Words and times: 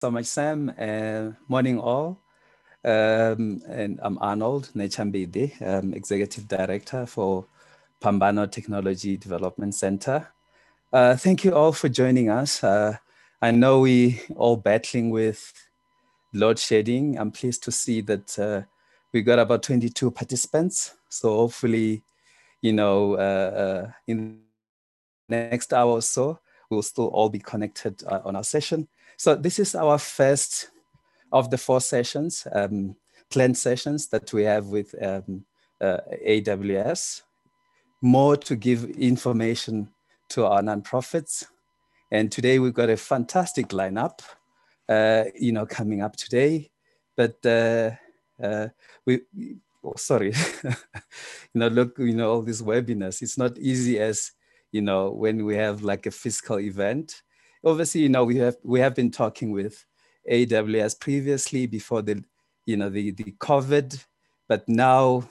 so 0.00 0.10
much, 0.10 0.26
Sam. 0.26 0.72
Uh, 0.78 1.32
morning, 1.48 1.78
all. 1.78 2.20
Um, 2.84 3.62
and 3.66 3.98
I'm 4.02 4.18
Arnold 4.18 4.70
Nechambidi, 4.76 5.50
um, 5.66 5.94
Executive 5.94 6.46
Director 6.46 7.06
for 7.06 7.46
Phambano 8.02 8.50
Technology 8.50 9.16
Development 9.16 9.74
Center. 9.74 10.28
Uh, 10.92 11.16
thank 11.16 11.44
you 11.44 11.54
all 11.54 11.72
for 11.72 11.88
joining 11.88 12.28
us. 12.28 12.62
Uh, 12.62 12.98
I 13.40 13.50
know 13.52 13.80
we 13.80 14.20
all 14.36 14.56
battling 14.56 15.10
with 15.10 15.52
load 16.34 16.58
shedding. 16.58 17.18
I'm 17.18 17.30
pleased 17.30 17.62
to 17.64 17.72
see 17.72 18.02
that 18.02 18.38
uh, 18.38 18.62
we 19.12 19.22
got 19.22 19.38
about 19.38 19.62
22 19.62 20.10
participants. 20.10 20.94
So 21.08 21.36
hopefully, 21.36 22.02
you 22.60 22.74
know, 22.74 23.14
uh, 23.14 23.86
uh, 23.88 23.90
in 24.06 24.40
next 25.28 25.72
hour 25.72 25.92
or 25.92 26.02
so, 26.02 26.38
we'll 26.68 26.82
still 26.82 27.06
all 27.06 27.30
be 27.30 27.38
connected 27.38 28.04
on 28.04 28.36
our 28.36 28.44
session. 28.44 28.88
So 29.16 29.34
this 29.34 29.58
is 29.58 29.74
our 29.74 29.98
first 29.98 30.70
of 31.32 31.50
the 31.50 31.56
four 31.56 31.80
sessions, 31.80 32.46
um, 32.52 32.96
planned 33.30 33.56
sessions 33.56 34.08
that 34.08 34.32
we 34.32 34.44
have 34.44 34.66
with 34.66 34.94
um, 35.02 35.44
uh, 35.80 35.98
AWS, 36.26 37.22
more 38.02 38.36
to 38.36 38.54
give 38.56 38.84
information 38.90 39.88
to 40.28 40.44
our 40.44 40.60
nonprofits. 40.60 41.46
And 42.10 42.30
today 42.30 42.58
we've 42.58 42.74
got 42.74 42.90
a 42.90 42.96
fantastic 42.96 43.68
lineup, 43.68 44.20
uh, 44.88 45.24
you 45.34 45.52
know, 45.52 45.64
coming 45.64 46.02
up 46.02 46.16
today. 46.16 46.70
But 47.16 47.44
uh, 47.46 47.92
uh 48.42 48.68
we, 49.06 49.22
oh, 49.82 49.94
sorry, 49.96 50.34
you 50.64 51.54
know, 51.54 51.68
look, 51.68 51.98
you 51.98 52.14
know, 52.14 52.32
all 52.32 52.42
these 52.42 52.60
webinars, 52.60 53.22
it's 53.22 53.38
not 53.38 53.56
easy 53.56 53.98
as, 53.98 54.32
you 54.72 54.82
know, 54.82 55.10
when 55.10 55.46
we 55.46 55.56
have 55.56 55.82
like 55.82 56.04
a 56.04 56.10
physical 56.10 56.60
event 56.60 57.22
obviously, 57.66 58.02
you 58.02 58.08
know, 58.08 58.24
we 58.24 58.36
have 58.36 58.56
we 58.62 58.80
have 58.80 58.94
been 58.94 59.10
talking 59.10 59.50
with 59.50 59.84
AWS 60.30 60.98
previously 60.98 61.66
before 61.66 62.00
the, 62.00 62.24
you 62.64 62.76
know, 62.76 62.88
the 62.88 63.10
the 63.10 63.34
COVID, 63.38 64.02
but 64.48 64.66
now, 64.68 65.28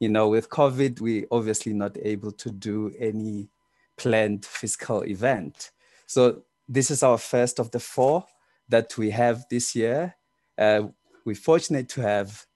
you 0.00 0.08
know, 0.08 0.28
with 0.28 0.50
COVID, 0.50 1.00
we 1.00 1.26
obviously 1.30 1.72
not 1.72 1.96
able 2.02 2.32
to 2.32 2.50
do 2.50 2.92
any 2.98 3.48
planned 3.96 4.44
physical 4.44 5.04
event. 5.04 5.70
So 6.06 6.42
this 6.68 6.90
is 6.90 7.02
our 7.02 7.18
first 7.18 7.60
of 7.60 7.70
the 7.70 7.80
four 7.80 8.24
that 8.68 8.98
we 8.98 9.10
have 9.10 9.44
this 9.48 9.74
year. 9.74 10.16
Uh, 10.58 10.88
we're 11.24 11.34
fortunate 11.34 11.88
to 11.90 12.02
have 12.02 12.46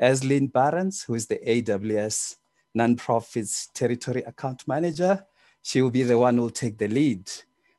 Eslyn 0.00 0.52
Barnes, 0.52 1.02
who 1.02 1.14
is 1.14 1.26
the 1.26 1.38
AWS 1.46 2.36
nonprofits 2.76 3.72
territory 3.72 4.22
account 4.22 4.66
manager. 4.66 5.24
She 5.62 5.80
will 5.80 5.90
be 5.90 6.02
the 6.02 6.18
one 6.18 6.36
who 6.36 6.42
will 6.42 6.50
take 6.50 6.78
the 6.78 6.88
lead 6.88 7.30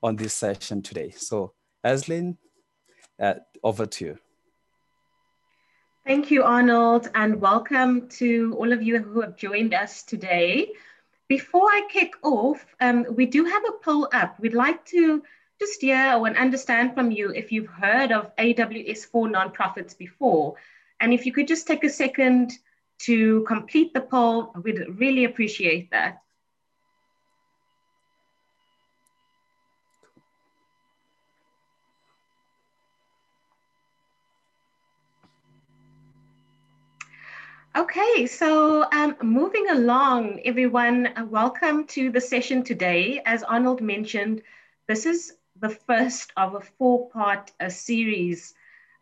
on 0.06 0.16
this 0.16 0.36
session 0.36 0.84
today. 0.84 1.10
So 1.10 1.54
Eslyn, 1.84 2.38
uh, 3.20 3.36
over 3.64 3.88
to 3.88 4.06
you. 4.06 4.18
Thank 6.06 6.30
you, 6.30 6.44
Arnold, 6.44 7.10
and 7.16 7.42
welcome 7.42 8.08
to 8.20 8.56
all 8.60 8.72
of 8.72 8.84
you 8.84 9.00
who 9.00 9.22
have 9.22 9.36
joined 9.36 9.74
us 9.74 10.04
today. 10.04 10.74
Before 11.28 11.68
I 11.68 11.88
kick 11.90 12.14
off, 12.22 12.64
um, 12.80 13.08
we 13.10 13.26
do 13.26 13.46
have 13.46 13.64
a 13.68 13.84
poll 13.84 14.08
up. 14.14 14.40
We'd 14.40 14.54
like 14.54 14.86
to 14.88 15.24
just 15.60 15.82
hear 15.82 16.14
or 16.16 16.28
understand 16.28 16.94
from 16.94 17.10
you 17.10 17.32
if 17.32 17.52
you've 17.52 17.74
heard 17.86 18.12
of 18.12 18.36
AWS 18.36 19.08
for 19.08 19.28
nonprofits 19.28 19.98
before. 19.98 20.54
And 21.00 21.14
if 21.14 21.26
you 21.26 21.34
could 21.34 21.48
just 21.48 21.66
take 21.66 21.84
a 21.84 21.90
second 21.90 22.52
to 23.00 23.44
complete 23.46 23.96
the 23.96 24.02
poll, 24.02 24.54
we'd 24.62 24.86
really 25.00 25.26
appreciate 25.26 25.90
that. 25.90 26.22
Okay, 37.78 38.26
so 38.26 38.86
um, 38.94 39.18
moving 39.22 39.70
along, 39.70 40.40
everyone, 40.46 41.08
uh, 41.08 41.26
welcome 41.26 41.86
to 41.88 42.10
the 42.10 42.22
session 42.22 42.64
today. 42.64 43.22
As 43.26 43.44
Arnold 43.44 43.82
mentioned, 43.82 44.44
this 44.88 45.06
is 45.06 45.34
the 45.60 45.68
first 45.68 46.32
of 46.38 46.56
a 46.56 46.62
four-part 46.62 47.52
uh, 47.60 47.68
series 47.68 48.54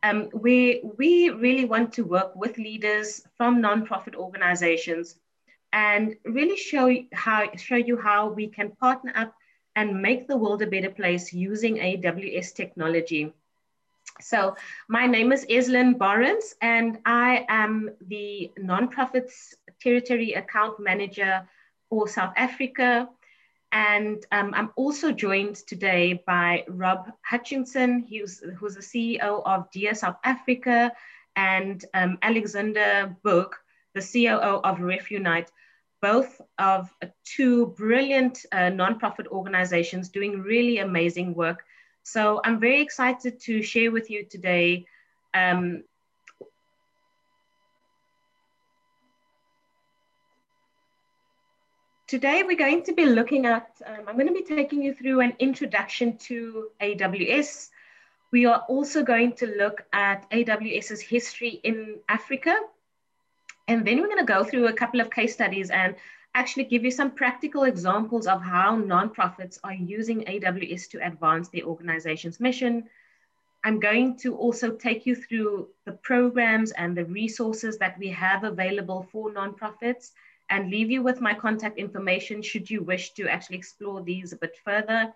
um, 0.01 0.23
where 0.31 0.77
we 0.97 1.29
really 1.29 1.65
want 1.65 1.93
to 1.93 2.03
work 2.03 2.35
with 2.35 2.57
leaders 2.57 3.21
from 3.37 3.61
nonprofit 3.61 4.15
organizations 4.15 5.19
and 5.71 6.15
really 6.25 6.57
show 6.57 6.91
how 7.13 7.47
show 7.55 7.75
you 7.75 7.95
how 7.95 8.29
we 8.29 8.47
can 8.47 8.71
partner 8.71 9.13
up 9.15 9.35
and 9.75 10.01
make 10.01 10.27
the 10.27 10.37
world 10.37 10.63
a 10.63 10.67
better 10.67 10.89
place 10.89 11.31
using 11.31 11.75
AWS 11.75 12.55
technology. 12.55 13.33
So 14.23 14.55
my 14.87 15.05
name 15.05 15.33
is 15.33 15.45
Eslyn 15.49 15.97
Barnes, 15.97 16.55
and 16.61 16.99
I 17.05 17.45
am 17.49 17.91
the 18.07 18.51
nonprofits 18.57 19.53
territory 19.81 20.33
account 20.33 20.79
manager 20.79 21.47
for 21.89 22.07
South 22.07 22.33
Africa. 22.37 23.09
And 23.73 24.25
um, 24.31 24.53
I'm 24.55 24.71
also 24.77 25.11
joined 25.11 25.57
today 25.67 26.23
by 26.25 26.63
Rob 26.69 27.11
Hutchinson, 27.25 28.05
who's, 28.09 28.41
who's 28.57 28.75
the 28.75 28.81
CEO 28.81 29.41
of 29.45 29.69
Dear 29.71 29.93
South 29.93 30.17
Africa, 30.23 30.93
and 31.35 31.83
um, 31.93 32.17
Alexander 32.21 33.15
Book, 33.23 33.57
the 33.93 34.01
COO 34.01 34.61
of 34.63 34.77
RefUnite, 34.77 35.49
both 36.01 36.39
of 36.59 36.93
two 37.25 37.67
brilliant 37.77 38.45
uh, 38.51 38.69
nonprofit 38.71 39.27
organizations 39.27 40.09
doing 40.09 40.41
really 40.41 40.77
amazing 40.77 41.33
work 41.33 41.65
so 42.03 42.41
I'm 42.43 42.59
very 42.59 42.81
excited 42.81 43.39
to 43.41 43.61
share 43.61 43.91
with 43.91 44.09
you 44.09 44.25
today 44.25 44.85
um, 45.33 45.83
Today 52.13 52.43
we're 52.45 52.55
going 52.55 52.83
to 52.83 52.93
be 52.93 53.05
looking 53.05 53.47
at, 53.47 53.81
um, 53.87 54.05
I'm 54.07 54.15
going 54.15 54.27
to 54.27 54.33
be 54.33 54.43
taking 54.43 54.83
you 54.83 54.93
through 54.93 55.21
an 55.21 55.33
introduction 55.39 56.15
to 56.17 56.69
AWS. 56.79 57.69
We 58.31 58.45
are 58.45 58.63
also 58.69 59.01
going 59.01 59.33
to 59.37 59.47
look 59.47 59.83
at 59.93 60.29
AWS's 60.29 61.01
history 61.01 61.59
in 61.63 61.97
Africa. 62.07 62.55
And 63.67 63.83
then 63.83 63.99
we're 63.99 64.13
going 64.13 64.19
to 64.19 64.31
go 64.31 64.43
through 64.43 64.67
a 64.67 64.73
couple 64.73 64.99
of 64.99 65.09
case 65.09 65.33
studies 65.33 65.71
and 65.71 65.95
actually 66.35 66.63
give 66.63 66.83
you 66.83 66.91
some 66.91 67.11
practical 67.11 67.63
examples 67.63 68.27
of 68.27 68.41
how 68.41 68.75
nonprofits 68.75 69.59
are 69.63 69.73
using 69.73 70.25
AWS 70.25 70.89
to 70.89 71.05
advance 71.05 71.49
their 71.49 71.63
organization's 71.63 72.39
mission. 72.39 72.85
I'm 73.63 73.79
going 73.79 74.17
to 74.17 74.35
also 74.35 74.71
take 74.71 75.05
you 75.05 75.15
through 75.15 75.69
the 75.85 75.93
programs 75.93 76.71
and 76.71 76.97
the 76.97 77.05
resources 77.05 77.77
that 77.77 77.97
we 77.97 78.09
have 78.09 78.43
available 78.43 79.07
for 79.11 79.31
nonprofits 79.31 80.11
and 80.49 80.69
leave 80.69 80.91
you 80.91 81.01
with 81.01 81.21
my 81.21 81.33
contact 81.33 81.77
information 81.77 82.41
should 82.41 82.69
you 82.69 82.83
wish 82.83 83.13
to 83.13 83.27
actually 83.27 83.57
explore 83.57 84.01
these 84.01 84.33
a 84.33 84.37
bit 84.37 84.57
further. 84.65 85.13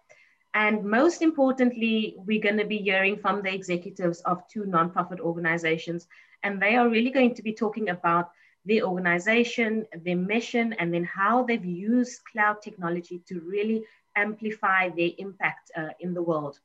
And 0.54 0.84
most 0.84 1.22
importantly, 1.22 2.16
we're 2.18 2.42
going 2.42 2.58
to 2.58 2.66
be 2.66 2.78
hearing 2.78 3.18
from 3.18 3.42
the 3.42 3.54
executives 3.54 4.22
of 4.22 4.48
two 4.48 4.64
nonprofit 4.64 5.20
organizations, 5.20 6.08
and 6.44 6.62
they 6.62 6.76
are 6.76 6.90
really 6.90 7.12
going 7.12 7.36
to 7.36 7.44
be 7.44 7.54
talking 7.54 7.90
about 7.90 8.32
their 8.68 8.84
organization, 8.84 9.86
their 10.04 10.18
mission, 10.18 10.74
and 10.74 10.94
then 10.94 11.04
how 11.04 11.44
they've 11.44 11.66
used 11.66 12.22
cloud 12.32 12.62
technology 12.62 13.22
to 13.28 13.40
really 13.42 13.84
amplify 14.16 14.90
their 14.90 15.12
impact 15.18 15.72
uh, 15.78 15.90
in 16.00 16.14
the 16.14 16.22
world. 16.22 16.60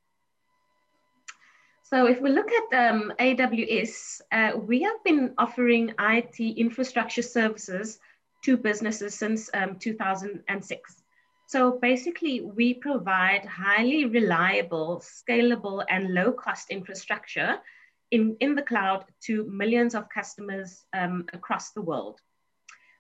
So 1.83 2.07
if 2.07 2.21
we 2.21 2.31
look 2.31 2.51
at 2.51 2.91
um, 2.91 3.13
AWS, 3.21 4.23
uh, 4.33 4.57
we 4.57 4.81
have 4.83 5.05
been 5.05 5.35
offering 5.37 5.93
IT 6.01 6.41
infrastructure 6.41 7.23
services 7.23 7.99
to 8.45 8.57
businesses 8.57 9.15
since 9.15 9.51
um, 9.53 9.79
2006. 9.79 11.03
So 11.47 11.79
basically, 11.83 12.41
we 12.41 12.73
provide 12.73 13.45
highly 13.45 14.07
reliable, 14.07 15.03
scalable, 15.05 15.85
and 15.89 16.15
low 16.15 16.33
cost 16.33 16.71
infrastructure 16.71 17.59
in, 18.13 18.37
in 18.41 18.55
the 18.55 18.63
cloud 18.63 19.07
to 19.23 19.45
millions 19.45 19.95
of 19.95 20.09
customers 20.11 20.85
um, 20.93 21.25
across 21.33 21.71
the 21.71 21.83
world. 21.83 22.21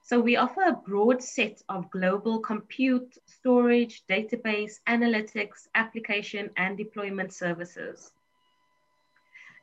So 0.03 0.19
we 0.19 0.37
offer 0.37 0.63
a 0.63 0.73
broad 0.73 1.23
set 1.23 1.63
of 1.69 1.91
global 1.91 2.41
compute, 2.41 3.17
storage, 3.27 4.03
database, 4.11 4.81
analytics, 4.89 5.69
application, 5.77 6.51
and 6.57 6.77
deployment 6.77 7.33
services. 7.33 8.11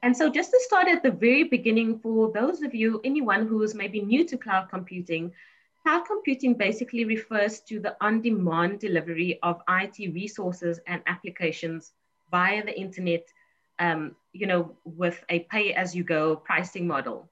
And 0.02 0.16
so 0.16 0.30
just 0.30 0.52
to 0.52 0.60
start 0.62 0.88
at 0.88 1.04
the 1.04 1.12
very 1.12 1.44
beginning, 1.44 2.00
for 2.00 2.32
those 2.32 2.62
of 2.62 2.74
you, 2.74 3.02
anyone 3.04 3.48
who 3.48 3.62
is 3.64 3.76
maybe 3.76 4.02
new 4.02 4.26
to 4.28 4.38
cloud 4.38 4.70
computing, 4.70 5.34
cloud 5.84 6.06
computing 6.06 6.54
basically 6.54 7.04
refers 7.04 7.60
to 7.62 7.82
the 7.82 7.98
on-demand 8.00 8.80
delivery 8.80 9.40
of 9.44 9.62
IT 9.68 10.14
resources 10.14 10.80
and 10.88 11.02
applications 11.08 11.92
via 12.32 12.64
the 12.64 12.80
internet 12.80 13.28
um, 13.80 14.16
you 14.34 14.48
know, 14.48 14.76
with 14.84 15.24
a 15.30 15.40
pay 15.40 15.74
as 15.74 15.96
you 15.96 16.04
go 16.04 16.36
pricing 16.36 16.88
model. 16.88 17.30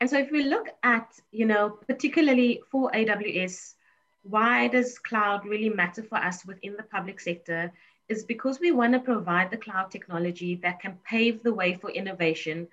And 0.00 0.10
so 0.10 0.18
if 0.18 0.30
we 0.30 0.44
look 0.44 0.68
at, 0.82 1.08
you 1.32 1.46
know, 1.46 1.70
particularly 1.86 2.62
for 2.70 2.90
AWS, 2.92 3.74
why 4.22 4.68
does 4.68 4.98
cloud 4.98 5.46
really 5.46 5.70
matter 5.70 6.02
for 6.02 6.18
us 6.18 6.44
within 6.44 6.76
the 6.76 6.82
public 6.82 7.20
sector 7.20 7.72
is 8.08 8.24
because 8.24 8.60
we 8.60 8.72
want 8.72 8.92
to 8.92 9.00
provide 9.00 9.50
the 9.50 9.56
cloud 9.56 9.90
technology 9.90 10.56
that 10.56 10.80
can 10.80 10.98
pave 11.08 11.42
the 11.42 11.54
way 11.54 11.74
for 11.74 11.90
innovation 11.90 12.68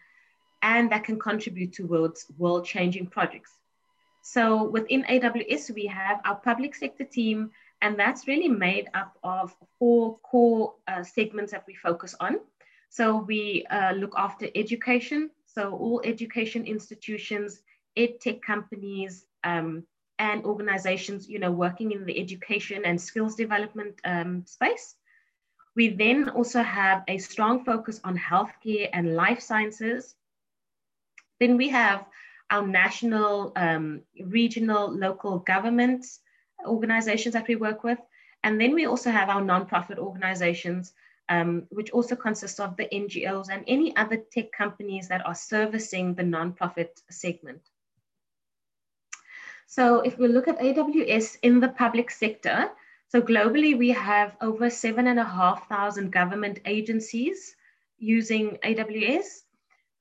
and 0.61 0.91
that 0.91 1.03
can 1.03 1.19
contribute 1.19 1.73
towards 1.73 2.27
world 2.37 2.65
changing 2.65 3.07
projects. 3.07 3.51
So 4.21 4.63
within 4.63 5.03
AWS, 5.03 5.73
we 5.75 5.85
have 5.87 6.21
our 6.23 6.35
public 6.35 6.75
sector 6.75 7.03
team, 7.03 7.51
and 7.83 7.99
that's 7.99 8.27
really 8.27 8.47
made 8.47 8.87
up 8.93 9.17
of 9.23 9.53
four 9.77 10.17
core 10.19 10.73
uh, 10.87 11.03
segments 11.03 11.51
that 11.51 11.65
we 11.67 11.75
focus 11.75 12.15
on. 12.19 12.39
So 12.89 13.17
we 13.17 13.65
uh, 13.69 13.91
look 13.91 14.13
after 14.17 14.47
education, 14.55 15.29
so 15.45 15.75
all 15.75 16.01
education 16.05 16.65
institutions, 16.65 17.61
ed 17.97 18.21
tech 18.21 18.41
companies, 18.41 19.25
um, 19.43 19.83
and 20.17 20.45
organizations, 20.45 21.27
you 21.27 21.39
know, 21.39 21.51
working 21.51 21.91
in 21.91 22.05
the 22.05 22.17
education 22.17 22.85
and 22.85 22.99
skills 22.99 23.35
development 23.35 23.99
um, 24.05 24.45
space. 24.45 24.95
We 25.75 25.89
then 25.89 26.29
also 26.29 26.63
have 26.63 27.03
a 27.09 27.17
strong 27.17 27.65
focus 27.65 27.99
on 28.05 28.17
healthcare 28.17 28.89
and 28.93 29.15
life 29.15 29.41
sciences. 29.41 30.15
Then 31.39 31.57
we 31.57 31.67
have 31.69 32.05
our 32.49 32.65
national, 32.65 33.51
um, 33.57 34.01
regional, 34.21 34.89
local 34.89 35.39
government 35.39 36.05
organizations 36.65 37.33
that 37.33 37.47
we 37.47 37.55
work 37.55 37.83
with. 37.83 37.99
And 38.43 38.59
then 38.59 38.73
we 38.73 38.85
also 38.85 39.09
have 39.09 39.29
our 39.29 39.41
nonprofit 39.41 39.97
organizations, 39.97 40.93
um, 41.29 41.65
which 41.69 41.91
also 41.91 42.15
consist 42.15 42.59
of 42.59 42.75
the 42.75 42.87
NGOs 42.91 43.47
and 43.49 43.63
any 43.67 43.95
other 43.95 44.17
tech 44.17 44.51
companies 44.51 45.07
that 45.07 45.25
are 45.25 45.35
servicing 45.35 46.13
the 46.13 46.23
nonprofit 46.23 46.89
segment. 47.09 47.61
So 49.67 50.01
if 50.01 50.17
we 50.17 50.27
look 50.27 50.47
at 50.47 50.59
AWS 50.59 51.37
in 51.41 51.59
the 51.59 51.69
public 51.69 52.11
sector, 52.11 52.69
so 53.07 53.21
globally 53.21 53.77
we 53.77 53.89
have 53.89 54.35
over 54.41 54.69
seven 54.69 55.07
and 55.07 55.19
a 55.19 55.23
half 55.23 55.69
thousand 55.69 56.11
government 56.11 56.59
agencies 56.65 57.55
using 57.97 58.57
AWS. 58.63 59.43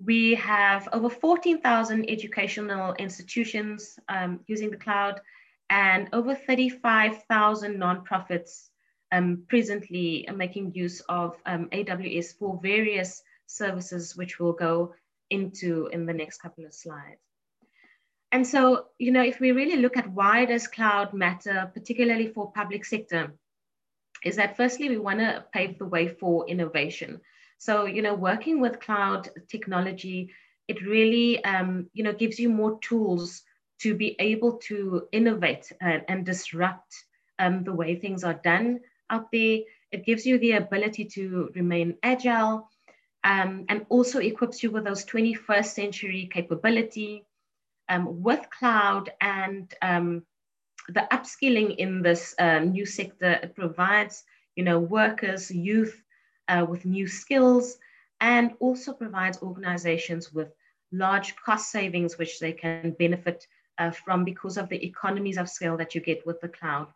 We 0.04 0.34
have 0.34 0.88
over 0.92 1.08
14,000 1.08 2.10
educational 2.10 2.94
institutions 2.94 3.98
um, 4.08 4.40
using 4.46 4.70
the 4.70 4.76
cloud 4.76 5.20
and 5.72 6.10
over 6.12 6.34
35,000 6.34 7.78
nonprofits 7.78 8.68
um, 9.10 9.44
presently 9.48 10.28
making 10.36 10.74
use 10.74 11.00
of 11.08 11.34
um, 11.46 11.70
AWS 11.72 12.38
for 12.38 12.60
various 12.62 13.22
services, 13.46 14.14
which 14.14 14.38
we'll 14.38 14.52
go 14.52 14.92
into 15.30 15.86
in 15.86 16.04
the 16.04 16.12
next 16.12 16.42
couple 16.42 16.66
of 16.66 16.74
slides. 16.74 17.22
And 18.32 18.46
so, 18.46 18.88
you 18.98 19.12
know, 19.12 19.22
if 19.22 19.40
we 19.40 19.52
really 19.52 19.76
look 19.76 19.96
at 19.96 20.12
why 20.12 20.44
does 20.44 20.66
cloud 20.66 21.14
matter, 21.14 21.70
particularly 21.72 22.28
for 22.28 22.52
public 22.52 22.84
sector, 22.84 23.32
is 24.26 24.36
that 24.36 24.58
firstly, 24.58 24.90
we 24.90 24.98
want 24.98 25.20
to 25.20 25.44
pave 25.54 25.78
the 25.78 25.86
way 25.86 26.06
for 26.06 26.46
innovation. 26.48 27.18
So, 27.56 27.86
you 27.86 28.02
know, 28.02 28.14
working 28.14 28.60
with 28.60 28.80
cloud 28.80 29.30
technology, 29.48 30.32
it 30.68 30.82
really, 30.82 31.42
um, 31.44 31.88
you 31.94 32.04
know, 32.04 32.12
gives 32.12 32.38
you 32.38 32.50
more 32.50 32.78
tools 32.80 33.42
to 33.82 33.94
be 33.94 34.14
able 34.18 34.52
to 34.58 35.08
innovate 35.12 35.72
and, 35.80 36.04
and 36.08 36.24
disrupt 36.24 37.04
um, 37.38 37.64
the 37.64 37.72
way 37.72 37.96
things 37.96 38.22
are 38.22 38.40
done 38.44 38.80
out 39.10 39.30
there. 39.32 39.58
It 39.90 40.06
gives 40.06 40.24
you 40.24 40.38
the 40.38 40.52
ability 40.52 41.04
to 41.16 41.50
remain 41.54 41.96
agile 42.02 42.70
um, 43.24 43.64
and 43.68 43.84
also 43.88 44.20
equips 44.20 44.62
you 44.62 44.70
with 44.70 44.84
those 44.84 45.04
21st 45.04 45.66
century 45.66 46.30
capability 46.32 47.24
um, 47.88 48.22
with 48.22 48.48
cloud 48.50 49.10
and 49.20 49.72
um, 49.82 50.22
the 50.88 51.06
upskilling 51.10 51.76
in 51.76 52.02
this 52.02 52.34
uh, 52.38 52.60
new 52.60 52.86
sector. 52.86 53.32
It 53.42 53.54
provides, 53.54 54.24
you 54.56 54.64
know, 54.64 54.78
workers, 54.78 55.50
youth 55.50 56.02
uh, 56.48 56.64
with 56.68 56.84
new 56.84 57.06
skills 57.06 57.78
and 58.20 58.52
also 58.60 58.92
provides 58.92 59.42
organizations 59.42 60.32
with 60.32 60.52
large 60.92 61.34
cost 61.36 61.70
savings, 61.70 62.18
which 62.18 62.38
they 62.38 62.52
can 62.52 62.92
benefit 62.98 63.46
uh, 63.82 63.90
from 64.04 64.24
because 64.24 64.56
of 64.60 64.68
the 64.68 64.84
economies 64.90 65.38
of 65.38 65.48
scale 65.48 65.76
that 65.76 65.94
you 65.94 66.00
get 66.00 66.26
with 66.26 66.38
the 66.40 66.48
cloud. 66.48 66.86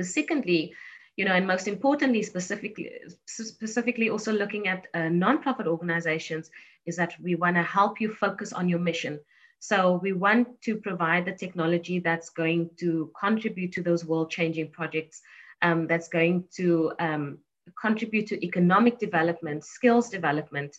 Secondly, 0.00 0.74
you 1.16 1.24
know, 1.24 1.36
and 1.38 1.46
most 1.46 1.66
importantly, 1.66 2.22
specifically, 2.22 2.90
specifically 3.26 4.08
also 4.10 4.32
looking 4.32 4.68
at 4.68 4.86
uh, 4.94 5.10
nonprofit 5.24 5.66
organizations, 5.66 6.50
is 6.86 6.96
that 6.96 7.12
we 7.20 7.34
want 7.34 7.56
to 7.56 7.62
help 7.62 8.00
you 8.00 8.08
focus 8.14 8.52
on 8.52 8.68
your 8.68 8.82
mission. 8.90 9.18
So 9.58 9.78
we 10.04 10.12
want 10.12 10.46
to 10.66 10.76
provide 10.76 11.24
the 11.24 11.38
technology 11.44 11.98
that's 11.98 12.30
going 12.30 12.70
to 12.82 13.10
contribute 13.24 13.72
to 13.72 13.82
those 13.82 14.04
world-changing 14.04 14.70
projects, 14.70 15.20
um, 15.62 15.88
that's 15.88 16.08
going 16.08 16.44
to 16.58 16.92
um, 17.00 17.38
contribute 17.84 18.28
to 18.28 18.44
economic 18.50 18.98
development, 18.98 19.64
skills 19.64 20.10
development, 20.10 20.72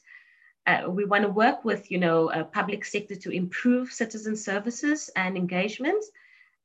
uh, 0.70 0.90
we 0.90 1.06
want 1.06 1.24
to 1.24 1.30
work 1.30 1.66
with, 1.66 1.90
you 1.90 1.98
know, 1.98 2.30
uh, 2.30 2.44
public 2.44 2.86
sector 2.86 3.16
to 3.16 3.32
improve 3.32 3.92
citizen 3.92 4.36
services 4.36 5.10
and 5.16 5.36
engagement, 5.36 6.04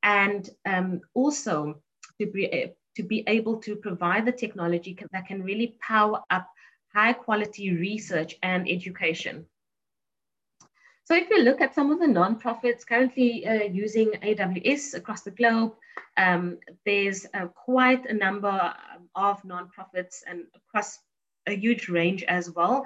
and 0.03 0.49
um, 0.65 1.01
also 1.13 1.81
to 2.19 2.27
be, 2.27 2.43
uh, 2.51 2.67
to 2.95 3.03
be 3.03 3.23
able 3.27 3.57
to 3.57 3.75
provide 3.75 4.25
the 4.25 4.31
technology 4.31 4.97
that 5.11 5.27
can 5.27 5.43
really 5.43 5.75
power 5.81 6.21
up 6.29 6.47
high 6.93 7.13
quality 7.13 7.73
research 7.73 8.35
and 8.43 8.69
education. 8.69 9.45
So 11.05 11.15
if 11.15 11.29
you 11.29 11.43
look 11.43 11.61
at 11.61 11.75
some 11.75 11.91
of 11.91 11.99
the 11.99 12.07
nonprofits 12.07 12.85
currently 12.87 13.45
uh, 13.45 13.65
using 13.85 14.11
AWS 14.23 14.95
across 14.95 15.21
the 15.21 15.31
globe, 15.31 15.73
um, 16.17 16.57
there's 16.85 17.25
uh, 17.33 17.47
quite 17.47 18.05
a 18.07 18.13
number 18.13 18.73
of 19.15 19.41
nonprofits 19.43 20.23
and 20.27 20.45
across 20.55 20.99
a 21.47 21.55
huge 21.55 21.89
range 21.89 22.23
as 22.23 22.49
well. 22.49 22.85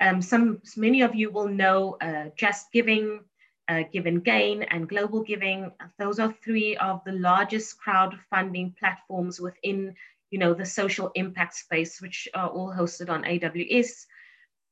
Um, 0.00 0.22
some, 0.22 0.62
many 0.76 1.02
of 1.02 1.14
you 1.14 1.30
will 1.30 1.48
know 1.48 1.96
uh, 2.00 2.30
JustGiving, 2.40 3.20
uh, 3.68 3.82
GivenGain, 3.92 4.66
and 4.70 4.88
Global 4.88 5.22
Giving. 5.22 5.72
Those 5.98 6.18
are 6.18 6.34
three 6.44 6.76
of 6.76 7.02
the 7.04 7.12
largest 7.12 7.76
crowdfunding 7.84 8.76
platforms 8.76 9.40
within, 9.40 9.94
you 10.30 10.38
know, 10.38 10.54
the 10.54 10.64
social 10.64 11.10
impact 11.14 11.54
space, 11.54 12.00
which 12.00 12.28
are 12.34 12.48
all 12.48 12.72
hosted 12.72 13.10
on 13.10 13.24
AWS. 13.24 14.06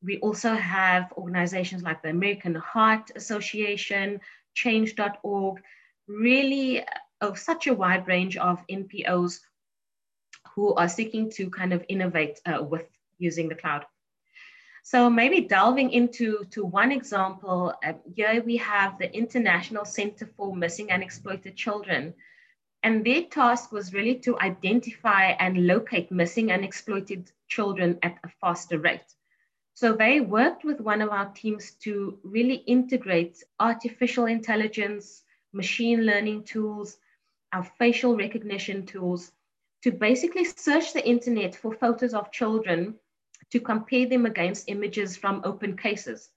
We 0.02 0.18
also 0.18 0.54
have 0.54 1.12
organizations 1.16 1.82
like 1.82 2.02
the 2.02 2.10
American 2.10 2.54
Heart 2.54 3.10
Association, 3.16 4.20
Change.org, 4.54 5.60
really 6.06 6.80
of 7.20 7.32
uh, 7.32 7.34
such 7.34 7.66
a 7.66 7.74
wide 7.74 8.06
range 8.06 8.36
of 8.36 8.64
NPOs 8.68 9.40
who 10.54 10.74
are 10.74 10.88
seeking 10.88 11.30
to 11.30 11.50
kind 11.50 11.72
of 11.72 11.84
innovate 11.88 12.40
uh, 12.46 12.62
with 12.62 12.86
using 13.18 13.48
the 13.48 13.54
cloud. 13.54 13.84
So 14.86 15.10
maybe 15.10 15.40
delving 15.40 15.90
into 15.90 16.44
to 16.52 16.64
one 16.64 16.92
example, 16.92 17.74
uh, 17.84 17.94
here 18.14 18.40
we 18.46 18.56
have 18.58 18.96
the 18.98 19.12
International 19.12 19.84
Center 19.84 20.26
for 20.36 20.54
Missing 20.54 20.92
and 20.92 21.02
Exploited 21.02 21.56
Children. 21.56 22.14
And 22.84 23.04
their 23.04 23.22
task 23.22 23.72
was 23.72 23.92
really 23.92 24.14
to 24.20 24.38
identify 24.38 25.30
and 25.40 25.66
locate 25.66 26.12
missing 26.12 26.52
and 26.52 26.64
exploited 26.64 27.32
children 27.48 27.98
at 28.04 28.18
a 28.22 28.28
faster 28.40 28.78
rate. 28.78 29.12
So 29.74 29.92
they 29.92 30.20
worked 30.20 30.62
with 30.64 30.80
one 30.80 31.02
of 31.02 31.10
our 31.10 31.32
teams 31.32 31.72
to 31.80 32.20
really 32.22 32.62
integrate 32.68 33.42
artificial 33.58 34.26
intelligence, 34.26 35.24
machine 35.52 36.02
learning 36.06 36.44
tools, 36.44 36.98
our 37.52 37.64
facial 37.64 38.16
recognition 38.16 38.86
tools 38.86 39.32
to 39.82 39.90
basically 39.90 40.44
search 40.44 40.92
the 40.92 41.04
internet 41.04 41.56
for 41.56 41.74
photos 41.74 42.14
of 42.14 42.30
children 42.30 42.94
to 43.52 43.60
compare 43.60 44.06
them 44.06 44.26
against 44.26 44.68
images 44.68 45.16
from 45.16 45.42
open 45.44 45.76
cases. 45.76 46.28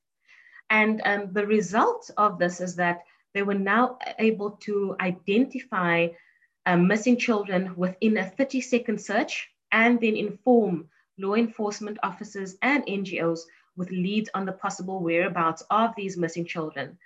And 0.70 1.02
um, 1.06 1.34
the 1.34 1.46
result 1.46 2.10
of 2.18 2.38
this 2.38 2.62
is 2.62 2.76
that 2.76 3.04
they 3.34 3.44
were 3.44 3.56
now 3.56 3.98
able 4.18 4.52
to 4.62 4.96
identify 5.00 6.10
um, 6.66 6.88
missing 6.88 7.18
children 7.18 7.76
within 7.76 8.18
a 8.18 8.30
30 8.30 8.62
second 8.62 9.02
search 9.02 9.50
and 9.72 10.00
then 10.00 10.16
inform 10.16 10.90
law 11.18 11.36
enforcement 11.36 11.98
officers 12.04 12.56
and 12.62 12.86
NGOs 12.86 13.40
with 13.76 13.92
leads 13.92 14.30
on 14.34 14.46
the 14.46 14.52
possible 14.52 15.00
whereabouts 15.02 15.64
of 15.70 15.96
these 15.96 16.18
missing 16.18 16.46
children. 16.46 16.98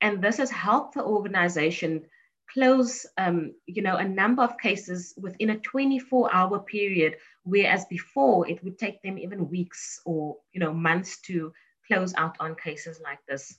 And 0.00 0.22
this 0.22 0.38
has 0.38 0.50
helped 0.50 0.94
the 0.94 1.04
organization 1.04 2.06
close 2.52 3.06
um, 3.18 3.54
you 3.66 3.82
know, 3.82 3.96
a 3.96 4.08
number 4.08 4.42
of 4.42 4.58
cases 4.58 5.14
within 5.16 5.50
a 5.50 5.58
24 5.58 6.34
hour 6.34 6.58
period, 6.60 7.16
whereas 7.44 7.84
before 7.86 8.48
it 8.48 8.62
would 8.62 8.78
take 8.78 9.00
them 9.02 9.18
even 9.18 9.50
weeks 9.50 10.00
or 10.04 10.36
you 10.52 10.60
know, 10.60 10.72
months 10.72 11.20
to 11.22 11.52
close 11.86 12.14
out 12.14 12.36
on 12.40 12.54
cases 12.54 13.00
like 13.02 13.18
this. 13.28 13.58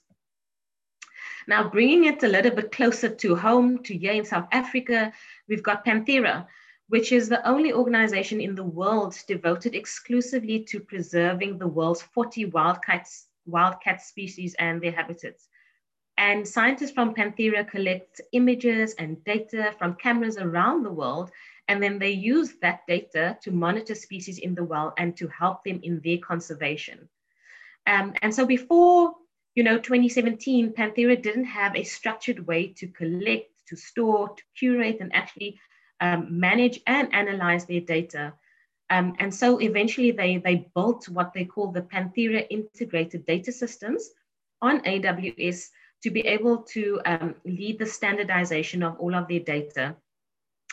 Now, 1.46 1.68
bringing 1.68 2.04
it 2.04 2.22
a 2.22 2.28
little 2.28 2.52
bit 2.52 2.72
closer 2.72 3.08
to 3.08 3.36
home, 3.36 3.82
to 3.84 3.96
here 3.96 4.12
in 4.12 4.24
South 4.24 4.48
Africa, 4.52 5.12
we've 5.48 5.62
got 5.62 5.84
Panthera, 5.84 6.46
which 6.88 7.12
is 7.12 7.28
the 7.28 7.46
only 7.46 7.72
organization 7.72 8.40
in 8.40 8.54
the 8.54 8.64
world 8.64 9.16
devoted 9.26 9.74
exclusively 9.74 10.64
to 10.64 10.80
preserving 10.80 11.58
the 11.58 11.68
world's 11.68 12.02
40 12.02 12.46
wildcats, 12.46 13.26
wildcat 13.46 14.02
species 14.02 14.54
and 14.58 14.82
their 14.82 14.92
habitats. 14.92 15.48
And 16.16 16.46
scientists 16.46 16.92
from 16.92 17.14
Panthera 17.14 17.68
collect 17.68 18.20
images 18.32 18.94
and 18.94 19.22
data 19.24 19.74
from 19.78 19.94
cameras 19.96 20.38
around 20.38 20.84
the 20.84 20.92
world 20.92 21.30
And 21.68 21.82
then 21.82 21.98
they 21.98 22.10
use 22.10 22.54
that 22.60 22.86
data 22.86 23.38
to 23.42 23.50
monitor 23.50 23.94
species 23.94 24.38
in 24.38 24.54
the 24.54 24.64
well 24.64 24.92
and 24.98 25.16
to 25.16 25.28
help 25.28 25.64
them 25.64 25.80
in 25.82 26.00
their 26.04 26.18
conservation. 26.18 27.08
Um, 27.86 28.12
and 28.22 28.34
so 28.34 28.46
before, 28.46 29.14
you 29.54 29.62
know, 29.62 29.78
2017, 29.78 30.72
Panthera 30.72 31.20
didn't 31.20 31.44
have 31.44 31.74
a 31.74 31.84
structured 31.84 32.46
way 32.46 32.68
to 32.68 32.86
collect, 32.88 33.50
to 33.68 33.76
store, 33.76 34.28
to 34.28 34.42
curate, 34.58 34.98
and 35.00 35.14
actually 35.14 35.58
um, 36.00 36.38
manage 36.38 36.80
and 36.86 37.12
analyze 37.14 37.64
their 37.64 37.80
data. 37.80 38.34
Um, 38.90 39.14
and 39.18 39.34
so 39.34 39.58
eventually 39.58 40.10
they, 40.10 40.36
they 40.36 40.68
built 40.74 41.08
what 41.08 41.32
they 41.32 41.44
call 41.44 41.72
the 41.72 41.82
Panthera 41.82 42.46
Integrated 42.50 43.24
Data 43.24 43.52
Systems 43.52 44.10
on 44.60 44.80
AWS 44.80 45.68
to 46.04 46.10
be 46.10 46.20
able 46.20 46.58
to 46.58 47.00
um, 47.06 47.34
lead 47.46 47.78
the 47.78 47.86
standardization 47.86 48.82
of 48.82 48.94
all 48.98 49.14
of 49.14 49.26
their 49.26 49.40
data. 49.40 49.96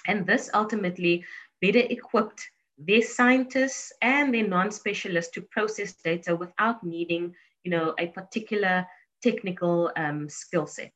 And 0.05 0.27
this 0.27 0.49
ultimately 0.53 1.23
better 1.61 1.79
equipped 1.79 2.51
their 2.77 3.01
scientists 3.01 3.93
and 4.01 4.33
their 4.33 4.45
non-specialists 4.45 5.31
to 5.31 5.41
process 5.41 5.93
data 5.93 6.35
without 6.35 6.83
needing, 6.83 7.33
you 7.63 7.71
know, 7.71 7.95
a 7.97 8.07
particular 8.07 8.85
technical 9.23 9.93
um, 9.95 10.27
skill 10.27 10.67
set. 10.67 10.91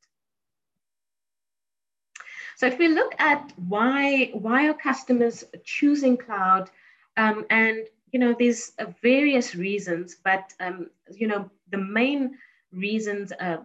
So 2.57 2.65
if 2.67 2.77
we 2.77 2.89
look 2.89 3.15
at 3.19 3.53
why, 3.55 4.31
why 4.33 4.67
are 4.67 4.73
customers 4.73 5.45
choosing 5.63 6.17
cloud, 6.17 6.69
um, 7.15 7.45
and 7.49 7.85
you 8.11 8.19
know, 8.19 8.35
there's 8.37 8.73
uh, 8.79 8.87
various 9.01 9.55
reasons, 9.55 10.17
but 10.25 10.51
um, 10.59 10.89
you 11.09 11.27
know, 11.27 11.49
the 11.71 11.77
main 11.77 12.37
reasons 12.73 13.31
uh, 13.39 13.57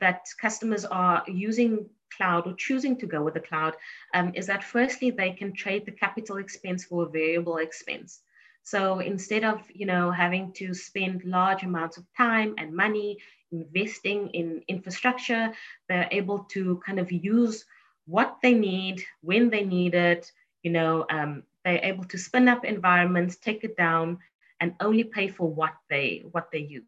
that 0.00 0.26
customers 0.40 0.84
are 0.84 1.22
using 1.26 1.86
cloud 2.16 2.46
or 2.46 2.54
choosing 2.54 2.96
to 2.96 3.06
go 3.06 3.22
with 3.22 3.34
the 3.34 3.40
cloud 3.40 3.74
um, 4.14 4.32
is 4.34 4.46
that 4.46 4.64
firstly 4.64 5.10
they 5.10 5.30
can 5.30 5.52
trade 5.52 5.84
the 5.84 5.92
capital 5.92 6.38
expense 6.38 6.84
for 6.84 7.04
a 7.04 7.08
variable 7.08 7.58
expense. 7.58 8.20
So 8.62 8.98
instead 9.00 9.44
of 9.44 9.62
you 9.72 9.86
know 9.86 10.10
having 10.10 10.52
to 10.54 10.74
spend 10.74 11.24
large 11.24 11.62
amounts 11.62 11.96
of 11.96 12.04
time 12.16 12.54
and 12.58 12.74
money 12.74 13.18
investing 13.50 14.28
in 14.30 14.62
infrastructure 14.68 15.50
they're 15.88 16.08
able 16.10 16.40
to 16.40 16.78
kind 16.84 16.98
of 16.98 17.10
use 17.10 17.64
what 18.04 18.36
they 18.42 18.52
need 18.52 19.02
when 19.22 19.48
they 19.48 19.64
need 19.64 19.94
it 19.94 20.30
you 20.62 20.70
know 20.70 21.06
um, 21.08 21.42
they're 21.64 21.80
able 21.82 22.04
to 22.04 22.18
spin 22.18 22.46
up 22.46 22.66
environments 22.66 23.36
take 23.36 23.64
it 23.64 23.74
down 23.74 24.18
and 24.60 24.74
only 24.80 25.04
pay 25.04 25.28
for 25.28 25.48
what 25.48 25.74
they 25.88 26.24
what 26.32 26.50
they 26.52 26.58
use. 26.58 26.84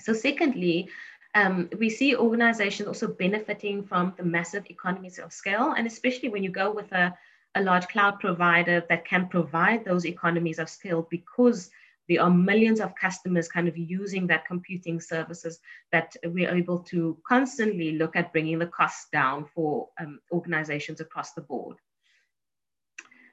So 0.00 0.12
secondly 0.12 0.88
um, 1.34 1.70
we 1.78 1.88
see 1.88 2.14
organizations 2.14 2.86
also 2.86 3.08
benefiting 3.08 3.82
from 3.82 4.12
the 4.16 4.24
massive 4.24 4.66
economies 4.68 5.18
of 5.18 5.32
scale, 5.32 5.74
and 5.76 5.86
especially 5.86 6.28
when 6.28 6.42
you 6.42 6.50
go 6.50 6.70
with 6.70 6.92
a, 6.92 7.16
a 7.54 7.62
large 7.62 7.88
cloud 7.88 8.20
provider 8.20 8.84
that 8.88 9.04
can 9.04 9.28
provide 9.28 9.84
those 9.84 10.04
economies 10.04 10.58
of 10.58 10.68
scale 10.68 11.06
because 11.10 11.70
there 12.08 12.22
are 12.22 12.30
millions 12.30 12.80
of 12.80 12.94
customers 12.94 13.48
kind 13.48 13.68
of 13.68 13.76
using 13.78 14.26
that 14.26 14.46
computing 14.46 15.00
services 15.00 15.60
that 15.92 16.14
we're 16.24 16.54
able 16.54 16.80
to 16.80 17.16
constantly 17.26 17.92
look 17.92 18.16
at 18.16 18.32
bringing 18.32 18.58
the 18.58 18.66
costs 18.66 19.08
down 19.12 19.46
for 19.54 19.88
um, 20.00 20.20
organizations 20.32 21.00
across 21.00 21.32
the 21.32 21.40
board. 21.40 21.76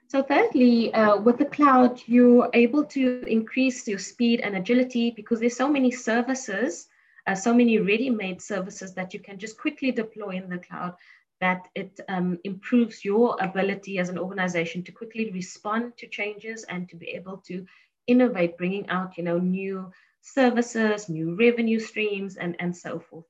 So 0.07 0.23
thirdly, 0.23 0.93
uh, 0.93 1.17
with 1.17 1.37
the 1.37 1.45
cloud, 1.45 2.01
you're 2.05 2.49
able 2.53 2.85
to 2.85 3.23
increase 3.27 3.87
your 3.87 3.99
speed 3.99 4.39
and 4.39 4.55
agility 4.55 5.11
because 5.11 5.39
there's 5.39 5.57
so 5.57 5.69
many 5.69 5.91
services 5.91 6.87
uh, 7.29 7.35
so 7.35 7.53
many 7.53 7.77
ready-made 7.77 8.41
services 8.41 8.93
that 8.95 9.13
you 9.13 9.19
can 9.19 9.37
just 9.37 9.55
quickly 9.59 9.91
deploy 9.91 10.31
in 10.31 10.49
the 10.49 10.57
cloud 10.57 10.95
that 11.39 11.67
it 11.75 11.99
um, 12.09 12.39
improves 12.43 13.05
your 13.05 13.37
ability 13.39 13.99
as 13.99 14.09
an 14.09 14.17
organization 14.17 14.83
to 14.83 14.91
quickly 14.91 15.29
respond 15.31 15.95
to 15.95 16.07
changes 16.07 16.63
and 16.63 16.89
to 16.89 16.95
be 16.95 17.09
able 17.09 17.37
to 17.37 17.65
innovate, 18.07 18.57
bringing 18.57 18.89
out 18.89 19.15
you 19.15 19.23
know 19.23 19.37
new 19.37 19.91
services, 20.21 21.07
new 21.07 21.35
revenue 21.35 21.79
streams, 21.79 22.35
and 22.35 22.55
and 22.59 22.75
so 22.75 22.99
forth. 22.99 23.25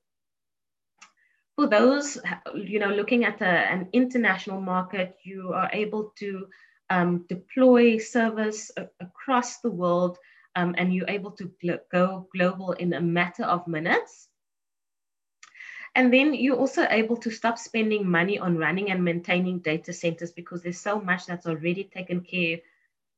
For 1.56 1.66
those 1.66 2.18
you 2.54 2.78
know 2.78 2.88
looking 2.88 3.24
at 3.26 3.42
a, 3.42 3.52
an 3.74 3.88
international 3.92 4.62
market, 4.62 5.16
you 5.24 5.52
are 5.52 5.70
able 5.74 6.14
to 6.20 6.48
um, 6.88 7.26
deploy 7.28 7.98
service 7.98 8.70
across 8.98 9.58
the 9.58 9.70
world 9.70 10.18
um, 10.56 10.74
and 10.78 10.94
you're 10.94 11.08
able 11.08 11.32
to 11.32 11.52
go 11.90 12.28
global 12.34 12.72
in 12.72 12.92
a 12.92 13.00
matter 13.00 13.44
of 13.44 13.66
minutes. 13.66 14.28
And 15.94 16.12
then 16.12 16.34
you're 16.34 16.56
also 16.56 16.86
able 16.88 17.16
to 17.18 17.30
stop 17.30 17.58
spending 17.58 18.08
money 18.08 18.38
on 18.38 18.56
running 18.56 18.90
and 18.90 19.04
maintaining 19.04 19.58
data 19.58 19.92
centers 19.92 20.30
because 20.30 20.62
there's 20.62 20.80
so 20.80 21.00
much 21.00 21.26
that's 21.26 21.46
already 21.46 21.84
taken 21.84 22.20
care 22.20 22.58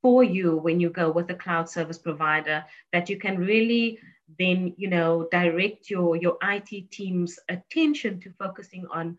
for 0.01 0.25
you 0.25 0.57
when 0.57 0.81
you 0.81 0.91
go 0.91 1.11
with 1.11 1.31
a 1.31 1.35
cloud 1.35 1.69
service 1.69 1.99
provider 1.99 2.65
that 2.93 3.09
you 3.09 3.19
can 3.19 3.39
really 3.39 3.99
then 4.39 4.75
you 4.77 4.89
know 4.89 5.29
direct 5.31 5.91
your 5.91 6.17
your 6.17 6.39
IT 6.43 6.91
team's 6.91 7.39
attention 7.49 8.19
to 8.21 8.31
focusing 8.39 8.87
on 8.91 9.19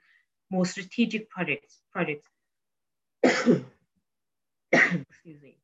more 0.50 0.66
strategic 0.66 1.30
projects 1.30 1.80
projects. 1.92 2.28
Excuse 4.74 5.42
me. 5.42 5.58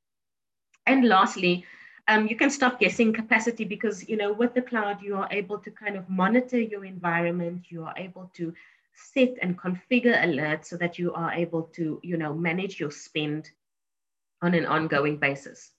And 0.85 1.07
lastly, 1.07 1.65
um, 2.09 2.27
you 2.27 2.35
can 2.35 2.49
stop 2.49 2.79
guessing 2.79 3.13
capacity 3.13 3.63
because 3.63 4.07
you 4.09 4.17
know 4.17 4.33
with 4.33 4.53
the 4.55 4.61
cloud 4.63 5.01
you 5.01 5.15
are 5.15 5.27
able 5.31 5.59
to 5.59 5.69
kind 5.69 5.95
of 5.95 6.09
monitor 6.09 6.59
your 6.59 6.83
environment. 6.83 7.65
You 7.69 7.83
are 7.83 7.93
able 7.97 8.31
to 8.35 8.53
set 8.93 9.35
and 9.41 9.57
configure 9.57 10.19
alerts 10.23 10.65
so 10.65 10.77
that 10.77 10.97
you 10.97 11.13
are 11.13 11.31
able 11.31 11.63
to 11.77 11.99
you 12.03 12.17
know 12.17 12.33
manage 12.33 12.79
your 12.79 12.91
spend 12.91 13.51
on 14.41 14.55
an 14.55 14.65
ongoing 14.65 15.17
basis. 15.17 15.71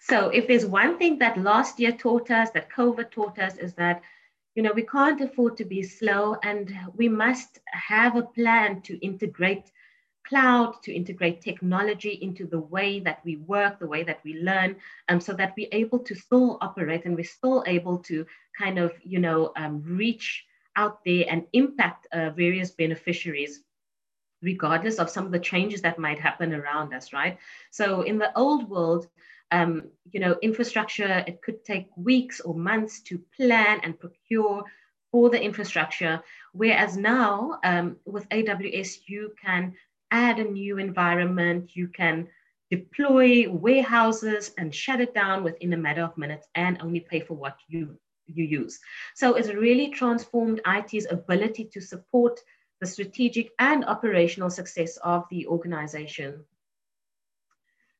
So 0.00 0.28
if 0.28 0.46
there's 0.46 0.66
one 0.66 0.96
thing 0.98 1.18
that 1.18 1.38
last 1.38 1.80
year 1.80 1.92
taught 1.92 2.30
us 2.30 2.50
that 2.50 2.70
covid 2.70 3.10
taught 3.10 3.38
us 3.38 3.56
is 3.56 3.74
that 3.74 4.02
you 4.54 4.62
know 4.62 4.72
we 4.72 4.86
can't 4.86 5.20
afford 5.20 5.56
to 5.56 5.64
be 5.64 5.82
slow 5.82 6.36
and 6.44 6.72
we 6.94 7.08
must 7.08 7.58
have 7.66 8.16
a 8.16 8.22
plan 8.22 8.80
to 8.82 9.04
integrate 9.04 9.72
cloud, 10.32 10.82
to 10.82 10.94
integrate 10.94 11.42
technology 11.42 12.18
into 12.22 12.46
the 12.46 12.58
way 12.58 13.00
that 13.00 13.20
we 13.22 13.36
work, 13.36 13.78
the 13.78 13.86
way 13.86 14.02
that 14.02 14.20
we 14.24 14.40
learn, 14.40 14.74
um, 15.10 15.20
so 15.20 15.34
that 15.34 15.52
we're 15.58 15.68
able 15.72 15.98
to 15.98 16.14
still 16.14 16.56
operate 16.62 17.04
and 17.04 17.14
we're 17.14 17.36
still 17.38 17.62
able 17.66 17.98
to 17.98 18.24
kind 18.58 18.78
of, 18.78 18.92
you 19.02 19.18
know, 19.18 19.52
um, 19.56 19.82
reach 19.84 20.46
out 20.76 21.04
there 21.04 21.26
and 21.28 21.44
impact 21.52 22.06
uh, 22.12 22.30
various 22.30 22.70
beneficiaries 22.70 23.60
regardless 24.40 24.98
of 24.98 25.10
some 25.10 25.26
of 25.26 25.32
the 25.32 25.38
changes 25.38 25.82
that 25.82 25.98
might 25.98 26.18
happen 26.18 26.54
around 26.54 26.94
us, 26.94 27.12
right? 27.12 27.38
So 27.70 28.02
in 28.02 28.18
the 28.18 28.36
old 28.36 28.68
world, 28.70 29.08
um, 29.50 29.82
you 30.10 30.18
know, 30.18 30.36
infrastructure, 30.42 31.22
it 31.26 31.42
could 31.42 31.62
take 31.62 31.88
weeks 31.94 32.40
or 32.40 32.54
months 32.54 33.02
to 33.02 33.20
plan 33.36 33.80
and 33.84 34.00
procure 34.00 34.64
for 35.12 35.30
the 35.30 35.40
infrastructure. 35.40 36.22
Whereas 36.52 36.96
now 36.96 37.60
um, 37.62 37.96
with 38.06 38.28
AWS, 38.30 39.02
you 39.06 39.34
can 39.40 39.74
add 40.12 40.38
a 40.38 40.44
new 40.44 40.78
environment, 40.78 41.74
you 41.74 41.88
can 41.88 42.28
deploy 42.70 43.50
warehouses 43.50 44.52
and 44.56 44.74
shut 44.74 45.00
it 45.00 45.12
down 45.14 45.42
within 45.42 45.72
a 45.72 45.76
matter 45.76 46.02
of 46.02 46.16
minutes 46.16 46.46
and 46.54 46.80
only 46.80 47.00
pay 47.00 47.20
for 47.20 47.34
what 47.34 47.56
you, 47.68 47.98
you 48.26 48.44
use. 48.44 48.78
So 49.14 49.34
it's 49.34 49.48
really 49.48 49.88
transformed 49.88 50.60
IT's 50.66 51.06
ability 51.10 51.70
to 51.72 51.80
support 51.80 52.38
the 52.80 52.86
strategic 52.86 53.50
and 53.58 53.84
operational 53.84 54.50
success 54.50 54.96
of 54.98 55.24
the 55.30 55.46
organization. 55.46 56.44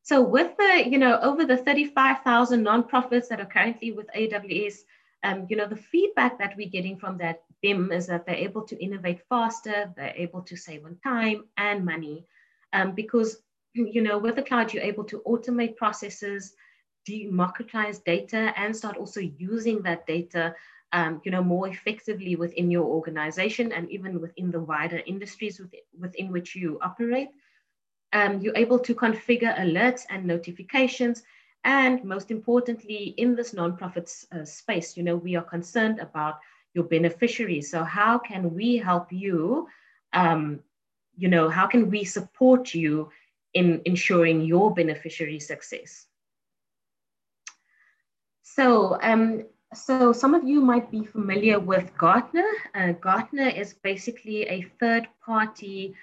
So 0.03 0.23
with 0.23 0.57
the, 0.57 0.85
you 0.89 0.99
know, 0.99 1.19
over 1.21 1.45
the 1.45 1.57
35,000 1.57 2.65
nonprofits 2.65 3.29
that 3.29 3.41
are 3.41 3.47
currently 3.47 3.93
with 3.93 4.09
AWS, 4.17 4.79
um, 5.23 5.47
you 5.49 5.57
know, 5.57 5.67
the 5.67 5.77
feedback 5.77 6.39
that 6.39 6.57
we're 6.57 6.69
getting 6.69 6.99
from 6.99 7.19
that 7.19 7.43
BIM 7.63 7.93
is 7.93 8.07
that 8.09 8.27
they're 8.27 8.35
able 8.35 8.63
to 8.63 8.83
innovate 8.83 9.21
faster, 9.29 9.93
they're 9.97 10.15
able 10.17 10.43
to 10.43 10.57
save 10.57 10.85
on 10.85 10.97
time 11.03 11.45
and 11.57 11.85
money, 11.85 12.27
um, 12.73 12.93
because, 12.93 13.39
you 13.75 14.03
know, 14.03 14.19
with 14.19 14.37
the 14.37 14.43
cloud, 14.43 14.73
you're 14.73 14.83
able 14.83 15.05
to 15.05 15.23
automate 15.27 15.77
processes, 15.77 16.55
democratize 17.07 18.01
data, 18.01 18.53
and 18.57 18.77
start 18.77 18.97
also 18.97 19.21
using 19.21 19.83
that 19.83 20.07
data, 20.07 20.55
um, 20.93 21.21
you 21.25 21.31
know, 21.31 21.43
more 21.43 21.69
effectively 21.69 22.37
within 22.37 22.71
your 22.71 22.85
organization 22.85 23.73
and 23.73 23.91
even 23.91 24.21
within 24.21 24.51
the 24.51 24.61
wider 24.61 25.03
industries 25.07 25.61
within, 25.61 25.81
within 25.99 26.33
which 26.33 26.57
you 26.57 26.79
operate. 26.83 27.29
Um, 28.13 28.41
you're 28.41 28.57
able 28.57 28.79
to 28.81 28.95
configure 28.95 29.57
alerts 29.59 30.03
and 30.11 30.27
notifications 30.27 31.23
and 31.65 32.03
most 32.05 32.31
importantly, 32.31 33.15
in 33.17 33.37
this 33.37 33.55
nonprofit 33.55 34.09
uh, 34.33 34.45
space, 34.45 34.97
you 34.97 35.03
know, 35.03 35.17
we 35.17 35.37
are 35.37 35.45
concerned 35.45 36.01
about 36.01 36.39
your 36.75 36.85
beneficiaries. 36.85 37.71
So 37.71 37.85
how 37.85 38.19
can 38.19 38.55
we 38.55 38.77
help 38.77 39.13
you? 39.13 39.69
Um, 40.13 40.61
you 41.17 41.29
know, 41.29 41.49
how 41.49 41.67
can 41.67 41.91
we 41.91 42.05
support 42.05 42.75
you 42.75 43.11
in 43.55 43.83
ensuring 43.85 44.43
your 44.43 44.75
beneficiary 44.75 45.39
success? 45.39 46.07
So, 48.43 48.99
um, 49.03 49.45
so 49.75 50.13
some 50.13 50.35
of 50.35 50.45
you 50.45 50.61
might 50.61 50.91
be 50.91 51.05
familiar 51.05 51.61
with 51.61 51.97
Gartner. 51.97 52.51
Uh, 52.75 52.93
Gartner 52.93 53.49
is 53.49 53.75
basically 53.75 54.43
a 54.43 54.63
third-party 54.81 55.95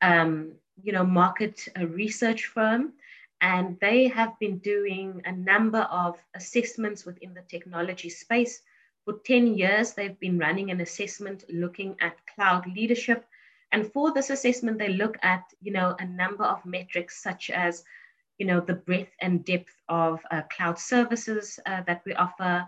um, 0.00 0.52
you 0.82 0.92
know, 0.92 1.04
market 1.04 1.68
research 1.76 2.46
firm, 2.46 2.92
and 3.40 3.78
they 3.80 4.08
have 4.08 4.38
been 4.38 4.58
doing 4.58 5.22
a 5.24 5.32
number 5.32 5.82
of 5.90 6.18
assessments 6.34 7.04
within 7.04 7.34
the 7.34 7.42
technology 7.42 8.08
space. 8.08 8.62
For 9.04 9.18
10 9.24 9.54
years, 9.54 9.94
they've 9.94 10.18
been 10.18 10.38
running 10.38 10.70
an 10.70 10.80
assessment 10.80 11.44
looking 11.48 11.96
at 12.00 12.26
cloud 12.34 12.66
leadership. 12.66 13.24
And 13.70 13.92
for 13.92 14.12
this 14.12 14.30
assessment, 14.30 14.78
they 14.78 14.88
look 14.88 15.16
at, 15.22 15.44
you 15.60 15.72
know, 15.72 15.94
a 15.98 16.04
number 16.04 16.44
of 16.44 16.64
metrics 16.64 17.22
such 17.22 17.50
as, 17.50 17.84
you 18.38 18.46
know, 18.46 18.60
the 18.60 18.74
breadth 18.74 19.12
and 19.20 19.44
depth 19.44 19.74
of 19.88 20.20
uh, 20.30 20.42
cloud 20.50 20.78
services 20.78 21.60
uh, 21.64 21.82
that 21.86 22.02
we 22.04 22.14
offer. 22.14 22.66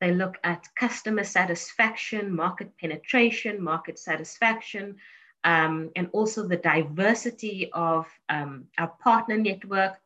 They 0.00 0.12
look 0.12 0.36
at 0.44 0.68
customer 0.76 1.24
satisfaction, 1.24 2.34
market 2.34 2.76
penetration, 2.78 3.62
market 3.62 3.98
satisfaction, 3.98 4.96
um, 5.44 5.90
and 5.96 6.08
also 6.12 6.46
the 6.46 6.56
diversity 6.56 7.70
of 7.72 8.06
um, 8.28 8.64
our 8.78 8.88
partner 9.02 9.36
network. 9.36 9.98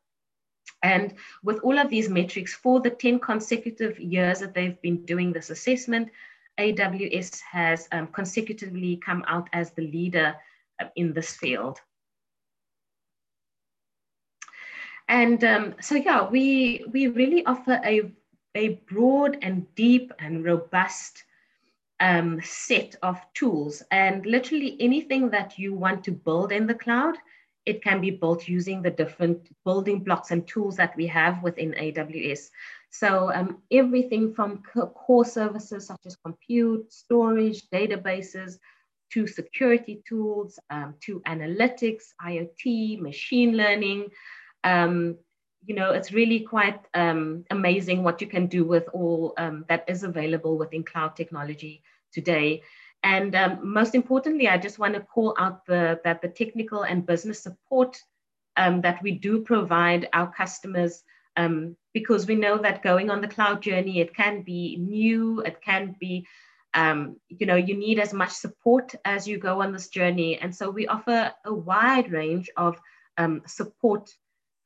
And 0.82 1.14
with 1.42 1.58
all 1.60 1.78
of 1.78 1.90
these 1.90 2.08
metrics, 2.08 2.54
for 2.54 2.80
the 2.80 2.90
10 2.90 3.18
consecutive 3.20 3.98
years 3.98 4.40
that 4.40 4.54
they've 4.54 4.80
been 4.80 5.04
doing 5.04 5.32
this 5.32 5.50
assessment, 5.50 6.10
AWS 6.58 7.40
has 7.40 7.88
um, 7.92 8.08
consecutively 8.08 8.96
come 8.96 9.24
out 9.26 9.48
as 9.52 9.72
the 9.72 9.82
leader 9.82 10.36
uh, 10.80 10.86
in 10.96 11.12
this 11.12 11.36
field. 11.36 11.80
And 15.08 15.42
um, 15.42 15.74
so, 15.80 15.94
yeah, 15.94 16.28
we, 16.28 16.84
we 16.92 17.06
really 17.08 17.44
offer 17.46 17.80
a, 17.84 18.12
a 18.54 18.80
broad 18.90 19.38
and 19.42 19.66
deep 19.74 20.12
and 20.18 20.44
robust 20.44 21.24
um, 22.00 22.40
set 22.42 22.94
of 23.02 23.18
tools. 23.34 23.82
And 23.90 24.26
literally 24.26 24.76
anything 24.80 25.30
that 25.30 25.58
you 25.58 25.74
want 25.74 26.04
to 26.04 26.12
build 26.12 26.52
in 26.52 26.66
the 26.66 26.74
cloud, 26.74 27.16
it 27.68 27.82
can 27.82 28.00
be 28.00 28.10
built 28.10 28.48
using 28.48 28.80
the 28.80 28.90
different 28.90 29.48
building 29.64 30.02
blocks 30.02 30.30
and 30.30 30.46
tools 30.48 30.76
that 30.76 30.96
we 30.96 31.06
have 31.06 31.42
within 31.42 31.72
AWS. 31.72 32.48
So 32.90 33.30
um, 33.32 33.58
everything 33.70 34.32
from 34.34 34.62
core 34.94 35.26
services 35.26 35.86
such 35.86 36.00
as 36.06 36.16
compute, 36.16 36.90
storage, 36.90 37.68
databases, 37.68 38.58
to 39.12 39.26
security 39.26 40.02
tools, 40.08 40.58
um, 40.70 40.94
to 41.00 41.20
analytics, 41.20 42.04
IoT, 42.22 43.00
machine 43.00 43.56
learning. 43.56 44.08
Um, 44.64 45.18
you 45.64 45.74
know, 45.74 45.92
it's 45.92 46.12
really 46.12 46.40
quite 46.40 46.80
um, 46.94 47.44
amazing 47.50 48.02
what 48.02 48.20
you 48.20 48.26
can 48.26 48.46
do 48.46 48.64
with 48.64 48.88
all 48.94 49.34
um, 49.36 49.64
that 49.68 49.84
is 49.88 50.02
available 50.02 50.56
within 50.56 50.84
cloud 50.84 51.16
technology 51.16 51.82
today. 52.12 52.62
And 53.02 53.34
um, 53.34 53.60
most 53.62 53.94
importantly, 53.94 54.48
I 54.48 54.58
just 54.58 54.78
want 54.78 54.94
to 54.94 55.00
call 55.00 55.34
out 55.38 55.64
the, 55.66 56.00
that 56.04 56.20
the 56.20 56.28
technical 56.28 56.82
and 56.82 57.06
business 57.06 57.42
support 57.42 57.96
um, 58.56 58.80
that 58.80 59.02
we 59.02 59.12
do 59.12 59.42
provide 59.42 60.08
our 60.12 60.30
customers 60.32 61.04
um, 61.36 61.76
because 61.94 62.26
we 62.26 62.34
know 62.34 62.58
that 62.58 62.82
going 62.82 63.10
on 63.10 63.20
the 63.20 63.28
cloud 63.28 63.62
journey, 63.62 64.00
it 64.00 64.14
can 64.14 64.42
be 64.42 64.76
new, 64.80 65.40
it 65.42 65.62
can 65.62 65.94
be, 66.00 66.26
um, 66.74 67.16
you 67.28 67.46
know, 67.46 67.54
you 67.54 67.76
need 67.76 68.00
as 68.00 68.12
much 68.12 68.32
support 68.32 68.94
as 69.04 69.28
you 69.28 69.38
go 69.38 69.62
on 69.62 69.72
this 69.72 69.88
journey. 69.88 70.38
And 70.38 70.54
so 70.54 70.68
we 70.68 70.88
offer 70.88 71.32
a 71.44 71.54
wide 71.54 72.10
range 72.10 72.50
of 72.56 72.80
um, 73.16 73.42
support 73.46 74.10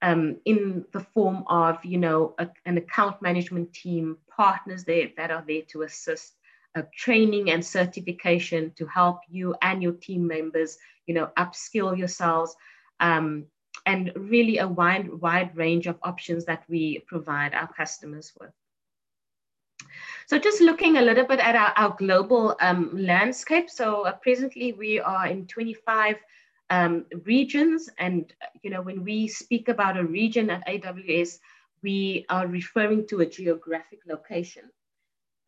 um, 0.01 0.39
in 0.47 0.85
the 0.93 1.01
form 1.01 1.45
of, 1.47 1.85
you 1.85 1.99
know, 1.99 2.35
a, 2.39 2.49
an 2.65 2.79
account 2.79 3.21
management 3.21 3.73
team, 3.75 4.17
partners 4.35 4.85
there 4.85 5.11
that 5.17 5.31
are 5.31 5.45
there 5.47 5.63
to 5.69 5.83
assist, 5.83 6.35
uh, 6.75 6.83
training 6.97 7.51
and 7.51 7.65
certification 7.65 8.73
to 8.77 8.87
help 8.87 9.21
you 9.29 9.55
and 9.63 9.83
your 9.83 9.93
team 9.93 10.27
members, 10.27 10.79
you 11.07 11.15
know, 11.15 11.31
upskill 11.39 11.97
yourselves. 11.97 12.55
Um, 13.01 13.47
and 13.87 14.13
really 14.15 14.59
a 14.59 14.69
wide, 14.69 15.13
wide 15.13 15.57
range 15.57 15.87
of 15.87 15.99
options 16.03 16.45
that 16.45 16.63
we 16.69 17.01
provide 17.07 17.55
our 17.55 17.69
customers 17.73 18.33
with. 18.39 18.51
So 20.27 20.39
just 20.39 20.61
looking 20.61 20.97
a 20.97 21.03
little 21.03 21.25
bit 21.25 21.41
at 21.41 21.57
our, 21.57 21.73
our 21.77 21.97
global 21.99 22.57
um, 22.61 22.91
landscape. 22.95 23.69
So 23.69 24.07
uh, 24.07 24.13
presently 24.13 24.73
we 24.73 25.01
are 25.01 25.27
in 25.27 25.47
25 25.47 26.17
um, 26.71 27.05
regions. 27.25 27.91
And, 27.99 28.33
you 28.63 28.71
know, 28.71 28.83
when 28.83 29.05
we 29.05 29.29
speak 29.29 29.69
about 29.69 29.99
a 29.99 30.05
region 30.05 30.51
at 30.51 30.67
AWS, 30.67 31.39
we 31.83 32.25
are 32.29 32.47
referring 32.47 33.07
to 33.09 33.21
a 33.21 33.27
geographic 33.27 34.01
location. 34.07 34.65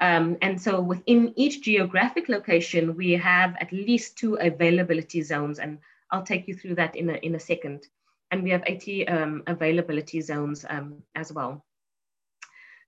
Um, 0.00 0.36
and 0.42 0.60
so 0.60 0.80
within 0.80 1.32
each 1.36 1.62
geographic 1.62 2.28
location, 2.28 2.96
we 2.96 3.12
have 3.12 3.56
at 3.60 3.72
least 3.72 4.18
two 4.18 4.34
availability 4.34 5.22
zones. 5.22 5.58
And 5.58 5.78
I'll 6.10 6.24
take 6.24 6.48
you 6.48 6.54
through 6.54 6.74
that 6.76 6.96
in 6.96 7.10
a, 7.10 7.14
in 7.14 7.34
a 7.34 7.40
second 7.40 7.86
and 8.34 8.42
we 8.42 8.50
have 8.50 8.64
80 8.66 9.06
um, 9.08 9.42
availability 9.46 10.20
zones 10.20 10.64
um, 10.68 11.02
as 11.14 11.32
well. 11.32 11.64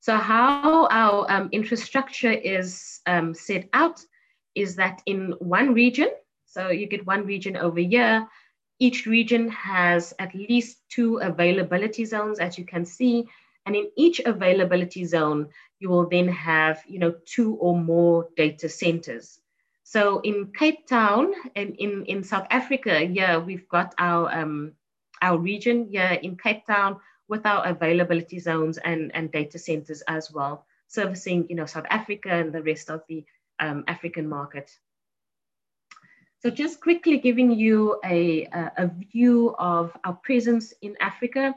So 0.01 0.17
how 0.17 0.89
our 0.89 1.31
um, 1.31 1.49
infrastructure 1.53 2.33
is 2.33 3.01
um, 3.07 3.33
set 3.33 3.69
out 3.73 4.01
is 4.57 4.75
that 4.77 5.03
in 5.07 5.35
one 5.39 5.73
region, 5.73 6.11
so 6.47 6.71
you 6.71 6.87
get 6.87 7.07
one 7.07 7.25
region 7.27 7.57
over 7.57 7.79
here, 7.79 8.27
each 8.81 9.07
region 9.07 9.49
has 9.51 10.13
at 10.19 10.35
least 10.35 10.79
two 10.91 11.19
availability 11.19 12.05
zones, 12.05 12.41
as 12.41 12.59
you 12.59 12.65
can 12.65 12.85
see, 12.85 13.27
and 13.67 13.77
in 13.77 13.91
each 13.97 14.21
availability 14.21 15.05
zone, 15.05 15.49
you 15.81 15.91
will 15.91 16.09
then 16.09 16.29
have 16.29 16.83
you 16.87 16.99
know, 16.99 17.15
two 17.27 17.57
or 17.57 17.79
more 17.79 18.29
data 18.37 18.69
centers. 18.69 19.41
So 19.83 20.21
in 20.21 20.53
Cape 20.53 20.87
Town 20.87 21.33
and 21.55 21.77
in, 21.77 22.05
in 22.07 22.25
South 22.25 22.47
Africa, 22.51 23.05
yeah, 23.05 23.37
we've 23.39 23.69
got 23.69 23.95
our 23.99 24.33
um, 24.33 24.73
our 25.23 25.39
region 25.39 25.89
here 25.91 26.19
in 26.23 26.37
Cape 26.37 26.67
Town 26.67 26.99
with 27.29 27.47
our 27.47 27.67
availability 27.67 28.39
zones 28.39 28.79
and, 28.79 29.15
and 29.15 29.33
data 29.33 29.59
centers 29.59 30.03
as 30.09 30.31
well, 30.33 30.67
servicing 30.89 31.47
you 31.49 31.57
know, 31.57 31.67
South 31.67 31.87
Africa 31.91 32.31
and 32.31 32.53
the 32.53 32.63
rest 32.63 32.91
of 32.91 33.03
the 33.09 33.25
um, 33.59 33.85
African 33.89 34.29
market. 34.29 34.71
So 36.41 36.51
just 36.51 36.81
quickly 36.81 37.19
giving 37.19 37.51
you 37.51 37.99
a, 38.05 38.45
a, 38.77 38.91
view 39.13 39.57
of 39.59 39.97
our 40.05 40.13
presence 40.13 40.73
in 40.83 40.95
Africa. 41.01 41.55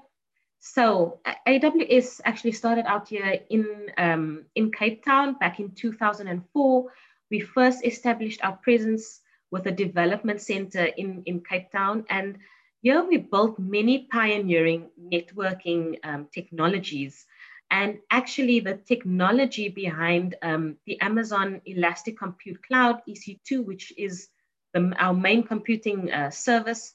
So 0.59 1.19
AWS 1.47 2.21
actually 2.25 2.51
started 2.51 2.85
out 2.85 3.07
here 3.07 3.39
in, 3.49 3.91
um, 3.97 4.45
in 4.55 4.71
Cape 4.71 5.03
Town 5.05 5.35
back 5.39 5.59
in 5.59 5.71
2004. 5.71 6.91
We 7.31 7.39
first 7.39 7.85
established 7.85 8.43
our 8.43 8.57
presence 8.57 9.21
with 9.51 9.65
a 9.67 9.71
development 9.71 10.41
center 10.41 10.85
in, 10.85 11.23
in 11.25 11.41
Cape 11.41 11.71
Town 11.71 12.05
and 12.09 12.37
here 12.81 13.03
we 13.03 13.17
built 13.17 13.59
many 13.59 14.07
pioneering 14.11 14.89
networking 14.97 15.97
um, 16.03 16.27
technologies. 16.33 17.25
And 17.71 17.99
actually 18.09 18.61
the 18.61 18.75
technology 18.75 19.69
behind 19.69 20.35
um, 20.41 20.77
the 20.85 20.99
Amazon 21.01 21.61
Elastic 21.65 22.17
Compute 22.17 22.63
Cloud, 22.65 23.01
EC2, 23.07 23.65
which 23.65 23.93
is 23.97 24.29
the, 24.73 24.93
our 24.97 25.13
main 25.13 25.43
computing 25.43 26.11
uh, 26.11 26.31
service, 26.31 26.93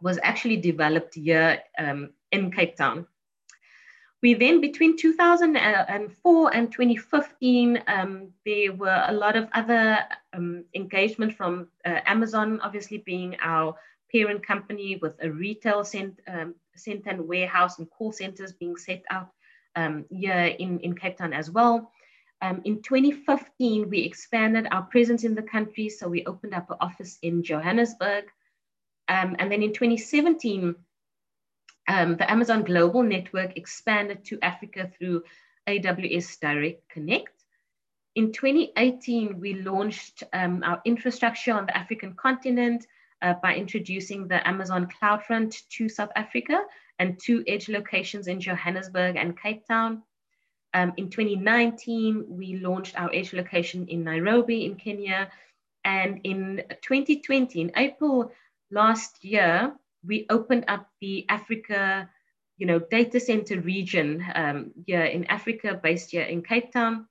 was 0.00 0.18
actually 0.22 0.56
developed 0.56 1.14
here 1.14 1.62
um, 1.78 2.10
in 2.32 2.50
Cape 2.50 2.76
Town. 2.76 3.06
We 4.22 4.34
then, 4.34 4.60
between 4.60 4.96
2004 4.96 6.54
and 6.54 6.72
2015, 6.72 7.82
um, 7.88 8.28
there 8.46 8.72
were 8.72 9.04
a 9.08 9.12
lot 9.12 9.34
of 9.34 9.48
other 9.52 9.98
um, 10.32 10.64
engagement 10.74 11.36
from 11.36 11.66
uh, 11.84 12.00
Amazon, 12.06 12.60
obviously 12.60 12.98
being 12.98 13.36
our 13.42 13.74
parent 14.12 14.46
company 14.46 14.96
with 15.02 15.16
a 15.22 15.30
retail 15.30 15.84
cent, 15.84 16.20
um, 16.28 16.54
center 16.76 17.10
and 17.10 17.26
warehouse 17.26 17.78
and 17.78 17.90
call 17.90 18.12
centers 18.12 18.52
being 18.52 18.76
set 18.76 19.02
up 19.10 19.34
um, 19.74 20.04
here 20.08 20.54
in, 20.58 20.78
in 20.80 20.94
Cape 20.94 21.16
Town 21.16 21.32
as 21.32 21.50
well. 21.50 21.90
Um, 22.42 22.60
in 22.64 22.82
2015, 22.82 23.88
we 23.88 24.00
expanded 24.00 24.68
our 24.70 24.82
presence 24.82 25.24
in 25.24 25.34
the 25.34 25.42
country. 25.42 25.88
So 25.88 26.08
we 26.08 26.24
opened 26.26 26.54
up 26.54 26.70
an 26.70 26.76
office 26.80 27.18
in 27.22 27.42
Johannesburg. 27.42 28.24
Um, 29.08 29.34
and 29.38 29.50
then 29.50 29.62
in 29.62 29.72
2017, 29.72 30.74
um, 31.88 32.16
the 32.16 32.30
Amazon 32.30 32.62
Global 32.62 33.02
Network 33.02 33.56
expanded 33.56 34.24
to 34.26 34.38
Africa 34.42 34.90
through 34.96 35.24
AWS 35.68 36.40
Direct 36.40 36.88
Connect. 36.88 37.32
In 38.14 38.32
2018, 38.32 39.40
we 39.40 39.54
launched 39.54 40.22
um, 40.32 40.62
our 40.64 40.82
infrastructure 40.84 41.52
on 41.52 41.66
the 41.66 41.76
African 41.76 42.14
continent 42.14 42.86
uh, 43.22 43.34
by 43.42 43.54
introducing 43.54 44.28
the 44.28 44.46
Amazon 44.46 44.86
CloudFront 44.86 45.66
to 45.70 45.88
South 45.88 46.10
Africa 46.14 46.62
and 46.98 47.18
two 47.18 47.42
edge 47.46 47.68
locations 47.68 48.26
in 48.26 48.40
Johannesburg 48.40 49.16
and 49.16 49.40
Cape 49.40 49.66
Town. 49.66 50.02
Um, 50.74 50.92
in 50.96 51.10
2019, 51.10 52.26
we 52.28 52.56
launched 52.56 52.98
our 53.00 53.10
edge 53.14 53.32
location 53.32 53.86
in 53.88 54.04
Nairobi 54.04 54.64
in 54.64 54.76
Kenya. 54.76 55.30
And 55.84 56.20
in 56.24 56.62
2020, 56.82 57.60
in 57.60 57.72
April 57.76 58.32
last 58.70 59.24
year, 59.24 59.74
we 60.06 60.26
opened 60.30 60.64
up 60.68 60.88
the 61.00 61.26
Africa 61.28 62.08
you 62.62 62.66
know, 62.66 62.78
data 62.78 63.18
center 63.18 63.60
region 63.60 64.24
um, 64.36 64.70
here 64.86 65.02
in 65.02 65.24
Africa, 65.24 65.78
based 65.82 66.12
here 66.12 66.22
in 66.22 66.42
Cape 66.42 66.72
Town. 66.72 67.08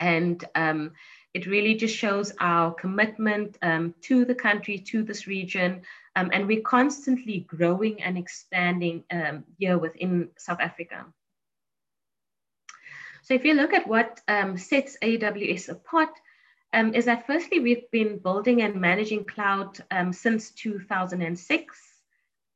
And 0.00 0.44
um, 0.56 0.92
it 1.34 1.46
really 1.46 1.76
just 1.76 1.94
shows 1.94 2.32
our 2.40 2.74
commitment 2.74 3.58
um, 3.62 3.94
to 4.02 4.24
the 4.24 4.34
country, 4.34 4.78
to 4.78 5.04
this 5.04 5.28
region, 5.28 5.82
um, 6.16 6.30
and 6.32 6.48
we're 6.48 6.62
constantly 6.62 7.46
growing 7.46 8.02
and 8.02 8.18
expanding 8.18 9.04
um, 9.12 9.44
here 9.56 9.78
within 9.78 10.30
South 10.36 10.60
Africa. 10.60 11.06
So 13.22 13.34
if 13.34 13.44
you 13.44 13.54
look 13.54 13.72
at 13.72 13.86
what 13.86 14.20
um, 14.26 14.56
sets 14.56 14.96
AWS 15.00 15.68
apart, 15.68 16.10
um, 16.72 16.92
is 16.92 17.04
that 17.04 17.26
firstly, 17.28 17.60
we've 17.60 17.90
been 17.92 18.18
building 18.18 18.62
and 18.62 18.80
managing 18.80 19.24
cloud 19.24 19.78
um, 19.92 20.12
since 20.12 20.50
2006. 20.50 21.95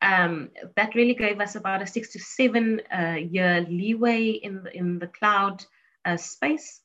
Um, 0.03 0.51
that 0.77 0.95
really 0.95 1.15
gave 1.15 1.41
us 1.41 1.57
about 1.57 1.83
a 1.83 1.87
six 1.87 2.13
to 2.13 2.19
seven 2.19 2.81
uh, 2.91 3.19
year 3.21 3.67
leeway 3.69 4.31
in 4.31 4.63
the, 4.63 4.77
in 4.77 4.99
the 4.99 5.09
cloud 5.09 5.65
uh, 6.05 6.17
space. 6.17 6.81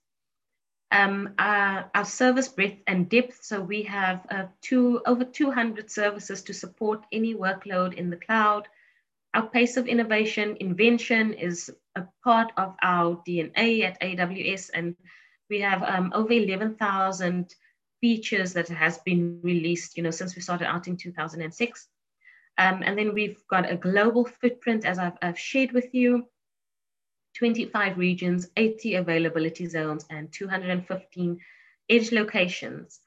Um, 0.92 1.34
our, 1.40 1.90
our, 1.96 2.06
service 2.06 2.48
breadth 2.48 2.82
and 2.88 3.10
depth, 3.10 3.44
so 3.44 3.60
we 3.60 3.84
have 3.84 4.26
uh, 4.30 4.46
two, 4.62 5.02
over 5.06 5.26
200 5.26 5.90
services 5.90 6.44
to 6.44 6.54
support 6.54 7.06
any 7.12 7.34
workload 7.34 7.96
in 7.96 8.10
the 8.10 8.18
cloud. 8.18 8.68
Our 9.34 9.48
pace 9.48 9.78
of 9.78 9.88
innovation, 9.88 10.58
invention 10.60 11.34
is 11.34 11.72
a 11.96 12.06
part 12.24 12.52
of 12.58 12.76
our 12.82 13.22
DNA 13.28 13.84
at 13.84 14.00
AWS 14.00 14.70
and 14.74 14.96
we 15.50 15.60
have 15.62 15.84
um, 15.84 16.12
over 16.14 16.32
11,000 16.32 17.54
features 18.02 18.54
that 18.54 18.68
has 18.70 18.98
been 19.00 19.40
released, 19.42 19.98
you 19.98 20.04
know, 20.04 20.12
since 20.12 20.36
we 20.36 20.42
started 20.42 20.68
out 20.68 20.88
in 20.88 20.98
2006. 20.98 21.88
Um, 22.58 22.84
and 22.84 22.98
then 22.98 23.14
we've 23.14 23.42
got 23.50 23.70
a 23.70 23.76
global 23.76 24.26
footprint, 24.26 24.86
as 24.86 24.98
I've, 24.98 25.18
I've 25.22 25.40
shared 25.40 25.72
with 25.72 25.94
you, 25.94 26.28
25 27.38 27.98
regions, 27.98 28.48
80 28.56 28.96
availability 28.96 29.66
zones, 29.66 30.06
and 30.10 30.32
215 30.32 31.40
edge 31.90 32.12
locations. 32.12 33.00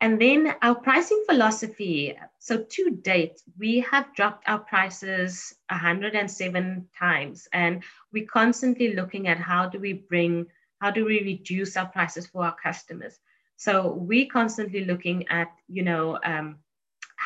And 0.00 0.20
then 0.20 0.54
our 0.62 0.74
pricing 0.74 1.24
philosophy. 1.28 2.16
So 2.38 2.62
to 2.62 2.90
date, 2.90 3.40
we 3.58 3.80
have 3.80 4.14
dropped 4.14 4.48
our 4.48 4.58
prices 4.58 5.54
107 5.70 6.88
times, 6.96 7.48
and 7.52 7.82
we're 8.12 8.26
constantly 8.26 8.94
looking 8.94 9.26
at 9.26 9.38
how 9.38 9.68
do 9.68 9.80
we 9.80 9.94
bring 9.94 10.46
how 10.80 10.90
do 10.90 11.04
we 11.04 11.22
reduce 11.22 11.76
our 11.76 11.86
prices 11.86 12.26
for 12.26 12.44
our 12.44 12.54
customers 12.62 13.18
so 13.56 13.92
we're 13.92 14.26
constantly 14.26 14.84
looking 14.84 15.26
at 15.28 15.48
you 15.68 15.82
know 15.82 16.18
um, 16.24 16.58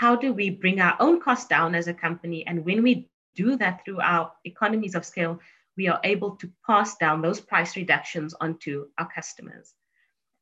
how 0.00 0.16
do 0.16 0.32
we 0.32 0.48
bring 0.48 0.80
our 0.80 0.96
own 0.98 1.20
costs 1.20 1.46
down 1.46 1.74
as 1.74 1.86
a 1.86 1.92
company? 1.92 2.46
And 2.46 2.64
when 2.64 2.82
we 2.82 3.10
do 3.34 3.56
that 3.56 3.84
through 3.84 4.00
our 4.00 4.32
economies 4.46 4.94
of 4.94 5.04
scale 5.04 5.38
we 5.76 5.88
are 5.88 6.00
able 6.04 6.36
to 6.36 6.50
pass 6.66 6.96
down 6.96 7.20
those 7.20 7.38
price 7.38 7.76
reductions 7.76 8.34
onto 8.40 8.86
our 8.96 9.08
customers. 9.14 9.74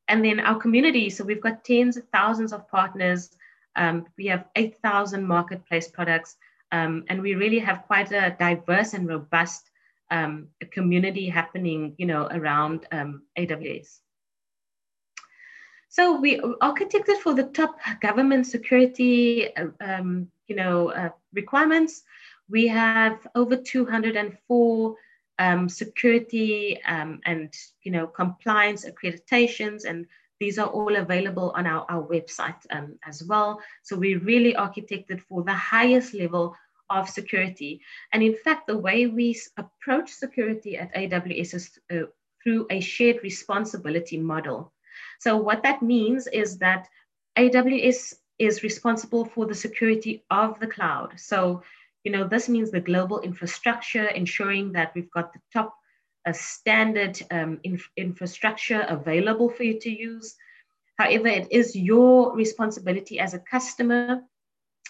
And 0.06 0.24
then 0.24 0.38
our 0.38 0.58
community 0.60 1.10
so 1.10 1.24
we've 1.24 1.42
got 1.42 1.64
tens 1.64 1.96
of 1.96 2.04
thousands 2.12 2.52
of 2.52 2.68
partners. 2.68 3.30
Um, 3.74 4.06
we 4.16 4.26
have 4.26 4.44
8000 4.54 5.26
marketplace 5.26 5.88
products. 5.88 6.36
Um, 6.70 7.04
and 7.08 7.20
we 7.20 7.34
really 7.34 7.58
have 7.58 7.82
quite 7.82 8.12
a 8.12 8.36
diverse 8.38 8.94
and 8.94 9.08
robust 9.08 9.70
um, 10.12 10.48
community 10.70 11.28
happening, 11.28 11.94
you 11.98 12.06
know, 12.06 12.28
around 12.30 12.86
um, 12.92 13.22
AWS. 13.36 13.98
So 15.88 16.20
we 16.20 16.38
architected 16.38 17.18
for 17.18 17.34
the 17.34 17.44
top 17.44 17.78
government 18.00 18.46
security, 18.46 19.48
um, 19.80 20.28
you 20.46 20.56
know, 20.56 20.90
uh, 20.90 21.10
requirements. 21.32 22.02
We 22.50 22.66
have 22.68 23.26
over 23.34 23.56
204 23.56 24.96
um, 25.38 25.68
security 25.68 26.82
um, 26.82 27.20
and, 27.24 27.52
you 27.82 27.92
know, 27.92 28.06
compliance 28.06 28.84
accreditations, 28.84 29.84
and 29.84 30.06
these 30.40 30.58
are 30.58 30.68
all 30.68 30.96
available 30.96 31.52
on 31.56 31.66
our, 31.66 31.86
our 31.88 32.02
website 32.02 32.60
um, 32.70 32.98
as 33.06 33.24
well. 33.24 33.60
So 33.82 33.96
we 33.96 34.16
really 34.16 34.54
architected 34.54 35.20
for 35.22 35.42
the 35.42 35.54
highest 35.54 36.14
level 36.14 36.54
of 36.90 37.08
security. 37.08 37.80
And 38.12 38.22
in 38.22 38.36
fact, 38.36 38.66
the 38.66 38.78
way 38.78 39.06
we 39.06 39.38
approach 39.56 40.10
security 40.10 40.76
at 40.76 40.94
AWS 40.94 41.54
is 41.54 41.78
uh, 41.90 42.06
through 42.42 42.66
a 42.70 42.80
shared 42.80 43.20
responsibility 43.22 44.16
model. 44.16 44.72
So 45.18 45.36
what 45.36 45.62
that 45.62 45.82
means 45.82 46.26
is 46.26 46.58
that 46.58 46.88
AWS 47.36 48.14
is 48.38 48.62
responsible 48.62 49.24
for 49.24 49.46
the 49.46 49.54
security 49.54 50.24
of 50.30 50.58
the 50.60 50.66
cloud. 50.66 51.18
So, 51.18 51.62
you 52.04 52.12
know, 52.12 52.26
this 52.26 52.48
means 52.48 52.70
the 52.70 52.80
global 52.80 53.20
infrastructure, 53.20 54.06
ensuring 54.06 54.72
that 54.72 54.92
we've 54.94 55.10
got 55.10 55.32
the 55.32 55.40
top 55.52 55.74
uh, 56.26 56.32
standard 56.32 57.20
um, 57.30 57.60
inf 57.64 57.88
infrastructure 57.96 58.80
available 58.88 59.50
for 59.50 59.64
you 59.64 59.78
to 59.80 59.90
use. 59.90 60.36
However, 60.96 61.28
it 61.28 61.48
is 61.50 61.76
your 61.76 62.34
responsibility 62.34 63.18
as 63.20 63.34
a 63.34 63.38
customer 63.38 64.22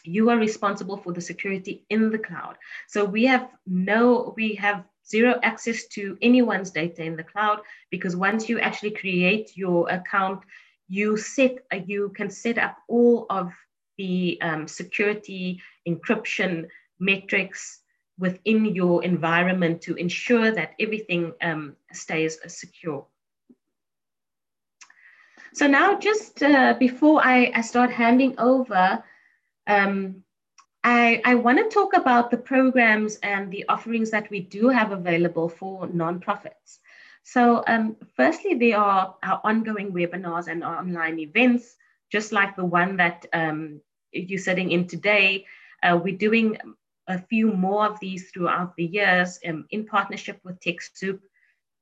you 0.05 0.31
are 0.31 0.38
responsible 0.38 0.97
for 0.97 1.12
the 1.12 1.21
security 1.21 1.85
in 1.91 2.11
the 2.11 2.19
cloud. 2.19 2.57
So 2.87 3.05
we 3.05 3.25
have 3.27 3.51
no, 3.67 4.33
we 4.37 4.55
have 4.55 4.85
zero 5.09 5.38
access 5.42 5.87
to 5.87 6.16
anyone's 6.23 6.71
data 6.71 7.03
in 7.03 7.16
the 7.16 7.25
cloud 7.25 7.61
because 7.90 8.14
once 8.16 8.49
you 8.49 8.61
actually 8.61 8.90
create 8.90 9.57
your 9.57 9.88
account, 9.88 10.42
you 10.88 11.16
set, 11.16 11.59
you 11.87 12.11
can 12.16 12.31
set 12.31 12.59
up 12.59 12.77
all 12.88 13.27
of 13.31 13.53
the 13.97 14.38
um, 14.42 14.68
security 14.68 15.61
encryption 15.87 16.68
metrics 16.99 17.81
within 18.18 18.64
your 18.64 19.05
environment 19.05 19.81
to 19.83 19.94
ensure 19.94 20.51
that 20.51 20.75
everything 20.81 21.33
um, 21.40 21.77
stays 21.92 22.38
secure. 22.47 23.07
So 25.55 25.66
now 25.66 25.99
just 25.99 26.42
uh, 26.42 26.75
before 26.79 27.21
I, 27.25 27.51
I 27.55 27.61
start 27.62 27.90
handing 27.90 28.38
over, 28.38 29.03
um, 29.66 30.23
I, 30.85 31.21
I 31.25 31.35
want 31.35 31.59
to 31.59 31.75
talk 31.75 31.95
about 31.95 32.31
the 32.31 32.37
programs 32.37 33.17
and 33.17 33.51
the 33.51 33.64
offerings 33.69 34.11
that 34.11 34.31
we 34.31 34.41
do 34.41 34.69
have 34.69 34.93
available 34.93 35.49
for 35.49 35.88
nonprofits. 35.88 36.79
So, 37.25 37.62
um, 37.67 37.97
firstly, 38.17 38.55
there 38.55 38.79
are 38.79 39.17
our 39.23 39.41
ongoing 39.45 39.93
webinars 39.93 40.49
and 40.49 40.64
online 40.64 41.19
events, 41.19 41.77
just 42.11 42.33
like 42.33 42.57
the 42.57 42.64
one 42.64 42.97
that 42.97 43.27
um, 43.33 43.81
you're 44.12 44.38
sitting 44.38 44.71
in 44.71 44.87
today. 44.87 45.45
Uh, 45.83 45.99
we're 46.03 46.17
doing 46.17 46.57
a 47.07 47.19
few 47.19 47.53
more 47.53 47.87
of 47.87 48.01
these 48.01 48.31
throughout 48.31 48.77
the 48.77 48.85
years 48.85 49.38
um, 49.47 49.67
in 49.71 49.85
partnership 49.85 50.41
with 50.45 50.61
TechSoup. 50.61 51.21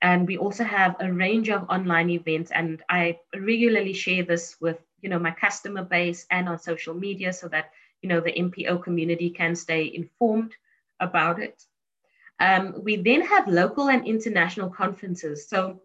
And 0.03 0.27
we 0.27 0.37
also 0.37 0.65
have 0.65 0.97
a 1.01 1.13
range 1.13 1.49
of 1.49 1.69
online 1.71 2.11
events, 2.11 2.51
and 2.51 2.83
I 2.89 3.19
regularly 3.35 3.93
share 3.93 4.25
this 4.25 4.57
with 4.61 4.79
you 5.01 5.11
know, 5.11 5.19
my 5.19 5.31
customer 5.31 5.85
base 5.85 6.27
and 6.31 6.49
on 6.49 6.59
social 6.59 6.95
media 6.95 7.33
so 7.33 7.49
that, 7.49 7.71
you 8.03 8.09
know, 8.09 8.21
the 8.21 8.33
NPO 8.33 8.83
community 8.83 9.31
can 9.31 9.57
stay 9.57 9.93
informed 9.95 10.53
about 11.01 11.41
it. 11.41 11.63
Um, 12.39 12.75
we 12.83 12.97
then 12.97 13.23
have 13.23 13.49
local 13.49 13.89
and 13.89 14.07
international 14.07 14.71
conferences. 14.71 15.49
So 15.49 15.81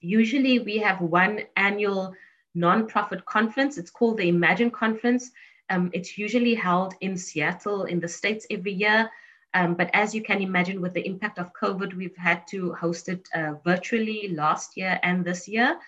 usually 0.00 0.58
we 0.58 0.78
have 0.78 1.00
one 1.00 1.42
annual 1.56 2.14
nonprofit 2.56 3.24
conference. 3.24 3.78
It's 3.78 3.90
called 3.90 4.18
the 4.18 4.28
Imagine 4.28 4.70
Conference. 4.70 5.30
Um, 5.68 5.90
it's 5.92 6.18
usually 6.18 6.54
held 6.54 6.94
in 7.00 7.16
Seattle 7.16 7.84
in 7.84 8.00
the 8.00 8.08
States 8.08 8.46
every 8.50 8.72
year. 8.72 9.10
Um, 9.54 9.74
but 9.74 9.90
as 9.94 10.14
you 10.14 10.22
can 10.22 10.40
imagine, 10.40 10.80
with 10.80 10.94
the 10.94 11.06
impact 11.06 11.38
of 11.38 11.52
COVID, 11.52 11.94
we've 11.94 12.16
had 12.16 12.46
to 12.48 12.72
host 12.74 13.08
it 13.08 13.28
uh, 13.34 13.54
virtually 13.64 14.28
last 14.34 14.76
year 14.76 14.98
and 15.02 15.24
this 15.24 15.48
year. 15.48 15.78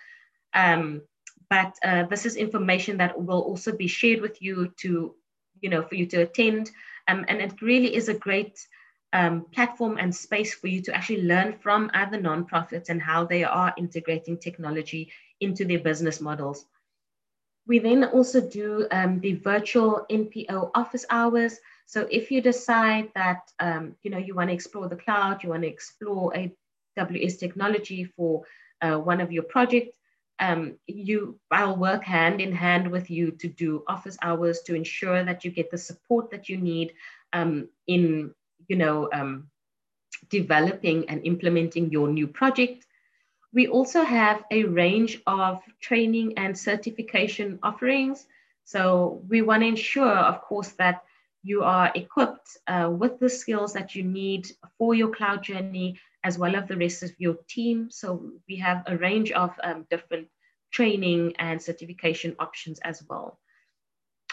Um, 0.53 1.01
but 1.49 1.75
uh, 1.83 2.03
this 2.03 2.25
is 2.25 2.35
information 2.35 2.97
that 2.97 3.21
will 3.21 3.41
also 3.41 3.71
be 3.75 3.87
shared 3.87 4.21
with 4.21 4.41
you 4.41 4.73
to, 4.77 5.15
you 5.63 5.69
know, 5.69 5.81
for 5.81 5.95
you 5.95 6.05
to 6.07 6.17
attend. 6.17 6.69
Um, 7.07 7.25
and 7.27 7.41
it 7.41 7.61
really 7.61 7.95
is 7.95 8.09
a 8.09 8.13
great 8.13 8.59
um, 9.13 9.45
platform 9.53 9.97
and 9.97 10.13
space 10.13 10.53
for 10.53 10.67
you 10.67 10.81
to 10.81 10.95
actually 10.95 11.23
learn 11.23 11.53
from 11.53 11.89
other 11.93 12.19
nonprofits 12.19 12.89
and 12.89 13.01
how 13.01 13.25
they 13.25 13.43
are 13.43 13.73
integrating 13.77 14.37
technology 14.37 15.11
into 15.39 15.65
their 15.65 15.79
business 15.79 16.19
models. 16.19 16.65
We 17.65 17.79
then 17.79 18.03
also 18.03 18.41
do 18.41 18.87
um, 18.91 19.21
the 19.21 19.35
virtual 19.35 20.05
NPO 20.09 20.71
office 20.75 21.05
hours. 21.09 21.59
So 21.85 22.07
if 22.11 22.29
you 22.29 22.41
decide 22.41 23.09
that 23.15 23.51
um, 23.59 23.95
you 24.03 24.11
know 24.11 24.17
you 24.17 24.35
want 24.35 24.49
to 24.49 24.53
explore 24.53 24.89
the 24.89 24.97
cloud, 24.97 25.43
you 25.43 25.49
want 25.49 25.61
to 25.61 25.69
explore 25.69 26.33
AWS 26.97 27.39
technology 27.39 28.03
for 28.03 28.43
uh, 28.81 28.97
one 28.97 29.21
of 29.21 29.31
your 29.31 29.43
projects, 29.43 29.97
um, 30.43 30.77
you 30.87 31.39
I'll 31.51 31.77
work 31.77 32.03
hand 32.03 32.41
in 32.41 32.51
hand 32.51 32.91
with 32.91 33.09
you 33.09 33.31
to 33.31 33.47
do 33.47 33.83
office 33.87 34.17
hours 34.21 34.61
to 34.65 34.75
ensure 34.75 35.23
that 35.23 35.45
you 35.45 35.51
get 35.51 35.71
the 35.71 35.77
support 35.77 36.31
that 36.31 36.49
you 36.49 36.57
need 36.57 36.93
um, 37.31 37.69
in 37.87 38.33
you 38.67 38.75
know 38.75 39.09
um, 39.13 39.47
developing 40.29 41.09
and 41.09 41.25
implementing 41.25 41.91
your 41.91 42.09
new 42.09 42.27
project. 42.27 42.85
We 43.53 43.67
also 43.67 44.03
have 44.03 44.43
a 44.51 44.63
range 44.65 45.21
of 45.27 45.61
training 45.79 46.33
and 46.37 46.57
certification 46.57 47.59
offerings. 47.63 48.25
So 48.65 49.21
we 49.29 49.43
want 49.43 49.61
to 49.61 49.67
ensure, 49.67 50.17
of 50.31 50.41
course, 50.41 50.71
that 50.79 51.03
you 51.43 51.61
are 51.63 51.91
equipped 51.93 52.57
uh, 52.67 52.89
with 52.91 53.19
the 53.19 53.29
skills 53.29 53.73
that 53.73 53.93
you 53.95 54.03
need 54.03 54.51
for 54.77 54.95
your 54.95 55.09
cloud 55.13 55.43
journey 55.43 55.99
as 56.23 56.37
well 56.37 56.55
as 56.55 56.67
the 56.67 56.77
rest 56.77 57.03
of 57.03 57.11
your 57.17 57.37
team. 57.47 57.89
So 57.91 58.31
we 58.47 58.57
have 58.57 58.83
a 58.87 58.97
range 58.97 59.31
of 59.31 59.51
um, 59.63 59.85
different 59.89 60.27
training 60.71 61.33
and 61.37 61.61
certification 61.61 62.35
options 62.39 62.79
as 62.79 63.03
well. 63.09 63.39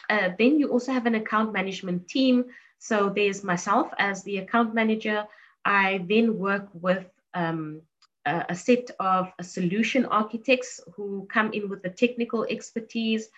Uh, 0.09 0.31
then 0.39 0.59
you 0.59 0.69
also 0.69 0.93
have 0.93 1.07
an 1.07 1.15
account 1.15 1.53
management 1.53 2.09
team. 2.09 2.47
So 2.79 3.11
there's 3.15 3.45
myself 3.45 3.93
as 3.99 4.23
the 4.25 4.39
account 4.39 4.75
manager. 4.75 5.27
I 5.65 6.05
then 6.09 6.39
work 6.39 6.69
with 6.73 7.07
um, 7.35 7.83
a, 8.25 8.55
set 8.55 8.91
of 8.99 9.33
solution 9.41 10.07
architects 10.07 10.81
who 10.95 11.27
come 11.31 11.53
in 11.53 11.69
with 11.69 11.83
the 11.83 11.91
technical 11.91 12.45
expertise. 12.45 13.29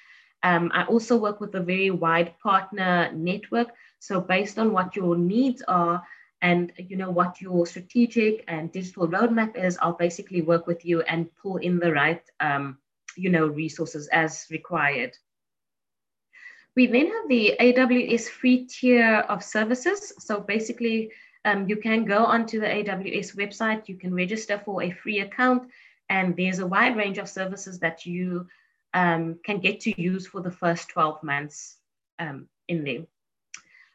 Um, 0.42 0.70
I 0.74 0.84
also 0.84 1.16
work 1.16 1.40
with 1.40 1.54
a 1.54 1.60
very 1.60 1.90
wide 1.90 2.34
partner 2.42 3.12
network. 3.12 3.68
So 3.98 4.20
based 4.20 4.58
on 4.58 4.72
what 4.72 4.96
your 4.96 5.16
needs 5.16 5.62
are, 5.68 6.02
and 6.42 6.72
you 6.76 6.96
know 6.96 7.10
what 7.10 7.40
your 7.40 7.64
strategic 7.66 8.44
and 8.48 8.72
digital 8.72 9.08
roadmap 9.08 9.56
is 9.56 9.78
i'll 9.80 9.92
basically 9.94 10.42
work 10.42 10.66
with 10.66 10.84
you 10.84 11.00
and 11.02 11.28
pull 11.40 11.56
in 11.56 11.78
the 11.78 11.92
right 11.92 12.22
um, 12.40 12.76
you 13.16 13.30
know 13.30 13.46
resources 13.46 14.08
as 14.08 14.46
required. 14.50 15.16
We 16.74 16.86
then 16.86 17.06
have 17.08 17.28
the 17.28 17.54
aws 17.60 18.28
free 18.28 18.66
tier 18.66 19.24
of 19.28 19.42
services. 19.42 20.12
So 20.18 20.40
basically 20.40 21.12
um, 21.44 21.68
you 21.68 21.76
can 21.76 22.04
go 22.04 22.24
onto 22.24 22.60
the 22.60 22.66
aws 22.66 23.36
website 23.36 23.88
you 23.88 23.96
can 23.96 24.14
register 24.14 24.60
for 24.64 24.82
a 24.82 24.90
free 24.90 25.20
account 25.20 25.70
and 26.08 26.36
there's 26.36 26.60
a 26.60 26.66
wide 26.66 26.96
range 26.96 27.18
of 27.18 27.28
services 27.28 27.78
that 27.80 28.06
you 28.06 28.46
um, 28.94 29.38
can 29.44 29.58
get 29.58 29.80
to 29.80 30.00
use 30.00 30.26
for 30.26 30.40
the 30.40 30.50
first 30.50 30.88
12 30.90 31.22
months 31.22 31.78
um, 32.18 32.46
in 32.68 32.84
there 32.84 33.02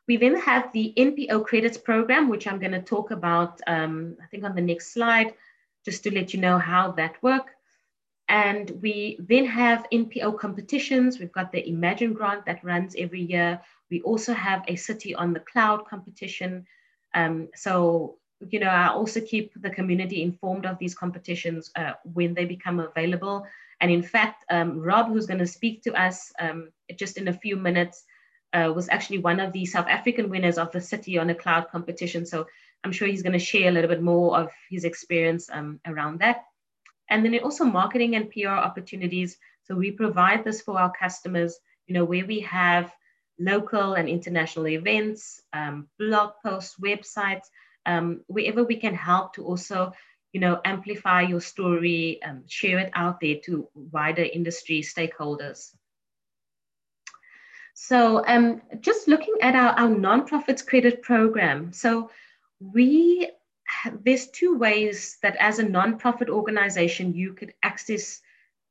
we 0.08 0.18
then 0.18 0.40
have 0.40 0.72
the 0.72 0.94
NPO 0.98 1.46
credits 1.46 1.78
program, 1.78 2.30
which 2.30 2.48
I'm 2.48 2.60
going 2.60 2.72
to 2.72 2.82
talk 2.82 3.12
about, 3.12 3.60
um, 3.68 4.16
I 4.24 4.28
think 4.28 4.44
on 4.44 4.56
the 4.56 4.62
next 4.62 4.94
slide, 4.94 5.34
just 5.86 6.04
to 6.04 6.14
let 6.14 6.34
you 6.34 6.40
know 6.40 6.58
how 6.58 6.92
that 6.94 7.22
works. 7.22 7.54
And 8.30 8.72
we 8.82 9.18
then 9.20 9.46
have 9.46 9.86
NPO 9.92 10.38
competitions. 10.40 11.20
We've 11.20 11.32
got 11.32 11.52
the 11.52 11.68
Imagine 11.68 12.14
grant 12.14 12.46
that 12.46 12.64
runs 12.64 12.96
every 12.98 13.22
year. 13.22 13.62
We 13.90 14.02
also 14.02 14.34
have 14.34 14.64
a 14.68 14.76
City 14.76 15.16
on 15.16 15.34
the 15.34 15.40
Cloud 15.40 15.86
competition. 15.86 16.66
Um, 17.14 17.48
so, 17.56 18.18
you 18.50 18.60
know, 18.60 18.68
I 18.68 18.90
also 18.90 19.22
keep 19.22 19.54
the 19.62 19.70
community 19.70 20.24
informed 20.24 20.66
of 20.66 20.78
these 20.78 20.94
competitions 20.94 21.72
uh, 21.78 21.94
when 22.04 22.34
they 22.34 22.44
become 22.46 22.80
available. 22.80 23.46
And 23.80 23.90
in 23.92 24.04
fact, 24.04 24.44
um, 24.52 24.80
Rob, 24.80 25.08
who's 25.08 25.26
going 25.26 25.40
to 25.40 25.48
speak 25.48 25.84
to 25.84 25.94
us 25.94 26.32
um, 26.40 26.70
just 26.98 27.18
in 27.18 27.30
a 27.30 27.34
few 27.34 27.56
minutes, 27.56 28.04
uh, 28.54 28.72
was 28.74 28.90
actually 28.90 29.20
one 29.20 29.40
of 29.40 29.54
the 29.54 29.66
South 29.66 29.88
African 29.88 30.30
winners 30.30 30.58
of 30.58 30.72
the 30.72 30.82
City 30.82 31.18
on 31.18 31.30
a 31.30 31.36
Cloud 31.36 31.70
competition. 31.70 32.26
So 32.26 32.48
I'm 32.84 32.92
sure 32.92 33.08
he's 33.08 33.24
going 33.24 33.34
to 33.34 33.40
share 33.40 33.70
a 33.70 33.72
little 33.72 33.90
bit 33.90 34.02
more 34.02 34.38
of 34.38 34.52
his 34.70 34.84
experience 34.84 35.50
um, 35.52 35.80
around 35.86 36.20
that. 36.20 36.46
And 37.10 37.24
then 37.24 37.38
also 37.40 37.64
marketing 37.64 38.16
and 38.16 38.30
PR 38.30 38.50
opportunities. 38.50 39.38
So 39.64 39.76
we 39.76 39.92
provide 39.92 40.44
this 40.44 40.62
for 40.62 40.80
our 40.80 40.92
customers, 40.92 41.58
you 41.88 41.94
know, 41.94 42.06
where 42.06 42.26
we 42.26 42.42
have 42.42 42.94
local 43.40 43.94
and 43.94 44.10
international 44.10 44.68
events, 44.68 45.42
um, 45.54 45.88
blog 46.00 46.32
posts, 46.44 46.76
websites, 46.82 47.46
um, 47.86 48.22
wherever 48.28 48.64
we 48.64 48.76
can 48.76 48.94
help 48.94 49.34
to 49.34 49.46
also, 49.46 49.94
you 50.34 50.40
know, 50.40 50.60
amplify 50.66 51.22
your 51.22 51.42
story, 51.42 52.22
um, 52.24 52.44
share 52.48 52.80
it 52.80 52.92
out 52.94 53.20
there 53.22 53.38
to 53.46 53.70
wider 53.74 54.24
industry 54.24 54.82
stakeholders. 54.82 55.77
So 57.80 58.26
um, 58.26 58.64
just 58.82 59.08
looking 59.08 59.36
at 59.40 59.56
our, 59.56 59.70
our 59.78 59.88
nonprofits 59.88 60.66
credit 60.66 61.04
program. 61.04 61.72
So 61.72 62.10
we 62.60 63.30
there's 64.04 64.30
two 64.30 64.58
ways 64.58 65.20
that 65.22 65.36
as 65.36 65.60
a 65.60 65.64
nonprofit 65.64 66.28
organization 66.28 67.14
you 67.14 67.34
could 67.34 67.54
access 67.62 68.20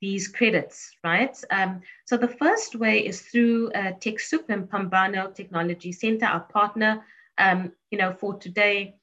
these 0.01 0.27
credits, 0.27 0.91
right? 1.05 1.41
Um, 1.53 1.83
so 2.05 2.17
the 2.17 2.27
first 2.27 2.75
way 2.75 3.07
is 3.07 3.23
through 3.23 3.71
uh, 3.73 3.93
TechSoup 3.93 4.49
and 4.49 4.69
Phambano 4.69 5.33
Technology 5.33 5.93
Center, 5.93 6.27
our 6.27 6.41
partner. 6.41 7.05
Um, 7.39 7.73
you 7.93 7.99
know, 7.99 8.13
for 8.13 8.35
today, 8.35 8.97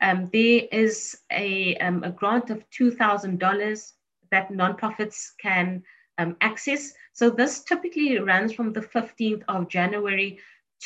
um, 0.00 0.30
there 0.32 0.62
is 0.72 1.18
a, 1.30 1.76
um, 1.76 2.02
a 2.02 2.10
grant 2.10 2.48
of 2.48 2.64
$2,000 2.70 3.92
that 4.30 4.50
nonprofits 4.50 5.32
can 5.38 5.82
um, 6.20 6.36
access. 6.40 6.92
So 7.12 7.30
this 7.30 7.64
typically 7.64 8.18
runs 8.18 8.52
from 8.52 8.72
the 8.72 8.82
15th 8.82 9.42
of 9.48 9.68
January 9.68 10.38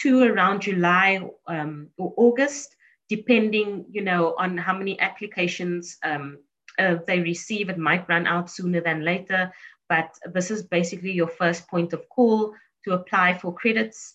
to 0.02 0.22
around 0.22 0.62
July 0.62 1.28
um, 1.46 1.88
or 1.98 2.14
August, 2.16 2.76
depending, 3.08 3.84
you 3.90 4.02
know, 4.02 4.34
on 4.38 4.56
how 4.56 4.76
many 4.76 4.98
applications 5.00 5.98
um, 6.04 6.38
uh, 6.78 6.96
they 7.06 7.20
receive. 7.20 7.68
It 7.68 7.78
might 7.78 8.08
run 8.08 8.26
out 8.26 8.50
sooner 8.50 8.80
than 8.80 9.04
later, 9.04 9.52
but 9.88 10.10
this 10.32 10.50
is 10.50 10.62
basically 10.62 11.12
your 11.12 11.28
first 11.28 11.68
point 11.68 11.92
of 11.92 12.08
call 12.08 12.54
to 12.84 12.92
apply 12.92 13.38
for 13.38 13.52
credits. 13.52 14.14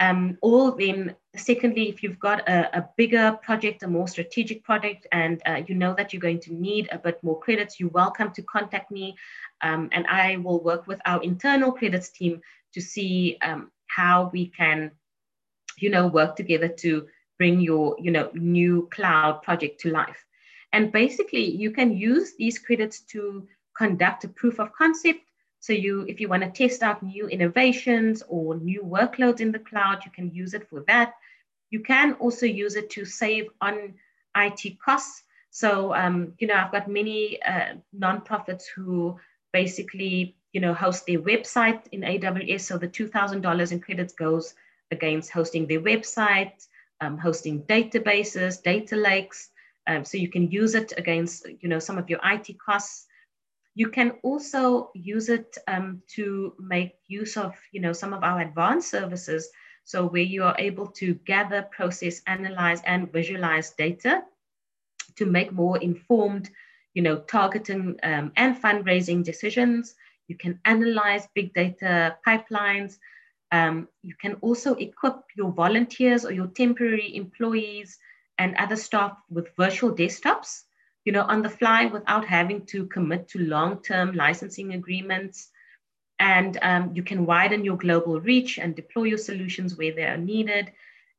Um, 0.00 0.38
or 0.42 0.76
then, 0.78 1.16
secondly, 1.34 1.88
if 1.88 2.02
you've 2.02 2.20
got 2.20 2.48
a, 2.48 2.78
a, 2.78 2.88
bigger 2.96 3.38
project, 3.42 3.82
a 3.82 3.88
more 3.88 4.06
strategic 4.06 4.62
project, 4.62 5.06
and 5.10 5.42
uh, 5.44 5.62
you 5.66 5.74
know 5.74 5.92
that 5.96 6.12
you're 6.12 6.22
going 6.22 6.40
to 6.40 6.54
need 6.54 6.88
a 6.92 6.98
bit 6.98 7.18
more 7.24 7.38
credits, 7.40 7.80
you're 7.80 7.88
welcome 7.90 8.30
to 8.32 8.42
contact 8.42 8.92
me. 8.92 9.16
Um, 9.60 9.88
and 9.90 10.06
I 10.06 10.36
will 10.36 10.62
work 10.62 10.86
with 10.86 11.00
our 11.04 11.20
internal 11.22 11.72
credits 11.72 12.10
team 12.10 12.40
to 12.74 12.80
see 12.80 13.38
um, 13.42 13.72
how 13.88 14.30
we 14.32 14.46
can, 14.46 14.92
you 15.78 15.90
know, 15.90 16.06
work 16.06 16.36
together 16.36 16.68
to 16.68 17.08
bring 17.36 17.60
your, 17.60 17.96
you 17.98 18.12
know, 18.12 18.30
new 18.34 18.88
cloud 18.92 19.42
project 19.42 19.80
to 19.80 19.90
life. 19.90 20.24
And 20.72 20.92
basically, 20.92 21.44
you 21.44 21.72
can 21.72 21.96
use 21.96 22.34
these 22.36 22.58
credits 22.58 23.00
to 23.12 23.48
conduct 23.76 24.24
a 24.24 24.28
proof 24.28 24.60
of 24.60 24.72
concept 24.72 25.20
so 25.60 25.72
you, 25.72 26.04
if 26.08 26.20
you 26.20 26.28
want 26.28 26.42
to 26.42 26.50
test 26.50 26.82
out 26.82 27.02
new 27.02 27.28
innovations 27.28 28.22
or 28.28 28.56
new 28.56 28.82
workloads 28.82 29.40
in 29.40 29.52
the 29.52 29.58
cloud, 29.58 30.04
you 30.04 30.10
can 30.10 30.32
use 30.32 30.54
it 30.54 30.68
for 30.68 30.84
that. 30.86 31.14
You 31.70 31.80
can 31.80 32.14
also 32.14 32.46
use 32.46 32.76
it 32.76 32.90
to 32.90 33.04
save 33.04 33.48
on 33.60 33.94
IT 34.36 34.78
costs. 34.80 35.22
So, 35.50 35.94
um, 35.94 36.34
you 36.38 36.46
know, 36.46 36.54
I've 36.54 36.72
got 36.72 36.88
many 36.88 37.42
uh, 37.42 37.74
nonprofits 37.96 38.64
who 38.74 39.18
basically, 39.52 40.36
you 40.52 40.60
know, 40.60 40.74
host 40.74 41.06
their 41.06 41.20
website 41.20 41.82
in 41.90 42.02
AWS. 42.02 42.60
So 42.60 42.78
the 42.78 42.88
$2,000 42.88 43.72
in 43.72 43.80
credits 43.80 44.14
goes 44.14 44.54
against 44.90 45.30
hosting 45.30 45.66
their 45.66 45.80
website, 45.80 46.66
um, 47.00 47.18
hosting 47.18 47.62
databases, 47.64 48.62
data 48.62 48.96
lakes. 48.96 49.50
Um, 49.86 50.04
so 50.04 50.18
you 50.18 50.28
can 50.28 50.50
use 50.50 50.74
it 50.74 50.92
against, 50.96 51.46
you 51.60 51.68
know, 51.68 51.78
some 51.78 51.98
of 51.98 52.08
your 52.08 52.20
IT 52.24 52.58
costs. 52.58 53.06
You 53.78 53.90
can 53.90 54.14
also 54.24 54.90
use 54.92 55.28
it 55.28 55.56
um, 55.68 56.02
to 56.16 56.52
make 56.58 56.96
use 57.06 57.36
of, 57.36 57.54
you 57.70 57.80
know, 57.80 57.92
some 57.92 58.12
of 58.12 58.24
our 58.24 58.40
advanced 58.40 58.90
services. 58.90 59.48
So 59.84 60.04
where 60.04 60.28
you 60.34 60.42
are 60.42 60.56
able 60.58 60.88
to 60.98 61.14
gather, 61.14 61.62
process, 61.62 62.20
analyze, 62.26 62.82
and 62.84 63.12
visualize 63.12 63.70
data 63.78 64.24
to 65.14 65.26
make 65.26 65.52
more 65.52 65.78
informed, 65.78 66.50
you 66.94 67.02
know, 67.02 67.20
targeting 67.20 67.96
um, 68.02 68.32
and 68.34 68.60
fundraising 68.60 69.22
decisions. 69.22 69.94
You 70.26 70.36
can 70.36 70.58
analyze 70.64 71.28
big 71.36 71.54
data 71.54 72.16
pipelines. 72.26 72.98
Um, 73.52 73.86
you 74.02 74.16
can 74.20 74.34
also 74.40 74.74
equip 74.74 75.20
your 75.36 75.52
volunteers 75.52 76.24
or 76.24 76.32
your 76.32 76.48
temporary 76.48 77.14
employees 77.14 77.96
and 78.38 78.56
other 78.56 78.74
staff 78.74 79.16
with 79.30 79.54
virtual 79.56 79.94
desktops 79.94 80.64
you 81.08 81.12
know, 81.12 81.22
on 81.22 81.40
the 81.40 81.48
fly 81.48 81.86
without 81.86 82.26
having 82.26 82.66
to 82.66 82.84
commit 82.84 83.28
to 83.28 83.38
long-term 83.38 84.12
licensing 84.12 84.74
agreements. 84.74 85.48
And 86.20 86.58
um, 86.60 86.90
you 86.94 87.02
can 87.02 87.24
widen 87.24 87.64
your 87.64 87.78
global 87.78 88.20
reach 88.20 88.58
and 88.58 88.76
deploy 88.76 89.04
your 89.04 89.16
solutions 89.16 89.78
where 89.78 89.94
they 89.94 90.04
are 90.04 90.18
needed. 90.18 90.70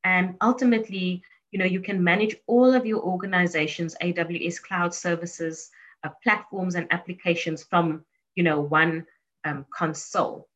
And 0.03 0.35
ultimately, 0.41 1.23
you 1.49 1.57
know, 1.57 1.65
you 1.65 1.81
can 1.81 2.03
manage 2.03 2.35
all 2.45 2.71
of 2.75 2.85
your 2.85 3.01
organization's 3.01 3.95
AWS 3.99 4.61
cloud 4.61 4.93
services, 4.93 5.71
uh, 6.03 6.09
platforms, 6.21 6.75
and 6.75 6.85
applications 6.91 7.63
from, 7.63 8.05
you 8.35 8.43
know, 8.43 8.61
one 8.61 9.07
um, 9.43 9.65
console. 9.73 10.47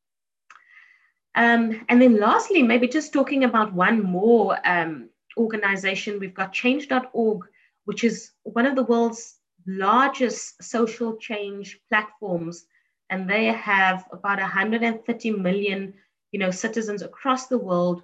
Um, 1.33 1.83
and 1.89 1.99
then 1.99 2.19
lastly, 2.19 2.61
maybe 2.61 2.87
just 2.87 3.11
talking 3.11 3.45
about 3.45 3.73
one 3.73 4.03
more 4.03 4.59
um, 4.63 5.09
organization, 5.37 6.19
we've 6.19 6.35
got 6.35 6.53
change.org, 6.53 7.47
which 7.85 8.03
is 8.03 8.31
one 8.43 8.65
of 8.65 8.75
the 8.75 8.83
world's 8.83 9.39
largest 9.67 10.61
social 10.63 11.15
change 11.17 11.79
platforms. 11.89 12.65
And 13.09 13.29
they 13.29 13.45
have 13.45 14.05
about 14.11 14.39
130 14.39 15.31
million 15.31 15.93
you 16.33 16.39
know, 16.39 16.51
citizens 16.51 17.01
across 17.01 17.47
the 17.47 17.57
world 17.57 18.03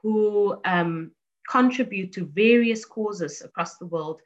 who 0.00 0.58
um, 0.64 1.10
contribute 1.50 2.12
to 2.12 2.24
various 2.24 2.84
causes 2.84 3.42
across 3.42 3.76
the 3.76 3.86
world. 3.86 4.22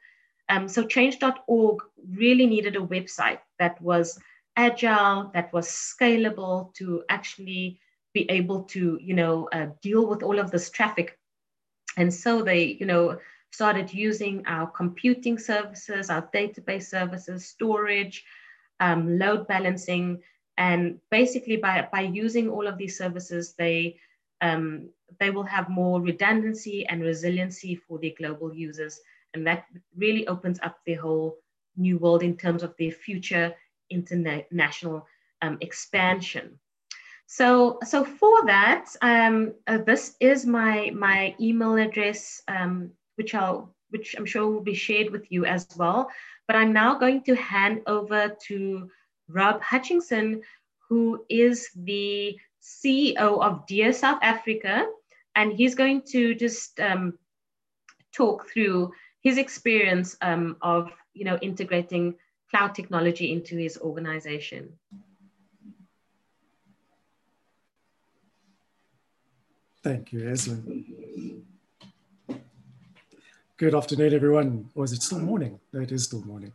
Um, 0.47 0.67
so 0.67 0.85
change.org 0.85 1.79
really 2.15 2.45
needed 2.45 2.75
a 2.75 2.79
website 2.79 3.39
that 3.57 3.81
was 3.81 4.19
agile, 4.55 5.31
that 5.33 5.51
was 5.51 5.67
scalable 5.67 6.73
to 6.75 7.03
actually 7.09 7.79
be 8.13 8.29
able 8.29 8.63
to, 8.63 8.99
you 9.01 9.13
know, 9.15 9.49
uh, 9.51 9.67
deal 9.81 10.05
with 10.07 10.23
all 10.23 10.39
of 10.39 10.51
this 10.51 10.69
traffic. 10.69 11.17
And 11.97 12.13
so 12.13 12.43
they, 12.43 12.77
you 12.79 12.85
know, 12.85 13.17
started 13.51 13.93
using 13.93 14.45
our 14.45 14.67
computing 14.67 15.37
services, 15.37 16.09
our 16.09 16.29
database 16.33 16.83
services, 16.83 17.47
storage, 17.47 18.23
um, 18.79 19.19
load 19.19 19.47
balancing, 19.47 20.21
And 20.59 20.99
basically, 21.09 21.55
by, 21.55 21.87
by 21.89 22.01
using 22.01 22.49
all 22.49 22.67
of 22.67 22.77
these 22.77 22.97
services, 22.97 23.55
they, 23.57 23.97
um, 24.41 24.89
they 25.19 25.31
will 25.31 25.45
have 25.45 25.69
more 25.69 26.01
redundancy 26.01 26.85
and 26.85 27.01
resiliency 27.01 27.75
for 27.75 27.97
their 27.97 28.11
global 28.17 28.53
users. 28.53 28.99
And 29.33 29.47
that 29.47 29.65
really 29.95 30.27
opens 30.27 30.59
up 30.61 30.77
the 30.85 30.95
whole 30.95 31.37
new 31.77 31.97
world 31.97 32.23
in 32.23 32.35
terms 32.35 32.61
of 32.61 32.75
their 32.77 32.91
future 32.91 33.55
international 33.89 35.07
um, 35.41 35.57
expansion. 35.61 36.59
So, 37.25 37.79
so 37.85 38.03
for 38.03 38.45
that, 38.47 38.89
um, 39.01 39.53
uh, 39.65 39.77
this 39.77 40.15
is 40.19 40.45
my 40.45 40.91
my 40.93 41.35
email 41.39 41.75
address, 41.75 42.41
um, 42.47 42.91
which 43.19 43.35
I'll 43.35 43.75
which 43.91 44.15
I'm 44.17 44.25
sure 44.25 44.47
will 44.47 44.63
be 44.63 44.73
shared 44.73 45.11
with 45.11 45.31
you 45.31 45.45
as 45.45 45.67
well. 45.75 46.09
But 46.47 46.55
I'm 46.55 46.73
now 46.73 46.97
going 46.97 47.21
to 47.23 47.35
hand 47.35 47.81
over 47.85 48.35
to 48.47 48.89
Rob 49.27 49.61
Hutchinson, 49.61 50.41
who 50.87 51.25
is 51.29 51.69
the 51.75 52.37
CEO 52.61 53.43
of 53.43 53.65
Dear 53.67 53.91
South 53.93 54.19
Africa, 54.21 54.87
and 55.35 55.51
he's 55.51 55.75
going 55.75 56.03
to 56.13 56.33
just 56.35 56.79
um, 56.79 57.17
talk 58.15 58.47
through 58.49 58.93
his 59.21 59.37
experience 59.37 60.15
um, 60.21 60.55
of 60.61 60.91
you 61.13 61.25
know 61.25 61.37
integrating 61.41 62.15
cloud 62.49 62.73
technology 62.73 63.33
into 63.33 63.57
his 63.57 63.77
organization. 63.77 64.79
Thank 69.83 70.13
you, 70.13 70.19
Eslin. 70.21 71.38
Good 73.59 73.75
afternoon, 73.75 74.13
everyone. 74.13 74.69
Or 74.73 74.85
is 74.85 74.93
it 74.93 75.03
still 75.03 75.19
morning? 75.19 75.59
No, 75.73 75.81
it 75.81 75.91
is 75.91 76.05
still 76.05 76.21
morning. 76.21 76.53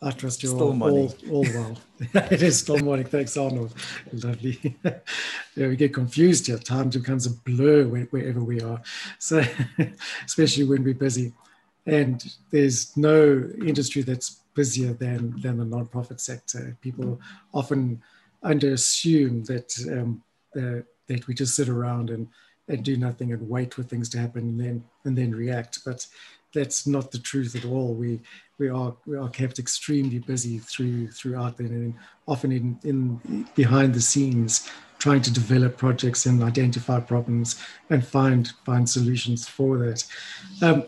I 0.00 0.10
trust 0.10 0.42
you're 0.42 0.54
all, 0.54 0.82
all, 0.82 1.14
all, 1.30 1.42
well. 1.42 1.78
it 2.00 2.40
is 2.40 2.60
still 2.60 2.78
morning. 2.78 3.04
Thanks, 3.04 3.36
Arnold. 3.36 3.74
Lovely. 4.10 4.74
yeah, 4.84 5.68
we 5.68 5.76
get 5.76 5.92
confused 5.92 6.46
here. 6.46 6.56
Time 6.56 6.88
becomes 6.88 7.26
a 7.26 7.30
blur 7.30 7.84
wherever 7.84 8.42
we 8.42 8.62
are. 8.62 8.80
So, 9.18 9.44
especially 10.24 10.64
when 10.64 10.82
we're 10.82 10.94
busy. 10.94 11.34
And 11.84 12.24
there's 12.50 12.96
no 12.96 13.46
industry 13.58 14.00
that's 14.00 14.40
busier 14.54 14.94
than, 14.94 15.38
than 15.42 15.58
the 15.58 15.66
nonprofit 15.66 16.20
sector. 16.20 16.74
People 16.80 17.20
often 17.52 18.00
underassume 18.42 19.44
that 19.44 19.74
um, 19.92 20.22
uh, 20.56 20.80
that 21.06 21.26
we 21.26 21.34
just 21.34 21.54
sit 21.54 21.68
around 21.68 22.08
and 22.08 22.28
and 22.70 22.84
do 22.84 22.96
nothing 22.96 23.32
and 23.32 23.48
wait 23.48 23.74
for 23.74 23.82
things 23.82 24.08
to 24.10 24.18
happen 24.18 24.42
and 24.42 24.60
then 24.60 24.84
and 25.04 25.16
then 25.16 25.32
react. 25.32 25.80
But 25.84 26.06
that's 26.54 26.86
not 26.86 27.10
the 27.10 27.18
truth 27.18 27.54
at 27.56 27.64
all. 27.64 27.94
We 27.94 28.20
we 28.58 28.68
are 28.68 28.94
we 29.06 29.16
are 29.16 29.28
kept 29.28 29.58
extremely 29.58 30.18
busy 30.18 30.58
through 30.58 31.08
throughout 31.08 31.56
then 31.58 31.68
and 31.68 31.94
often 32.26 32.52
in, 32.52 32.78
in 32.84 33.46
behind 33.54 33.94
the 33.94 34.00
scenes 34.00 34.70
trying 34.98 35.22
to 35.22 35.32
develop 35.32 35.78
projects 35.78 36.26
and 36.26 36.42
identify 36.42 37.00
problems 37.00 37.60
and 37.88 38.06
find 38.06 38.52
find 38.64 38.88
solutions 38.88 39.48
for 39.48 39.78
that. 39.78 40.04
Um, 40.62 40.84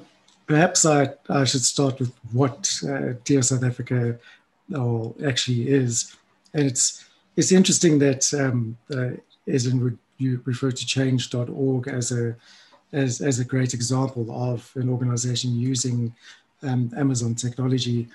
perhaps 0.47 0.85
I, 0.85 1.11
I 1.29 1.45
should 1.45 1.64
start 1.64 1.99
with 1.99 2.12
what 2.33 2.71
uh, 2.87 3.14
Dear 3.25 3.42
South 3.42 3.64
Africa 3.64 4.18
actually 5.27 5.68
is. 5.68 6.14
And 6.55 6.66
it's 6.66 7.05
it's 7.37 7.53
interesting 7.53 7.99
that 8.01 8.33
um, 8.35 8.77
uh, 8.95 9.12
would 9.83 9.99
you 10.23 10.41
refer 10.45 10.71
to 10.71 10.87
change.org 10.87 11.89
as 11.89 12.13
a 12.13 12.37
as, 12.93 13.21
as 13.21 13.39
a 13.39 13.45
great 13.45 13.73
example 13.75 14.27
of 14.31 14.71
an 14.75 14.89
organization 14.89 15.59
using 15.59 16.15
um, 16.63 16.91
Amazon 16.97 17.35
technology 17.35 18.09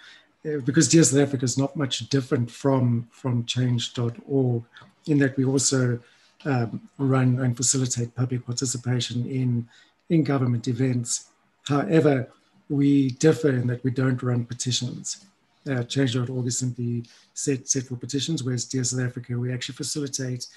uh, 0.45 0.59
because 0.65 0.87
Dear 0.87 1.03
South 1.03 1.19
Africa 1.19 1.45
is 1.45 1.57
not 1.57 1.75
much 1.75 2.07
different 2.09 2.49
from, 2.49 3.07
from 3.11 3.45
change.org 3.45 4.63
in 5.07 5.17
that 5.17 5.35
we 5.37 5.45
also 5.45 5.99
um, 6.45 6.89
run 6.97 7.39
and 7.39 7.57
facilitate 7.57 8.15
public 8.15 8.45
participation 8.45 9.25
in, 9.25 9.67
in 10.09 10.23
government 10.23 10.67
events. 10.67 11.29
However, 11.67 12.29
we 12.69 13.11
differ 13.11 13.49
in 13.49 13.67
that 13.67 13.83
we 13.83 13.91
don't 13.91 14.21
run 14.21 14.45
petitions. 14.45 15.25
Uh, 15.69 15.83
change.org 15.83 16.45
is 16.45 16.59
simply 16.59 17.03
set, 17.33 17.67
set 17.67 17.83
for 17.83 17.95
petitions, 17.95 18.43
whereas 18.43 18.65
Dear 18.65 18.83
South 18.83 19.01
Africa, 19.01 19.37
we 19.37 19.51
actually 19.51 19.75
facilitate 19.75 20.47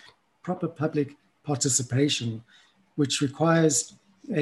proper 0.42 0.68
public 0.68 1.16
participation, 1.52 2.28
which 3.00 3.14
requires 3.20 3.76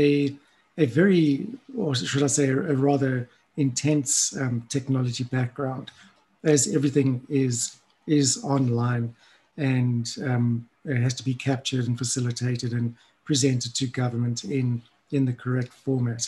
a, 0.05 0.37
a 0.83 0.87
very, 1.01 1.47
or 1.77 1.94
should 1.94 2.27
I 2.29 2.33
say, 2.38 2.47
a, 2.49 2.77
rather 2.90 3.14
intense 3.57 4.37
um, 4.42 4.57
technology 4.77 5.25
background, 5.25 5.87
as 6.55 6.61
everything 6.77 7.11
is 7.44 7.57
is 8.21 8.29
online 8.55 9.07
and 9.59 10.05
um, 10.29 10.66
it 10.85 11.01
has 11.07 11.14
to 11.14 11.25
be 11.31 11.35
captured 11.35 11.85
and 11.88 11.99
facilitated 11.99 12.73
and 12.73 12.94
presented 13.25 13.75
to 13.75 13.87
government 14.03 14.38
in 14.44 14.66
in 15.16 15.25
the 15.29 15.37
correct 15.44 15.73
format 15.85 16.23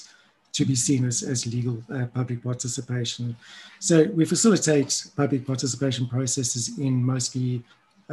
to 0.52 0.64
be 0.64 0.74
seen 0.74 1.02
as, 1.06 1.22
as 1.22 1.46
legal 1.46 1.76
uh, 1.94 2.06
public 2.06 2.42
participation. 2.42 3.36
So 3.78 3.94
we 4.18 4.24
facilitate 4.24 4.92
public 5.16 5.46
participation 5.46 6.04
processes 6.08 6.78
in 6.78 6.94
mostly 7.14 7.62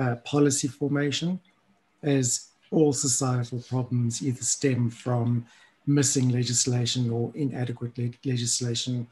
uh, 0.01 0.15
policy 0.33 0.67
formation, 0.67 1.39
as 2.03 2.46
all 2.71 2.93
societal 2.93 3.63
problems 3.69 4.21
either 4.21 4.43
stem 4.43 4.89
from 4.89 5.45
missing 5.85 6.29
legislation 6.29 7.09
or 7.09 7.31
inadequate 7.35 7.97
le 7.97 8.09
legislation, 8.25 9.07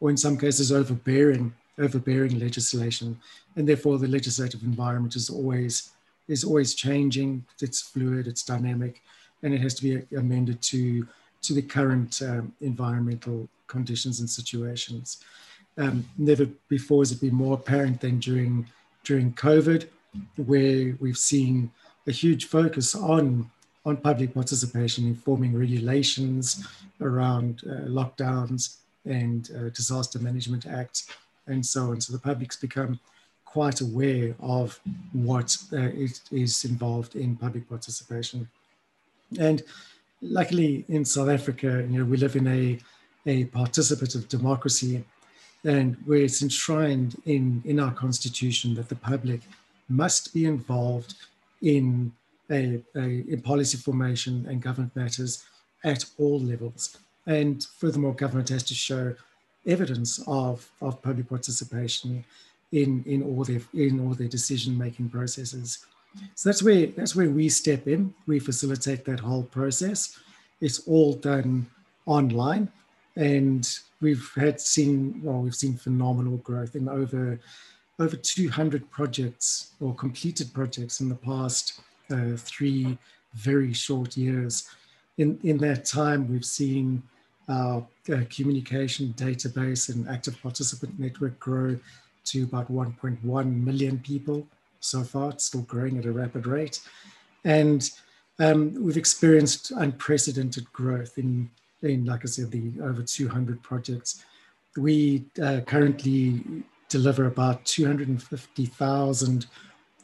or 0.00 0.10
in 0.10 0.16
some 0.16 0.38
cases 0.38 0.72
overbearing 0.72 1.52
overbearing 1.78 2.38
legislation, 2.38 3.18
and 3.56 3.66
therefore 3.68 3.98
the 3.98 4.06
legislative 4.06 4.62
environment 4.62 5.16
is 5.16 5.30
always 5.30 5.92
is 6.28 6.44
always 6.44 6.74
changing. 6.74 7.44
It's 7.60 7.80
fluid, 7.80 8.26
it's 8.26 8.44
dynamic, 8.44 9.02
and 9.42 9.52
it 9.52 9.60
has 9.60 9.74
to 9.74 9.82
be 9.82 10.16
amended 10.16 10.62
to 10.62 11.06
to 11.42 11.54
the 11.54 11.62
current 11.62 12.20
um, 12.22 12.52
environmental 12.60 13.48
conditions 13.66 14.20
and 14.20 14.28
situations. 14.28 15.24
Um, 15.78 16.04
never 16.18 16.46
before 16.68 17.00
has 17.00 17.12
it 17.12 17.20
been 17.20 17.34
more 17.34 17.54
apparent 17.54 18.00
than 18.00 18.18
during 18.18 18.68
during 19.04 19.32
COVID, 19.32 19.88
where 20.36 20.96
we've 21.00 21.18
seen 21.18 21.70
a 22.06 22.12
huge 22.12 22.46
focus 22.46 22.94
on 22.94 23.50
on 23.86 23.96
public 23.96 24.34
participation 24.34 25.06
in 25.06 25.14
forming 25.14 25.56
regulations 25.56 26.66
around 27.00 27.62
uh, 27.64 27.88
lockdowns 27.88 28.76
and 29.06 29.50
uh, 29.56 29.70
disaster 29.70 30.18
management 30.18 30.66
acts 30.66 31.08
and 31.46 31.64
so 31.64 31.90
on. 31.90 32.00
So 32.00 32.12
the 32.12 32.18
public's 32.18 32.56
become 32.56 33.00
quite 33.44 33.80
aware 33.80 34.34
of 34.40 34.78
what 35.12 35.56
uh, 35.72 35.88
is 36.30 36.64
involved 36.64 37.16
in 37.16 37.36
public 37.36 37.68
participation. 37.68 38.48
And 39.38 39.62
luckily 40.20 40.84
in 40.88 41.04
South 41.04 41.28
Africa, 41.28 41.84
you 41.88 41.98
know, 41.98 42.04
we 42.04 42.16
live 42.16 42.36
in 42.36 42.46
a, 42.46 42.78
a 43.26 43.44
participative 43.46 44.28
democracy 44.28 45.04
and 45.64 45.96
where 46.04 46.18
it's 46.18 46.42
enshrined 46.42 47.20
in, 47.26 47.62
in 47.64 47.80
our 47.80 47.92
constitution 47.92 48.74
that 48.74 48.88
the 48.88 48.94
public 48.94 49.40
must 49.88 50.32
be 50.32 50.44
involved 50.44 51.14
in, 51.62 52.12
a, 52.50 52.82
a, 52.94 53.00
in 53.00 53.40
policy 53.42 53.76
formation 53.76 54.46
and 54.48 54.62
government 54.62 54.94
matters 54.96 55.44
at 55.84 56.04
all 56.18 56.40
levels. 56.40 56.98
And 57.26 57.64
furthermore, 57.78 58.14
government 58.14 58.48
has 58.48 58.62
to 58.64 58.74
show 58.74 59.14
evidence 59.66 60.22
of, 60.26 60.70
of 60.80 61.02
public 61.02 61.28
participation 61.28 62.24
in, 62.72 63.04
in, 63.06 63.22
all 63.22 63.44
their, 63.44 63.60
in 63.74 64.00
all 64.00 64.14
their 64.14 64.28
decision-making 64.28 65.08
processes. 65.10 65.84
So 66.34 66.48
that's 66.48 66.62
where, 66.62 66.86
that's 66.86 67.14
where 67.14 67.30
we 67.30 67.48
step 67.48 67.86
in. 67.86 68.14
We 68.26 68.38
facilitate 68.38 69.04
that 69.04 69.20
whole 69.20 69.44
process. 69.44 70.18
It's 70.60 70.80
all 70.88 71.14
done 71.14 71.66
online. 72.06 72.68
And 73.16 73.68
we've 74.00 74.30
had 74.34 74.60
seen, 74.60 75.20
well, 75.22 75.40
we've 75.40 75.54
seen 75.54 75.76
phenomenal 75.76 76.38
growth 76.38 76.74
in 76.74 76.88
over 76.88 77.38
over 78.00 78.16
200 78.16 78.90
projects 78.90 79.72
or 79.80 79.94
completed 79.94 80.52
projects 80.54 81.00
in 81.00 81.08
the 81.08 81.14
past 81.14 81.80
uh, 82.10 82.34
three 82.36 82.98
very 83.34 83.72
short 83.72 84.16
years. 84.16 84.68
In, 85.18 85.38
in 85.44 85.58
that 85.58 85.84
time, 85.84 86.26
we've 86.28 86.44
seen 86.44 87.02
our 87.48 87.86
uh, 88.12 88.20
communication 88.34 89.14
database 89.16 89.94
and 89.94 90.08
active 90.08 90.40
participant 90.42 90.98
network 90.98 91.38
grow 91.38 91.78
to 92.24 92.44
about 92.44 92.72
1.1 92.72 93.64
million 93.64 93.98
people 93.98 94.46
so 94.80 95.02
far. 95.02 95.30
It's 95.30 95.44
still 95.44 95.62
growing 95.62 95.98
at 95.98 96.06
a 96.06 96.12
rapid 96.12 96.46
rate. 96.46 96.80
And 97.44 97.88
um, 98.38 98.74
we've 98.82 98.96
experienced 98.96 99.72
unprecedented 99.72 100.72
growth 100.72 101.18
in, 101.18 101.50
in, 101.82 102.06
like 102.06 102.22
I 102.24 102.28
said, 102.28 102.50
the 102.50 102.72
over 102.82 103.02
200 103.02 103.62
projects. 103.62 104.24
We 104.76 105.24
uh, 105.42 105.60
currently 105.66 106.42
deliver 106.90 107.26
about 107.26 107.64
250,000 107.64 109.46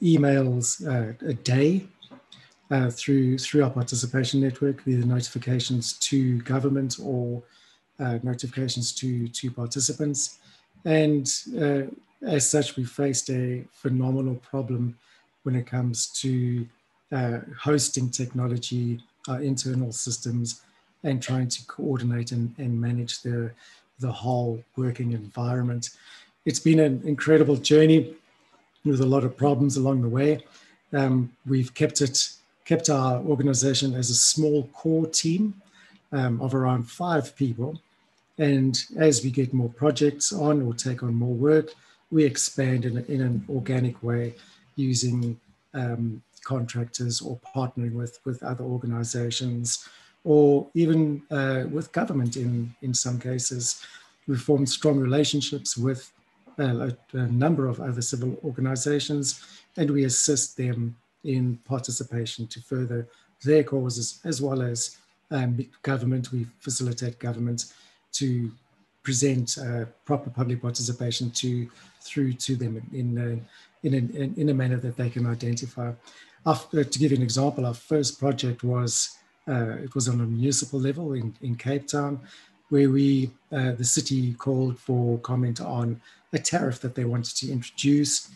emails 0.03 0.87
uh, 0.87 1.13
a 1.27 1.35
day 1.35 1.87
uh, 2.71 2.91
through 2.91 3.39
through 3.39 3.63
our 3.65 3.71
participation 3.71 4.41
network, 4.41 4.83
either 4.87 5.07
notifications 5.07 5.93
to 5.99 6.41
government 6.43 6.97
or 7.03 7.43
uh, 8.01 8.19
notifications 8.23 8.93
to 8.93 9.29
to 9.29 9.51
participants. 9.51 10.39
And 10.85 11.31
uh, 11.61 11.83
as 12.23 12.49
such, 12.49 12.77
we 12.77 12.85
faced 12.85 13.29
a 13.31 13.65
phenomenal 13.73 14.37
problem 14.37 14.97
when 15.43 15.55
it 15.55 15.67
comes 15.67 16.09
to 16.21 16.67
uh, 17.13 17.39
hosting 17.59 18.11
technology, 18.11 19.01
our 19.29 19.41
internal 19.41 19.93
systems, 19.93 20.63
and 21.05 21.23
trying 21.23 21.49
to 21.49 21.65
coordinate 21.67 22.33
and, 22.33 22.55
and 22.59 22.81
manage 22.81 23.23
the, 23.23 23.53
the 24.01 24.11
whole 24.11 24.63
working 24.77 25.13
environment. 25.13 25.91
It's 26.47 26.61
been 26.61 26.79
an 26.79 27.03
incredible 27.05 27.57
journey 27.57 28.15
with 28.85 29.01
a 29.01 29.07
lot 29.07 29.25
of 29.25 29.37
problems 29.37 29.77
along 29.77 30.03
the 30.03 30.09
way. 30.09 30.45
Um, 30.93 31.33
we've 31.45 31.75
kept 31.75 32.01
it, 32.01 32.31
kept 32.65 32.89
our 32.89 33.19
organization 33.19 33.95
as 33.95 34.11
a 34.11 34.15
small 34.15 34.69
core 34.73 35.09
team 35.09 35.61
um, 36.13 36.41
of 36.41 36.55
around 36.55 36.85
five 36.85 37.35
people. 37.35 37.81
And 38.39 38.79
as 38.97 39.25
we 39.25 39.31
get 39.33 39.53
more 39.53 39.71
projects 39.71 40.33
on 40.33 40.63
or 40.63 40.73
take 40.73 41.03
on 41.03 41.17
more 41.17 41.35
work, 41.35 41.71
we 42.13 42.25
expand 42.25 42.85
in, 42.85 42.99
in 43.07 43.23
an 43.23 43.45
organic 43.51 44.01
way 44.05 44.35
using 44.77 45.41
um, 45.75 46.23
contractors 46.45 47.21
or 47.21 47.41
partnering 47.57 47.95
with, 47.95 48.21
with 48.25 48.41
other 48.45 48.63
organizations 48.63 49.89
or 50.23 50.69
even 50.75 51.23
uh, 51.33 51.65
with 51.73 51.91
government 51.91 52.37
in, 52.37 52.73
in 52.83 52.95
some 52.95 53.19
cases. 53.19 53.85
We've 54.29 54.41
formed 54.41 54.69
strong 54.69 55.01
relationships 55.01 55.77
with 55.77 56.13
a, 56.59 56.97
a, 57.13 57.27
number 57.27 57.67
of 57.67 57.81
other 57.81 58.03
civil 58.03 58.39
organizations 58.45 59.45
and 59.77 59.91
we 59.91 60.05
assist 60.05 60.57
them 60.57 60.97
in 61.25 61.59
participation 61.65 62.47
to 62.47 62.61
further 62.61 63.07
their 63.45 63.63
causes 63.63 64.21
as 64.25 64.41
well 64.41 64.63
as 64.63 64.97
um, 65.31 65.59
government. 65.83 66.33
We 66.33 66.47
facilitate 66.61 67.19
government 67.19 67.67
to 68.13 68.51
present 69.03 69.59
uh, 69.59 69.85
proper 70.05 70.31
public 70.31 70.63
participation 70.63 71.31
to 71.31 71.69
through 72.01 72.33
to 72.33 72.57
them 72.57 72.83
in 72.93 73.19
a, 73.19 73.87
in 73.87 73.95
a, 73.95 74.41
in 74.41 74.49
a 74.49 74.55
manner 74.55 74.77
that 74.79 74.97
they 74.97 75.11
can 75.11 75.27
identify. 75.27 75.93
After, 76.45 76.85
to 76.85 76.99
give 76.99 77.11
you 77.11 77.17
an 77.17 77.23
example, 77.23 77.67
our 77.67 77.75
first 77.75 78.19
project 78.19 78.63
was 78.63 79.17
uh, 79.49 79.77
it 79.83 79.95
was 79.95 80.09
on 80.09 80.21
a 80.21 80.25
municipal 80.25 80.81
level 80.81 81.13
in, 81.13 81.35
in 81.41 81.55
Cape 81.55 81.87
Town, 81.87 82.21
where 82.69 82.91
we 82.91 83.31
uh, 83.53 83.73
the 83.73 83.85
city 83.85 84.35
called 84.35 84.79
for 84.79 85.19
comment 85.19 85.61
on 85.61 86.01
a 86.33 86.39
tariff 86.39 86.81
that 86.81 86.95
they 86.95 87.05
wanted 87.05 87.37
to 87.37 87.51
introduce, 87.51 88.31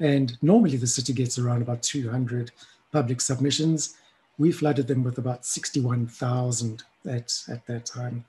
and 0.00 0.36
normally 0.42 0.76
the 0.76 0.86
city 0.86 1.12
gets 1.12 1.38
around 1.38 1.62
about 1.62 1.82
200 1.82 2.50
public 2.92 3.20
submissions. 3.20 3.96
We 4.38 4.52
flooded 4.52 4.86
them 4.86 5.02
with 5.02 5.18
about 5.18 5.46
61,000 5.46 6.82
at, 7.06 7.32
at 7.48 7.66
that 7.66 7.86
time 7.86 8.24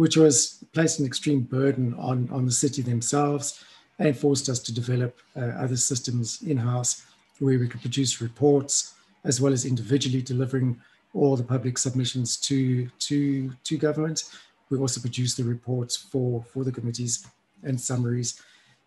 which 0.00 0.16
was 0.16 0.64
placed 0.72 0.98
an 0.98 1.04
extreme 1.04 1.40
burden 1.40 1.94
on, 1.98 2.26
on 2.32 2.46
the 2.46 2.50
city 2.50 2.80
themselves 2.80 3.62
and 3.98 4.16
forced 4.16 4.48
us 4.48 4.58
to 4.58 4.72
develop 4.72 5.18
uh, 5.36 5.40
other 5.64 5.76
systems 5.76 6.40
in-house 6.40 7.04
where 7.38 7.58
we 7.58 7.68
could 7.68 7.82
produce 7.82 8.22
reports 8.22 8.94
as 9.24 9.42
well 9.42 9.52
as 9.52 9.66
individually 9.66 10.22
delivering 10.22 10.80
all 11.12 11.36
the 11.36 11.44
public 11.44 11.76
submissions 11.76 12.38
to, 12.38 12.88
to, 12.98 13.52
to 13.62 13.76
government. 13.76 14.24
We 14.70 14.78
also 14.78 15.00
produce 15.00 15.34
the 15.34 15.44
reports 15.44 15.96
for, 15.96 16.44
for 16.44 16.64
the 16.64 16.72
committees 16.72 17.26
and 17.62 17.80
summaries. 17.80 18.40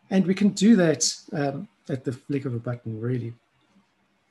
And 0.09 0.25
we 0.25 0.33
can 0.33 0.49
do 0.49 0.75
that 0.77 1.13
um, 1.33 1.67
at 1.89 2.03
the 2.03 2.13
flick 2.13 2.45
of 2.45 2.53
a 2.55 2.59
button, 2.59 2.99
really. 2.99 3.33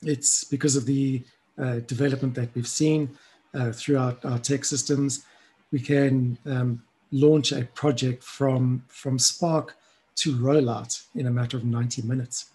It's 0.02 0.44
because 0.44 0.74
of 0.76 0.86
the 0.86 1.22
uh, 1.58 1.80
development 1.80 2.34
that 2.34 2.48
we've 2.54 2.66
seen 2.66 3.10
uh, 3.54 3.72
throughout 3.72 4.24
our 4.24 4.38
tech 4.38 4.64
systems 4.64 5.24
we 5.72 5.80
can 5.80 6.38
um, 6.46 6.82
launch 7.10 7.50
a 7.50 7.64
project 7.74 8.22
from, 8.22 8.84
from 8.88 9.18
Spark 9.18 9.76
to 10.16 10.36
rollout 10.36 11.02
in 11.14 11.26
a 11.26 11.30
matter 11.30 11.56
of 11.56 11.64
90 11.64 12.02
minutes. 12.02 12.50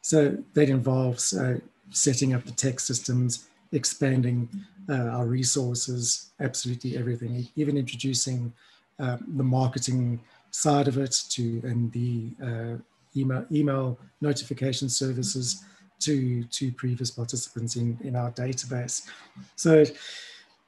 So 0.00 0.38
that 0.54 0.68
involves 0.68 1.36
uh, 1.36 1.58
setting 1.90 2.32
up 2.32 2.44
the 2.44 2.52
tech 2.52 2.80
systems, 2.80 3.48
expanding 3.72 4.48
uh, 4.88 5.08
our 5.16 5.26
resources, 5.26 6.32
absolutely 6.40 6.96
everything, 6.96 7.46
even 7.56 7.76
introducing 7.76 8.52
uh, 8.98 9.16
the 9.36 9.44
marketing 9.44 10.20
side 10.50 10.88
of 10.88 10.98
it 10.98 11.14
to 11.30 11.60
and 11.64 11.90
the 11.92 12.30
uh, 12.42 12.76
email, 13.16 13.44
email 13.50 13.98
notification 14.20 14.88
services 14.88 15.64
to, 16.00 16.44
to 16.44 16.72
previous 16.72 17.10
participants 17.10 17.76
in, 17.76 17.98
in 18.02 18.16
our 18.16 18.30
database. 18.32 19.08
So 19.56 19.84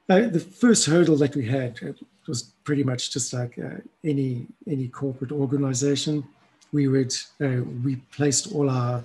uh, 0.09 0.27
the 0.27 0.39
first 0.39 0.85
hurdle 0.85 1.17
that 1.17 1.35
we 1.35 1.45
had 1.45 1.79
was 2.27 2.43
pretty 2.63 2.83
much 2.83 3.11
just 3.11 3.33
like 3.33 3.57
uh, 3.57 3.77
any 4.03 4.47
any 4.67 4.87
corporate 4.87 5.31
organization. 5.31 6.23
We 6.71 6.87
would 6.87 7.13
uh, 7.41 7.63
we 7.83 7.97
placed 8.11 8.53
all 8.53 8.69
our 8.69 9.03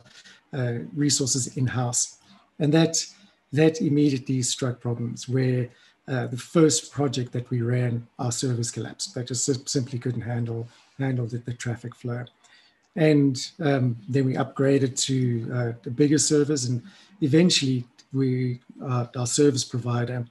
uh, 0.53 0.75
resources 0.95 1.57
in 1.57 1.67
house, 1.67 2.19
and 2.59 2.73
that 2.75 3.05
that 3.53 3.81
immediately 3.81 4.43
struck 4.43 4.81
problems 4.81 5.29
where. 5.29 5.69
Uh, 6.09 6.27
the 6.27 6.37
first 6.37 6.91
project 6.91 7.31
that 7.31 7.49
we 7.51 7.63
ran, 7.63 8.05
our 8.19 8.33
service 8.33 8.73
collapsed. 8.73 9.15
That 9.15 9.29
just 9.29 9.69
simply 9.69 9.97
couldn't 9.97 10.23
handle 10.23 10.67
handle 10.99 11.27
the, 11.27 11.39
the 11.39 11.53
traffic 11.53 11.95
flow, 11.95 12.25
and 12.97 13.37
um, 13.61 13.97
then 14.09 14.25
we 14.25 14.35
upgraded 14.35 14.99
to 15.03 15.49
uh, 15.55 15.73
the 15.85 15.91
bigger 15.91 16.19
servers, 16.19 16.65
and 16.65 16.83
eventually 17.21 17.85
we 18.13 18.59
our 18.83 19.27
service 19.27 19.63
provider 19.63 20.27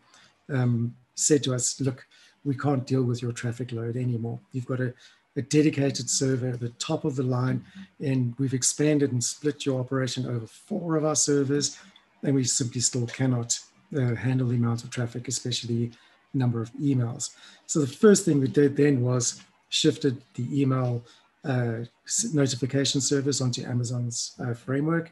um, 0.49 0.93
said 1.15 1.43
to 1.43 1.53
us, 1.53 1.79
look, 1.79 2.05
we 2.43 2.55
can't 2.55 2.85
deal 2.85 3.03
with 3.03 3.21
your 3.21 3.31
traffic 3.31 3.71
load 3.71 3.95
anymore. 3.95 4.39
You've 4.51 4.65
got 4.65 4.81
a, 4.81 4.93
a 5.37 5.41
dedicated 5.41 6.09
server 6.09 6.49
at 6.49 6.59
the 6.59 6.69
top 6.69 7.05
of 7.05 7.15
the 7.15 7.23
line, 7.23 7.63
and 7.99 8.33
we've 8.37 8.53
expanded 8.53 9.13
and 9.13 9.23
split 9.23 9.65
your 9.65 9.79
operation 9.79 10.25
over 10.25 10.47
four 10.47 10.97
of 10.97 11.05
our 11.05 11.15
servers, 11.15 11.77
and 12.23 12.35
we 12.35 12.43
simply 12.43 12.81
still 12.81 13.07
cannot 13.07 13.59
uh, 13.97 14.15
handle 14.15 14.47
the 14.47 14.55
amount 14.55 14.83
of 14.83 14.89
traffic, 14.89 15.27
especially 15.27 15.91
number 16.33 16.61
of 16.61 16.71
emails. 16.73 17.31
So 17.65 17.79
the 17.79 17.87
first 17.87 18.25
thing 18.25 18.39
we 18.39 18.47
did 18.47 18.75
then 18.75 19.01
was 19.01 19.41
shifted 19.69 20.21
the 20.35 20.61
email 20.61 21.03
uh, 21.43 21.85
notification 22.33 23.01
service 23.01 23.41
onto 23.41 23.63
Amazon's 23.65 24.35
uh, 24.39 24.53
framework. 24.53 25.11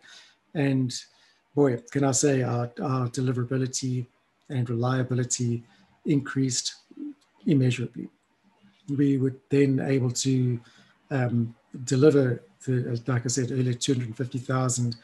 And 0.53 0.93
boy, 1.55 1.77
can 1.91 2.03
I 2.03 2.11
say 2.11 2.43
our, 2.43 2.69
our 2.81 3.07
deliverability 3.07 4.05
and 4.49 4.69
reliability 4.69 5.63
increased 6.05 6.75
immeasurably. 7.45 8.09
We 8.89 9.17
were 9.17 9.35
then 9.49 9.79
able 9.79 10.11
to 10.11 10.59
um, 11.11 11.55
deliver, 11.83 12.43
the, 12.65 13.01
like 13.07 13.25
I 13.25 13.27
said 13.27 13.51
earlier, 13.51 13.73
250,000 13.73 14.95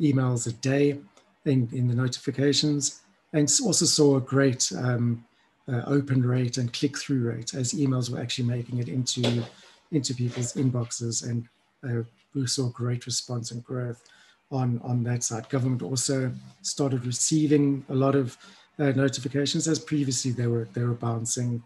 emails 0.00 0.46
a 0.46 0.52
day 0.52 0.98
in, 1.44 1.68
in 1.72 1.88
the 1.88 1.94
notifications, 1.94 3.02
and 3.32 3.50
also 3.64 3.84
saw 3.84 4.16
a 4.16 4.20
great 4.20 4.70
um, 4.76 5.24
uh, 5.68 5.82
open 5.86 6.24
rate 6.24 6.58
and 6.58 6.72
click-through 6.72 7.30
rate 7.30 7.54
as 7.54 7.72
emails 7.72 8.10
were 8.10 8.20
actually 8.20 8.48
making 8.48 8.78
it 8.78 8.88
into, 8.88 9.42
into 9.90 10.14
people's 10.14 10.54
inboxes, 10.54 11.28
and 11.28 11.48
uh, 11.88 12.02
we 12.34 12.46
saw 12.46 12.68
great 12.68 13.06
response 13.06 13.50
and 13.50 13.64
growth 13.64 14.02
on, 14.50 14.80
on 14.84 15.02
that 15.04 15.22
side. 15.22 15.48
Government 15.48 15.82
also 15.82 16.32
started 16.62 17.06
receiving 17.06 17.84
a 17.88 17.94
lot 17.94 18.14
of 18.14 18.36
uh, 18.78 18.92
notifications 18.92 19.68
as 19.68 19.78
previously 19.78 20.30
they 20.30 20.46
were 20.46 20.66
they 20.72 20.82
were 20.82 20.94
bouncing 20.94 21.62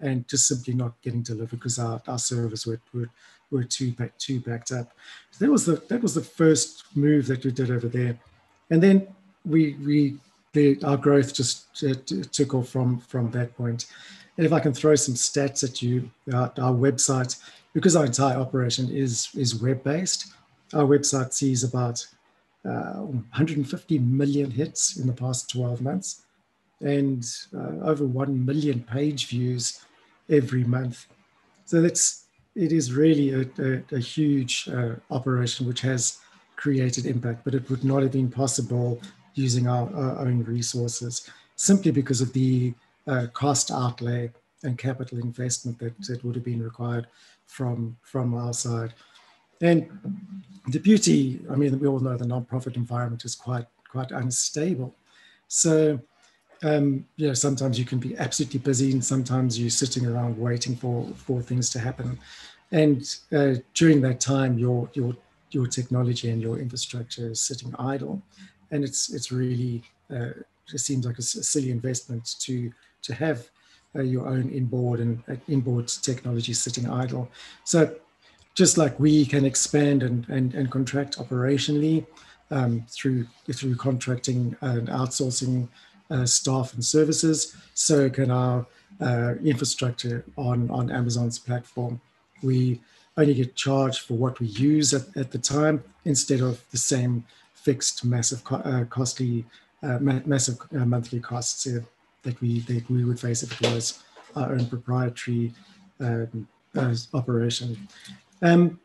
and 0.00 0.26
just 0.28 0.48
simply 0.48 0.74
not 0.74 1.00
getting 1.02 1.22
delivered 1.22 1.50
because 1.50 1.78
our, 1.78 2.00
our 2.08 2.18
servers 2.18 2.66
were, 2.66 2.80
were, 2.94 3.10
were 3.50 3.64
too 3.64 3.92
back, 3.92 4.16
too 4.18 4.40
backed 4.40 4.72
up. 4.72 4.92
So 5.30 5.44
that 5.44 5.50
was 5.50 5.66
the 5.66 5.76
that 5.88 6.02
was 6.02 6.14
the 6.14 6.22
first 6.22 6.84
move 6.94 7.26
that 7.26 7.44
we 7.44 7.50
did 7.50 7.70
over 7.70 7.88
there, 7.88 8.18
and 8.70 8.82
then 8.82 9.08
we 9.44 9.74
we 9.84 10.16
the, 10.52 10.82
our 10.84 10.96
growth 10.96 11.34
just 11.34 11.66
uh, 11.84 11.94
took 12.32 12.54
off 12.54 12.68
from 12.68 12.98
from 13.00 13.30
that 13.32 13.56
point. 13.56 13.86
And 14.36 14.46
if 14.46 14.52
I 14.52 14.60
can 14.60 14.72
throw 14.72 14.94
some 14.94 15.14
stats 15.14 15.62
at 15.62 15.82
you, 15.82 16.10
our, 16.32 16.52
our 16.58 16.72
website, 16.72 17.36
because 17.74 17.94
our 17.94 18.06
entire 18.06 18.38
operation 18.38 18.90
is 18.90 19.28
is 19.34 19.60
web 19.60 19.82
based, 19.84 20.32
our 20.74 20.84
website 20.84 21.32
sees 21.32 21.64
about 21.64 22.06
uh, 22.64 23.00
150 23.00 23.98
million 23.98 24.50
hits 24.50 24.96
in 24.96 25.06
the 25.06 25.12
past 25.12 25.50
12 25.50 25.80
months 25.80 26.22
and 26.82 27.24
uh, 27.54 27.84
over 27.84 28.04
1 28.04 28.44
million 28.44 28.82
page 28.82 29.28
views 29.28 29.84
every 30.28 30.64
month. 30.64 31.06
So 31.64 31.80
that's 31.80 32.24
it 32.54 32.72
is 32.72 32.92
really 32.92 33.32
a, 33.32 33.46
a, 33.62 33.96
a 33.96 33.98
huge 33.98 34.68
uh, 34.68 34.96
operation 35.10 35.66
which 35.66 35.80
has 35.82 36.18
created 36.56 37.06
impact, 37.06 37.44
but 37.44 37.54
it 37.54 37.68
would 37.70 37.84
not 37.84 38.02
have 38.02 38.12
been 38.12 38.30
possible 38.30 39.00
using 39.34 39.68
our, 39.68 39.92
our 39.94 40.20
own 40.20 40.42
resources 40.44 41.28
simply 41.56 41.90
because 41.90 42.20
of 42.20 42.32
the 42.32 42.74
uh, 43.06 43.26
cost 43.32 43.70
outlay 43.70 44.30
and 44.62 44.78
capital 44.78 45.18
investment 45.18 45.78
that, 45.78 45.98
that 46.02 46.24
would 46.24 46.34
have 46.34 46.44
been 46.44 46.62
required 46.62 47.06
from, 47.46 47.96
from 48.02 48.34
our 48.34 48.52
side. 48.52 48.94
And 49.60 49.88
the 50.68 50.78
beauty, 50.78 51.40
I 51.50 51.56
mean, 51.56 51.78
we 51.78 51.86
all 51.86 52.00
know 52.00 52.16
the 52.16 52.24
nonprofit 52.24 52.76
environment 52.76 53.24
is 53.24 53.34
quite, 53.34 53.66
quite 53.90 54.10
unstable. 54.10 54.94
So 55.48 56.00
um, 56.62 57.06
you 57.16 57.28
know, 57.28 57.34
sometimes 57.34 57.78
you 57.78 57.84
can 57.84 57.98
be 57.98 58.16
absolutely 58.18 58.60
busy 58.60 58.92
and 58.92 59.04
sometimes 59.04 59.58
you're 59.58 59.70
sitting 59.70 60.06
around 60.06 60.38
waiting 60.38 60.76
for, 60.76 61.06
for 61.16 61.40
things 61.40 61.70
to 61.70 61.78
happen. 61.78 62.18
And 62.72 63.02
uh, 63.32 63.54
during 63.74 64.00
that 64.02 64.20
time, 64.20 64.58
your, 64.58 64.88
your, 64.92 65.16
your 65.50 65.66
technology 65.66 66.30
and 66.30 66.40
your 66.40 66.58
infrastructure 66.58 67.30
is 67.30 67.40
sitting 67.40 67.74
idle. 67.78 68.22
And 68.70 68.84
it's 68.84 69.12
it's 69.12 69.32
really 69.32 69.82
uh, 70.10 70.30
it 70.72 70.78
seems 70.78 71.06
like 71.06 71.18
a, 71.18 71.22
silly 71.22 71.70
investment 71.70 72.36
to 72.40 72.72
to 73.02 73.14
have 73.14 73.48
uh, 73.96 74.02
your 74.02 74.28
own 74.28 74.50
inboard 74.50 75.00
and 75.00 75.22
uh, 75.28 75.34
inboard 75.48 75.88
technology 75.88 76.52
sitting 76.52 76.88
idle. 76.88 77.28
So 77.64 77.94
just 78.54 78.78
like 78.78 78.98
we 79.00 79.24
can 79.26 79.44
expand 79.44 80.02
and 80.02 80.28
and, 80.28 80.54
and 80.54 80.70
contract 80.70 81.18
operationally 81.18 82.06
um, 82.50 82.84
through 82.88 83.26
through 83.52 83.76
contracting 83.76 84.56
and 84.60 84.88
outsourcing 84.88 85.68
uh, 86.10 86.26
staff 86.26 86.74
and 86.74 86.84
services, 86.84 87.56
so 87.74 88.10
can 88.10 88.30
our 88.30 88.66
uh, 89.00 89.34
infrastructure 89.44 90.24
on 90.36 90.70
on 90.70 90.90
Amazon's 90.90 91.38
platform. 91.38 92.00
We 92.42 92.80
only 93.16 93.34
get 93.34 93.54
charged 93.54 94.00
for 94.00 94.14
what 94.14 94.40
we 94.40 94.46
use 94.46 94.94
at, 94.94 95.14
at 95.16 95.30
the 95.30 95.38
time 95.38 95.84
instead 96.04 96.40
of 96.40 96.64
the 96.70 96.78
same 96.78 97.24
fixed 97.64 98.04
massive 98.04 98.42
co- 98.44 98.56
uh, 98.56 98.84
costly 98.84 99.44
uh, 99.82 99.98
ma- 100.00 100.20
massive 100.26 100.58
uh, 100.74 100.84
monthly 100.84 101.20
costs 101.20 101.64
that 102.22 102.40
we 102.40 102.60
that 102.60 102.88
we 102.90 103.04
would 103.04 103.20
face 103.20 103.42
if 103.42 103.52
it 103.52 103.72
was 103.72 104.02
our 104.36 104.52
own 104.52 104.66
proprietary 104.66 105.52
um, 106.00 106.46
operation. 107.14 107.88
Um, 108.42 108.78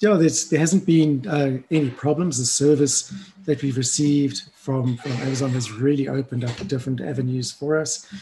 yeah, 0.00 0.14
there 0.14 0.58
hasn't 0.58 0.84
been 0.84 1.26
uh, 1.28 1.58
any 1.70 1.90
problems. 1.90 2.38
The 2.38 2.44
service 2.44 3.14
that 3.44 3.62
we've 3.62 3.76
received 3.76 4.50
from, 4.54 4.96
from 4.96 5.12
Amazon 5.12 5.50
has 5.50 5.70
really 5.70 6.08
opened 6.08 6.44
up 6.44 6.56
different 6.66 7.00
avenues 7.00 7.52
for 7.52 7.78
us. 7.78 8.12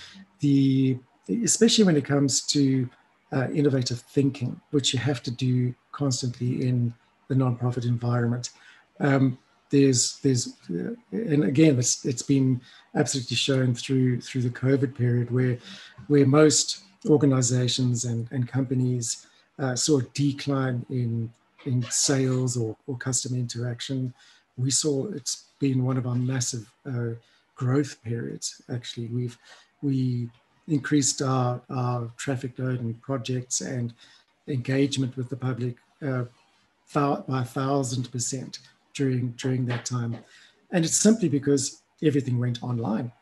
The 0.41 0.99
especially 1.45 1.85
when 1.85 1.97
it 1.97 2.05
comes 2.05 2.43
to 2.43 2.89
uh, 3.33 3.49
innovative 3.55 4.01
thinking, 4.01 4.61
which 4.73 4.93
you 4.93 4.99
have 4.99 5.23
to 5.23 5.31
do 5.31 5.75
constantly 5.93 6.67
in 6.67 6.93
the 7.29 7.35
nonprofit 7.35 7.85
environment. 7.85 8.51
Um, 8.99 9.39
there's, 9.71 10.19
there's, 10.23 10.55
uh, 10.71 10.95
and 11.13 11.45
again, 11.45 11.79
it's, 11.79 12.05
it's 12.05 12.23
been 12.23 12.61
absolutely 12.95 13.37
shown 13.37 13.75
through 13.75 14.21
through 14.21 14.43
the 14.43 14.51
COVID 14.51 14.95
period, 14.97 15.31
where, 15.31 15.59
where 16.09 16.27
most 16.27 16.83
organizations 17.07 18.05
and, 18.05 18.29
and 18.33 18.49
companies 18.49 19.27
uh, 19.59 19.75
saw 19.75 19.99
a 19.99 20.03
decline 20.15 20.85
in 20.91 21.33
in 21.67 21.83
sales 21.91 22.57
or, 22.57 22.77
or 22.87 22.97
customer 22.97 23.37
interaction. 23.37 24.13
We 24.57 24.71
saw 24.71 25.07
it's 25.09 25.45
been 25.59 25.85
one 25.85 25.97
of 25.97 26.07
our 26.07 26.15
massive 26.15 26.71
uh, 26.87 27.15
growth 27.55 28.03
periods. 28.03 28.63
Actually, 28.73 29.07
we've 29.09 29.39
we 29.83 30.29
increased 30.69 31.21
our, 31.23 31.61
our 31.71 32.11
traffic 32.17 32.59
load 32.59 32.81
and 32.81 33.01
projects 33.03 33.61
and 33.61 33.93
engagement 34.49 35.17
with 35.17 35.29
the 35.29 35.37
public 35.37 35.77
uh, 36.03 36.25
by 36.95 37.43
a 37.43 37.45
thousand 37.45 38.11
percent 38.11 38.59
during 38.95 39.33
during 39.33 39.67
that 39.67 39.85
time, 39.85 40.19
and 40.71 40.85
it's 40.85 40.97
simply 40.99 41.29
because 41.29 41.83
everything 42.03 42.39
went 42.39 42.63
online. 42.63 43.13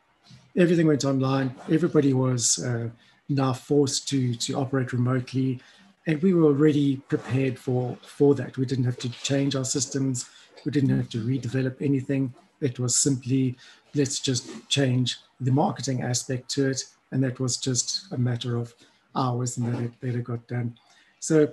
Everything 0.57 0.87
went 0.87 1.05
online. 1.05 1.55
Everybody 1.71 2.13
was 2.13 2.65
uh, 2.65 2.89
now 3.29 3.53
forced 3.53 4.09
to 4.09 4.35
to 4.35 4.55
operate 4.55 4.93
remotely, 4.93 5.61
and 6.07 6.23
we 6.23 6.35
were 6.35 6.45
already 6.45 6.97
prepared 7.09 7.59
for 7.59 7.97
for 8.03 8.35
that. 8.35 8.57
We 8.57 8.67
didn't 8.67 8.85
have 8.85 8.99
to 8.99 9.11
change 9.11 9.57
our 9.57 9.65
systems. 9.65 10.29
We 10.65 10.73
didn't 10.73 10.97
have 10.97 11.09
to 11.11 11.19
redevelop 11.19 11.81
anything. 11.81 12.35
It 12.61 12.79
was 12.79 12.97
simply 12.97 13.57
let's 13.95 14.19
just 14.21 14.69
change 14.69 15.19
the 15.41 15.53
marketing 15.53 16.03
aspect 16.03 16.49
to 16.51 16.69
it 16.69 16.83
and 17.11 17.23
that 17.23 17.41
was 17.41 17.57
just 17.57 18.11
a 18.13 18.19
matter 18.19 18.57
of 18.57 18.75
hours 19.17 19.57
and 19.57 19.73
that 19.73 19.83
it, 19.83 19.93
that 20.01 20.15
it 20.15 20.25
got 20.25 20.47
done. 20.47 20.79
So 21.21 21.53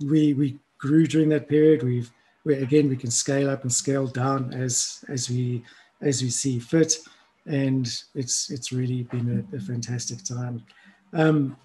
we 0.00 0.32
we 0.34 0.58
grew 0.78 1.06
during 1.06 1.28
that 1.30 1.48
period. 1.48 1.82
We've 1.82 2.10
we, 2.44 2.54
again 2.54 2.88
we 2.88 2.96
can 2.96 3.10
scale 3.10 3.50
up 3.50 3.62
and 3.62 3.72
scale 3.72 4.06
down 4.06 4.52
as 4.52 5.04
as 5.08 5.28
we 5.28 5.64
as 6.00 6.22
we 6.22 6.30
see 6.30 6.58
fit, 6.58 6.98
and 7.46 7.86
it's 8.14 8.50
it's 8.50 8.72
really 8.72 9.04
been 9.04 9.46
a, 9.52 9.56
a 9.56 9.60
fantastic 9.60 10.22
time. 10.24 10.64
Um, 11.12 11.56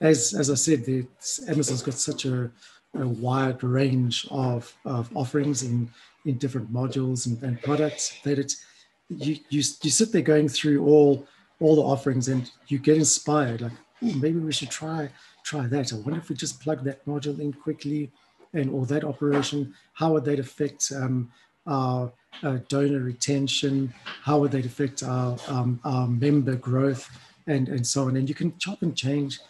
as 0.00 0.34
as 0.34 0.50
I 0.50 0.54
said, 0.54 0.84
the, 0.84 1.06
Amazon's 1.48 1.82
got 1.82 1.94
such 1.94 2.24
a, 2.24 2.50
a 2.98 3.06
wide 3.06 3.62
range 3.62 4.26
of, 4.30 4.74
of 4.84 5.14
offerings 5.16 5.62
in 5.62 5.90
in 6.24 6.38
different 6.38 6.72
modules 6.72 7.26
and, 7.26 7.42
and 7.42 7.60
products 7.62 8.20
that 8.24 8.38
it's 8.38 8.64
you, 9.08 9.36
you 9.48 9.62
you 9.82 9.90
sit 9.90 10.12
there 10.12 10.22
going 10.22 10.48
through 10.48 10.84
all 10.84 11.26
all 11.60 11.76
the 11.76 11.82
offerings 11.82 12.28
and 12.28 12.50
you 12.68 12.78
get 12.78 12.96
inspired 12.96 13.60
like 13.60 13.72
maybe 14.00 14.38
we 14.38 14.52
should 14.52 14.70
try 14.70 15.08
try 15.44 15.66
that. 15.66 15.92
I 15.92 15.96
wonder 15.96 16.18
if 16.18 16.28
we 16.28 16.36
just 16.36 16.60
plug 16.60 16.84
that 16.84 17.04
module 17.06 17.38
in 17.40 17.52
quickly 17.52 18.10
and 18.54 18.70
or 18.70 18.86
that 18.86 19.04
operation 19.04 19.74
how 19.94 20.12
would 20.12 20.24
that 20.24 20.38
affect 20.38 20.92
um, 20.94 21.30
our 21.66 22.12
uh, 22.42 22.58
donor 22.68 23.00
retention 23.00 23.92
how 24.22 24.38
would 24.38 24.50
that 24.50 24.66
affect 24.66 25.02
our, 25.02 25.36
um, 25.48 25.80
our 25.84 26.06
member 26.06 26.56
growth 26.56 27.08
and 27.46 27.68
and 27.68 27.86
so 27.86 28.04
on 28.08 28.16
and 28.16 28.28
you 28.28 28.34
can 28.34 28.56
chop 28.58 28.82
and 28.82 28.96
change 28.96 29.40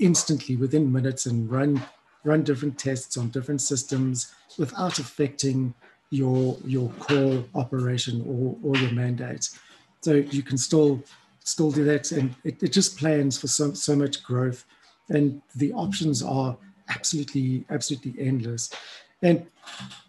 instantly 0.00 0.56
within 0.56 0.92
minutes 0.92 1.26
and 1.26 1.50
run 1.50 1.80
run 2.24 2.42
different 2.42 2.78
tests 2.78 3.16
on 3.16 3.28
different 3.28 3.60
systems 3.60 4.34
without 4.58 4.98
affecting 4.98 5.72
your 6.10 6.56
your 6.64 6.88
core 6.98 7.44
operation 7.54 8.22
or, 8.26 8.56
or 8.62 8.76
your 8.80 8.92
mandates 8.92 9.58
so 10.00 10.14
you 10.14 10.42
can 10.42 10.56
still 10.56 11.02
still 11.46 11.70
do 11.70 11.84
that. 11.84 12.12
And 12.12 12.34
it, 12.44 12.62
it 12.62 12.72
just 12.72 12.98
plans 12.98 13.38
for 13.38 13.46
so, 13.46 13.72
so 13.72 13.96
much 13.96 14.22
growth. 14.22 14.64
And 15.08 15.40
the 15.54 15.72
options 15.72 16.22
are 16.22 16.56
absolutely, 16.88 17.64
absolutely 17.70 18.14
endless. 18.18 18.70
And 19.22 19.46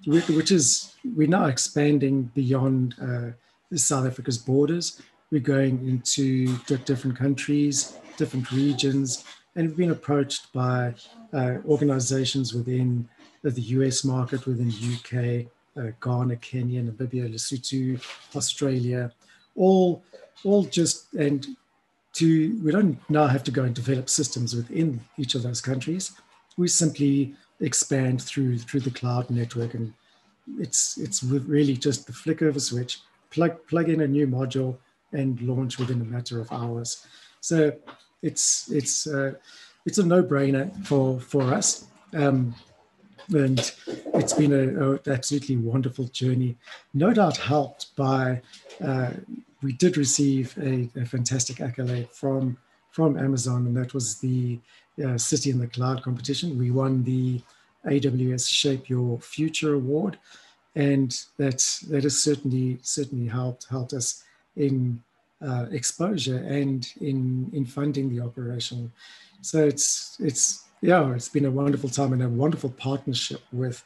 which 0.06 0.52
is, 0.52 0.96
we're 1.16 1.28
now 1.28 1.46
expanding 1.46 2.24
beyond 2.36 2.96
uh, 3.02 3.32
South 3.76 4.06
Africa's 4.06 4.38
borders. 4.38 5.02
We're 5.32 5.42
going 5.42 5.88
into 5.88 6.58
different 6.86 7.18
countries, 7.18 7.98
different 8.18 8.52
regions, 8.52 9.24
and 9.56 9.68
we've 9.68 9.78
been 9.78 9.92
approached 9.92 10.54
by 10.54 10.94
uh, 11.34 11.58
organizations 11.66 12.54
within 12.54 13.08
the 13.44 13.62
US 13.62 14.04
market, 14.04 14.46
within 14.46 14.70
UK, 14.70 15.48
uh, 15.78 15.92
Ghana, 16.02 16.36
Kenya, 16.38 16.84
Namibia, 16.84 17.32
Lesotho, 17.32 18.02
Australia, 18.36 19.12
all 19.56 20.04
all 20.44 20.64
just 20.64 21.14
and 21.16 21.48
to 22.14 22.60
we 22.64 22.72
don't 22.72 22.98
now 23.10 23.28
have 23.28 23.44
to 23.44 23.52
go 23.52 23.64
and 23.64 23.76
develop 23.76 24.10
systems 24.10 24.56
within 24.56 25.02
each 25.18 25.36
of 25.36 25.44
those 25.44 25.62
countries. 25.62 26.12
We 26.58 26.68
simply 26.68 27.36
expand 27.60 28.22
through 28.22 28.60
through 28.60 28.82
the 28.82 28.92
cloud 28.92 29.30
network, 29.30 29.74
and 29.74 29.94
it's 30.60 30.98
it's 30.98 31.24
really 31.24 31.76
just 31.76 32.08
the 32.08 32.14
flicker 32.14 32.48
of 32.48 32.56
a 32.56 32.60
switch. 32.60 33.02
Plug 33.30 33.66
plug 33.68 33.90
in 33.90 34.02
a 34.02 34.08
new 34.08 34.28
module 34.28 34.78
and 35.12 35.40
launch 35.42 35.78
within 35.78 36.02
a 36.02 36.06
matter 36.06 36.40
of 36.40 36.52
hours. 36.52 37.06
So 37.42 37.74
it's 38.22 38.70
it's 38.72 39.08
uh, 39.08 39.34
it's 39.86 39.98
a 39.98 40.06
no-brainer 40.06 40.86
for 40.86 41.20
for 41.20 41.44
us. 41.54 41.86
Um, 42.14 42.56
and 43.34 43.60
it's 44.14 44.34
been 44.34 44.54
an 44.54 45.00
absolutely 45.08 45.58
wonderful 45.58 46.06
journey, 46.06 46.56
no 46.94 47.14
doubt 47.14 47.36
helped 47.38 47.94
by 47.98 48.42
uh, 48.82 49.12
we 49.62 49.74
did 49.74 49.98
receive 49.98 50.58
a, 50.62 50.90
a, 51.00 51.06
fantastic 51.06 51.60
accolade 51.60 52.10
from 52.12 52.58
from 52.92 53.18
Amazon, 53.18 53.68
and 53.68 53.76
that 53.76 53.94
was 53.94 54.20
the 54.20 54.60
uh, 55.06 55.18
City 55.18 55.50
in 55.50 55.60
the 55.60 55.68
Cloud 55.68 56.04
competition. 56.04 56.58
We 56.58 56.72
won 56.72 57.04
the 57.04 57.42
AWS 57.86 58.50
Shape 58.50 58.90
Your 58.90 59.20
Future 59.20 59.76
Award, 59.76 60.18
and 60.76 61.12
that 61.38 61.60
that 61.90 62.04
has 62.04 62.22
certainly 62.22 62.80
certainly 62.82 63.28
helped 63.28 63.68
helped 63.70 63.94
us 63.94 64.24
in 64.56 65.02
uh, 65.42 65.66
exposure 65.72 66.38
and 66.38 66.92
in 67.02 67.50
in 67.54 67.66
funding 67.66 68.10
the 68.10 68.24
operation. 68.24 68.92
So 69.42 69.66
it's 69.66 70.18
it's 70.20 70.66
yeah, 70.82 71.14
it's 71.14 71.30
been 71.30 71.46
a 71.46 71.52
wonderful 71.52 71.90
time 71.90 72.14
and 72.14 72.24
a 72.24 72.30
wonderful 72.30 72.70
partnership 72.72 73.42
with 73.52 73.84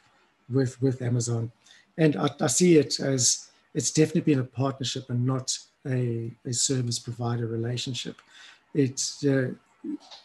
with 0.50 0.80
with 0.82 1.02
Amazon, 1.02 1.52
and 1.98 2.16
I, 2.16 2.28
I 2.40 2.46
see 2.46 2.78
it 2.78 3.00
as 3.00 3.48
it's 3.74 3.90
definitely 3.90 4.32
been 4.32 4.40
a 4.40 4.44
partnership 4.44 5.08
and 5.08 5.24
not 5.24 5.56
a, 5.86 6.30
a 6.44 6.52
service 6.52 6.98
provider 6.98 7.46
relationship. 7.46 8.16
It's 8.74 9.24
uh, 9.24 9.50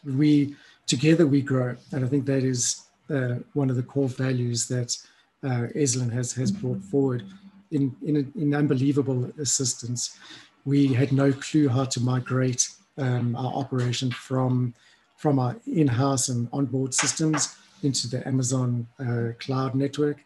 we 0.05 0.55
together 0.88 1.27
we 1.27 1.41
grow, 1.41 1.75
and 1.91 2.03
I 2.03 2.07
think 2.07 2.25
that 2.25 2.43
is 2.43 2.83
uh, 3.09 3.35
one 3.53 3.69
of 3.69 3.75
the 3.75 3.83
core 3.83 4.09
values 4.09 4.67
that 4.67 4.97
uh, 5.43 5.67
Eslin 5.75 6.11
has 6.11 6.33
has 6.33 6.51
brought 6.51 6.81
forward 6.81 7.23
in, 7.71 7.95
in 8.03 8.31
in 8.35 8.53
unbelievable 8.53 9.31
assistance. 9.39 10.17
We 10.65 10.93
had 10.93 11.11
no 11.11 11.31
clue 11.31 11.69
how 11.69 11.85
to 11.85 11.99
migrate 12.01 12.69
um, 12.97 13.35
our 13.35 13.53
operation 13.53 14.11
from 14.11 14.73
from 15.17 15.39
our 15.39 15.55
in-house 15.65 16.29
and 16.29 16.47
onboard 16.53 16.93
systems 16.93 17.55
into 17.83 18.07
the 18.07 18.27
Amazon 18.27 18.88
uh, 18.99 19.33
cloud 19.39 19.75
network. 19.75 20.17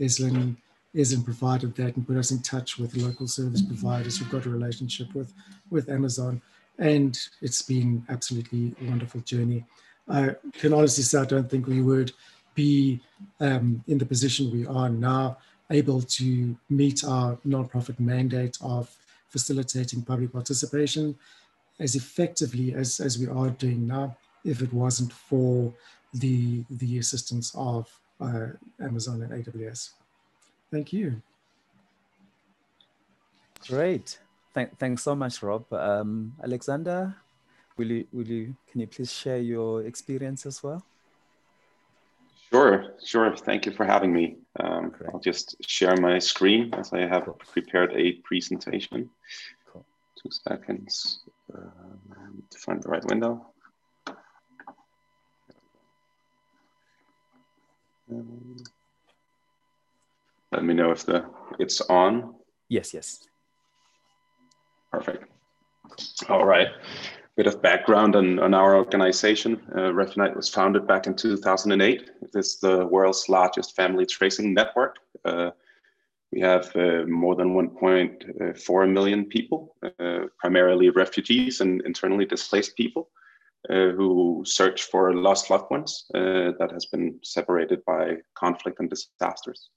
Eslin 0.00 0.56
isn't 0.94 1.22
provided 1.24 1.74
that 1.76 1.96
and 1.96 2.06
put 2.06 2.16
us 2.16 2.30
in 2.30 2.42
touch 2.42 2.78
with 2.78 2.96
local 2.96 3.26
service 3.26 3.62
providers 3.62 4.18
who've 4.18 4.30
got 4.30 4.46
a 4.46 4.50
relationship 4.50 5.12
with, 5.14 5.32
with 5.70 5.88
Amazon. 5.88 6.42
And 6.78 7.18
it's 7.40 7.62
been 7.62 8.04
absolutely 8.08 8.74
a 8.80 8.90
wonderful 8.90 9.20
journey. 9.20 9.64
I 10.08 10.34
can 10.52 10.72
honestly 10.72 11.04
say 11.04 11.18
I 11.20 11.24
don't 11.24 11.48
think 11.50 11.66
we 11.66 11.82
would 11.82 12.12
be 12.54 13.00
um, 13.40 13.82
in 13.86 13.98
the 13.98 14.06
position 14.06 14.50
we 14.50 14.66
are 14.66 14.88
now 14.88 15.38
able 15.70 16.02
to 16.02 16.56
meet 16.68 17.04
our 17.04 17.36
nonprofit 17.46 17.98
mandate 17.98 18.58
of 18.60 18.94
facilitating 19.28 20.02
public 20.02 20.32
participation 20.32 21.16
as 21.78 21.94
effectively 21.96 22.74
as, 22.74 23.00
as 23.00 23.18
we 23.18 23.26
are 23.26 23.50
doing 23.50 23.86
now 23.86 24.16
if 24.44 24.60
it 24.60 24.72
wasn't 24.72 25.12
for 25.12 25.72
the, 26.14 26.64
the 26.68 26.98
assistance 26.98 27.52
of 27.56 27.88
uh, 28.20 28.48
Amazon 28.80 29.22
and 29.22 29.44
AWS. 29.44 29.90
Thank 30.70 30.92
you. 30.92 31.22
Great. 33.68 34.18
Th 34.54 34.68
thanks 34.78 35.02
so 35.02 35.14
much, 35.14 35.42
Rob. 35.42 35.64
Um, 35.72 36.34
Alexander, 36.42 37.16
will 37.82 37.90
you, 37.90 38.06
will 38.12 38.28
you, 38.28 38.54
can 38.70 38.80
you 38.80 38.86
please 38.86 39.12
share 39.12 39.38
your 39.38 39.82
experience 39.84 40.46
as 40.46 40.62
well? 40.62 40.84
Sure, 42.50 42.94
sure. 43.04 43.36
Thank 43.36 43.66
you 43.66 43.72
for 43.72 43.84
having 43.84 44.12
me. 44.12 44.36
Um, 44.60 44.92
I'll 45.12 45.20
just 45.20 45.56
share 45.66 45.96
my 45.96 46.18
screen 46.18 46.72
as 46.74 46.92
I 46.92 47.00
have 47.00 47.24
cool. 47.24 47.40
prepared 47.52 47.92
a 47.94 48.12
presentation. 48.24 49.10
Cool. 49.66 49.84
Two 50.22 50.30
seconds 50.30 51.24
um, 51.54 52.42
to 52.50 52.58
find 52.58 52.82
the 52.82 52.88
right 52.88 53.04
window. 53.06 53.46
Um, 58.10 58.56
let 60.52 60.62
me 60.62 60.74
know 60.74 60.90
if 60.90 61.06
the 61.06 61.24
it's 61.58 61.80
on. 61.80 62.34
Yes, 62.68 62.92
yes. 62.92 63.26
Perfect. 64.92 65.24
All 66.28 66.44
right. 66.44 66.68
Bit 67.36 67.46
of 67.46 67.62
background 67.62 68.14
on, 68.14 68.38
on 68.38 68.52
our 68.52 68.76
organization. 68.76 69.60
Uh, 69.74 69.90
Refunite 69.90 70.36
was 70.36 70.50
founded 70.50 70.86
back 70.86 71.06
in 71.06 71.14
2008. 71.14 72.10
It 72.20 72.30
is 72.34 72.58
the 72.58 72.86
world's 72.86 73.26
largest 73.28 73.74
family 73.74 74.04
tracing 74.04 74.52
network. 74.52 74.96
Uh, 75.24 75.52
we 76.30 76.40
have 76.40 76.74
uh, 76.76 77.04
more 77.06 77.34
than 77.34 77.54
1.4 77.54 78.92
million 78.92 79.24
people, 79.24 79.76
uh, 79.98 80.26
primarily 80.38 80.90
refugees 80.90 81.62
and 81.62 81.80
internally 81.86 82.26
displaced 82.26 82.76
people 82.76 83.08
uh, 83.70 83.90
who 83.90 84.42
search 84.44 84.82
for 84.84 85.14
lost 85.14 85.48
loved 85.48 85.70
ones 85.70 86.06
uh, 86.14 86.52
that 86.58 86.70
has 86.72 86.86
been 86.86 87.18
separated 87.22 87.84
by 87.84 88.16
conflict 88.34 88.80
and 88.80 88.90
disasters. 88.90 89.70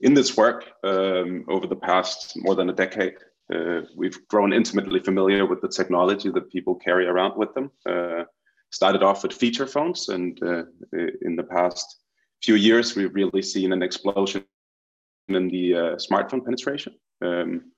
In 0.00 0.12
this 0.12 0.36
work, 0.36 0.66
um, 0.84 1.44
over 1.48 1.66
the 1.66 1.76
past 1.76 2.32
more 2.36 2.54
than 2.54 2.68
a 2.68 2.74
decade, 2.74 3.14
uh, 3.54 3.82
we've 3.96 4.26
grown 4.28 4.52
intimately 4.52 5.00
familiar 5.00 5.46
with 5.46 5.60
the 5.60 5.68
technology 5.68 6.30
that 6.30 6.50
people 6.50 6.74
carry 6.74 7.06
around 7.06 7.36
with 7.36 7.54
them. 7.54 7.70
Uh, 7.88 8.24
started 8.70 9.02
off 9.02 9.22
with 9.22 9.32
feature 9.32 9.66
phones, 9.66 10.08
and 10.08 10.42
uh, 10.42 10.64
in 11.22 11.36
the 11.36 11.44
past 11.44 12.00
few 12.42 12.56
years, 12.56 12.96
we've 12.96 13.14
really 13.14 13.42
seen 13.42 13.72
an 13.72 13.82
explosion 13.82 14.44
in 15.28 15.48
the 15.48 15.74
uh, 15.74 15.96
smartphone 15.96 16.44
penetration. 16.44 16.94
Um, 17.22 17.72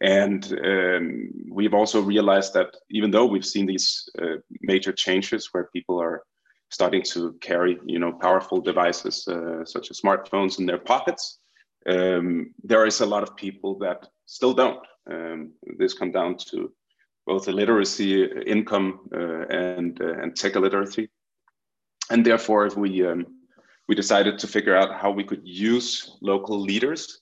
and 0.00 0.58
um, 0.64 1.30
we've 1.50 1.74
also 1.74 2.00
realized 2.00 2.54
that 2.54 2.76
even 2.90 3.10
though 3.10 3.26
we've 3.26 3.44
seen 3.44 3.66
these 3.66 4.08
uh, 4.22 4.36
major 4.60 4.92
changes 4.92 5.48
where 5.52 5.70
people 5.72 6.00
are 6.00 6.22
starting 6.70 7.02
to 7.02 7.32
carry, 7.40 7.78
you 7.84 7.98
know, 7.98 8.12
powerful 8.12 8.60
devices 8.60 9.26
uh, 9.26 9.64
such 9.64 9.90
as 9.90 10.00
smartphones 10.00 10.58
in 10.58 10.66
their 10.66 10.78
pockets, 10.78 11.38
um, 11.86 12.54
there 12.62 12.86
is 12.86 13.00
a 13.00 13.06
lot 13.06 13.22
of 13.22 13.36
people 13.36 13.78
that 13.78 14.06
still 14.26 14.54
don't. 14.54 14.86
Um, 15.10 15.52
this 15.78 15.94
come 15.94 16.12
down 16.12 16.36
to 16.50 16.72
both 17.26 17.44
the 17.44 17.52
literacy, 17.52 18.24
income, 18.46 19.00
uh, 19.14 19.46
and 19.48 20.00
uh, 20.00 20.14
and 20.22 20.34
tech 20.34 20.56
illiteracy, 20.56 21.08
and 22.10 22.24
therefore 22.24 22.70
we 22.76 23.06
um, 23.06 23.26
we 23.86 23.94
decided 23.94 24.38
to 24.38 24.46
figure 24.46 24.76
out 24.76 25.00
how 25.00 25.10
we 25.10 25.24
could 25.24 25.42
use 25.44 26.16
local 26.20 26.58
leaders 26.58 27.20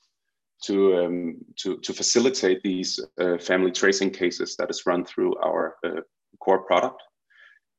to 0.64 0.76
um, 0.99 1.37
to 1.57 1.78
to 1.78 1.93
facilitate 1.93 2.62
these 2.62 3.01
uh, 3.20 3.39
family 3.39 3.72
tracing 3.72 4.11
cases 4.11 4.57
that 4.57 4.70
is 4.70 4.87
run 4.87 5.05
through 5.05 5.34
our 5.37 5.76
uh, 5.84 6.01
core 6.41 6.62
product. 6.62 7.03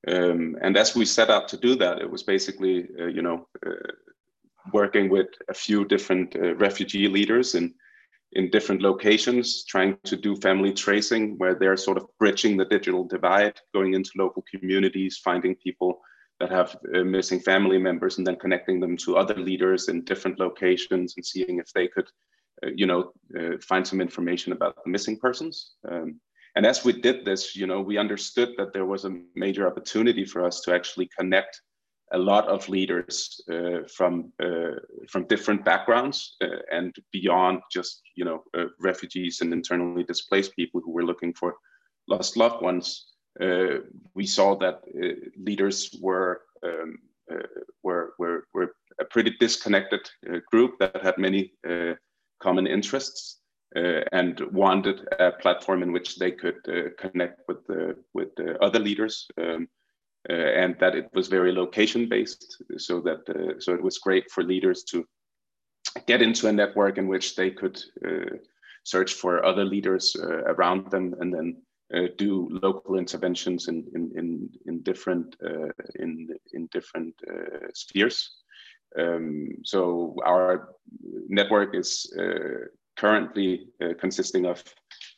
Um, 0.08 0.58
and 0.62 0.78
as 0.78 0.96
we 0.96 1.06
set 1.06 1.30
out 1.30 1.48
to 1.50 1.58
do 1.58 1.76
that, 1.76 2.00
it 2.00 2.10
was 2.10 2.24
basically 2.24 2.88
uh, 3.00 3.08
you 3.08 3.22
know 3.22 3.48
uh, 3.66 3.92
working 4.74 5.10
with 5.10 5.28
a 5.50 5.54
few 5.54 5.86
different 5.86 6.36
refugee 6.60 7.08
leaders 7.08 7.56
in 7.56 7.74
in 8.34 8.50
different 8.50 8.82
locations, 8.82 9.64
trying 9.66 9.98
to 10.04 10.16
do 10.16 10.36
family 10.36 10.74
tracing 10.74 11.38
where 11.38 11.56
they're 11.56 11.78
sort 11.78 11.98
of 11.98 12.08
bridging 12.20 12.58
the 12.58 12.66
digital 12.66 13.04
divide, 13.04 13.60
going 13.74 13.94
into 13.94 14.12
local 14.18 14.44
communities, 14.52 15.20
finding 15.24 15.56
people 15.56 16.02
that 16.40 16.52
have 16.52 16.76
uh, 16.94 17.04
missing 17.04 17.40
family 17.40 17.78
members 17.78 18.18
and 18.18 18.28
then 18.28 18.36
connecting 18.36 18.80
them 18.80 18.96
to 18.98 19.18
other 19.18 19.36
leaders 19.36 19.88
in 19.88 20.04
different 20.04 20.40
locations 20.40 21.16
and 21.16 21.26
seeing 21.26 21.58
if 21.58 21.72
they 21.74 21.88
could, 21.88 22.08
uh, 22.64 22.70
you 22.76 22.86
know, 22.86 23.12
uh, 23.40 23.58
find 23.62 23.88
some 23.88 24.02
information 24.02 24.54
about 24.54 24.76
the 24.84 24.90
missing 24.90 25.18
persons. 25.18 25.76
Um, 25.90 26.20
and 26.56 26.66
as 26.66 26.84
we 26.84 26.94
did 26.94 27.24
this, 27.24 27.56
you 27.56 27.66
know, 27.66 27.82
we 27.82 27.98
understood 27.98 28.50
that 28.58 28.74
there 28.74 28.86
was 28.86 29.06
a 29.06 29.20
major 29.36 29.68
opportunity 29.68 30.26
for 30.26 30.46
us 30.46 30.62
to 30.62 30.74
actually 30.74 31.10
connect 31.18 31.62
a 32.14 32.18
lot 32.18 32.48
of 32.48 32.70
leaders 32.70 33.42
uh, 33.52 33.80
from 33.94 34.32
uh, 34.42 34.80
from 35.10 35.28
different 35.28 35.66
backgrounds 35.66 36.38
uh, 36.42 36.60
and 36.72 36.96
beyond 37.12 37.60
just 37.72 38.02
you 38.16 38.26
know 38.26 38.44
uh, 38.58 38.66
refugees 38.80 39.42
and 39.42 39.52
internally 39.54 40.04
displaced 40.04 40.56
people 40.56 40.82
who 40.82 40.92
were 40.92 41.06
looking 41.06 41.34
for 41.34 41.56
lost 42.08 42.38
loved 42.38 42.62
ones. 42.62 43.08
Uh, 43.42 43.80
we 44.16 44.26
saw 44.26 44.56
that 44.56 44.82
uh, 44.96 45.14
leaders 45.38 45.96
were, 46.02 46.42
um, 46.64 46.98
were 47.84 48.14
were 48.18 48.48
were 48.54 48.72
a 49.00 49.06
pretty 49.06 49.36
disconnected 49.40 50.02
group 50.50 50.80
that 50.80 51.04
had 51.04 51.18
many 51.18 51.52
common 52.42 52.66
interests 52.66 53.42
and 53.76 54.40
wanted 54.52 55.08
a 55.20 55.32
platform 55.34 55.84
in 55.84 55.92
which 55.92 56.16
they 56.16 56.32
could 56.32 56.58
connect 56.98 57.42
with 57.48 57.64
with 58.14 58.30
other 58.62 58.80
leaders. 58.80 59.28
Um, 59.40 59.68
and 60.30 60.78
that 60.80 60.96
it 60.96 61.10
was 61.14 61.28
very 61.28 61.52
location 61.52 62.10
based 62.10 62.62
so 62.78 63.00
that 63.02 63.20
uh, 63.30 63.60
so 63.60 63.74
it 63.74 63.82
was 63.82 63.98
great 63.98 64.30
for 64.32 64.44
leaders 64.44 64.84
to 64.84 65.06
get 66.06 66.22
into 66.22 66.48
a 66.48 66.52
network 66.52 66.98
in 66.98 67.08
which 67.08 67.36
they 67.36 67.50
could 67.50 67.82
uh, 68.06 68.36
search 68.84 69.14
for 69.14 69.46
other 69.46 69.66
leaders 69.66 70.16
around 70.20 70.90
them 70.92 71.16
and 71.20 71.34
then 71.34 71.58
uh, 71.94 72.08
do 72.18 72.50
local 72.62 72.98
interventions 72.98 73.70
in 73.70 73.86
in 73.96 74.12
in, 74.18 74.50
in 74.66 74.82
different 74.82 75.36
uh, 75.46 75.72
in 75.96 76.28
in 76.54 76.68
different 76.72 77.16
uh, 77.30 77.68
spheres. 77.74 78.44
Um, 79.00 79.50
so 79.64 80.16
our 80.26 80.76
network 81.30 81.76
is 81.76 82.12
currently 82.98 83.68
consisting 84.00 84.46
of 84.46 84.64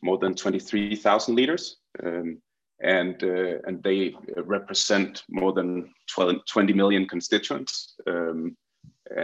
more 0.02 0.18
than 0.18 0.36
23,000 0.36 1.36
leaders. 1.36 1.78
Um, 2.04 2.42
and 2.82 3.24
uh, 3.24 3.60
and 3.68 3.84
they 3.84 4.16
represent 4.38 5.24
more 5.30 5.54
than 5.54 5.94
12, 6.08 6.38
20 6.46 6.74
million 6.74 7.08
constituents 7.08 7.96
um, 8.08 8.56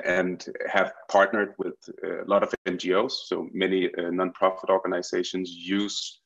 and 0.04 0.46
have 0.68 0.94
partnered 1.10 1.54
with 1.58 1.76
a 2.04 2.26
lot 2.28 2.44
of 2.44 2.54
NGOs. 2.66 3.12
So 3.12 3.48
many 3.54 3.86
uh, 3.86 4.10
nonprofit 4.12 4.70
organizations 4.70 5.50
use 5.52 6.22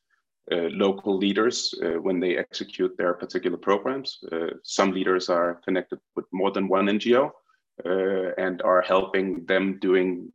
uh, 0.52 0.70
local 0.72 1.18
leaders 1.18 1.76
uh, 1.84 2.02
when 2.02 2.20
they 2.20 2.38
execute 2.38 2.98
their 2.98 3.14
particular 3.14 3.58
programs. 3.58 4.18
Uh, 4.32 4.48
some 4.64 4.92
leaders 4.92 5.30
are 5.30 5.62
connected 5.66 6.00
with 6.16 6.26
more 6.32 6.52
than 6.52 6.68
one 6.68 6.88
NGO 6.88 7.30
uh, 7.86 8.34
and 8.38 8.62
are 8.64 8.82
helping 8.82 9.46
them 9.46 9.78
doing 9.80 10.32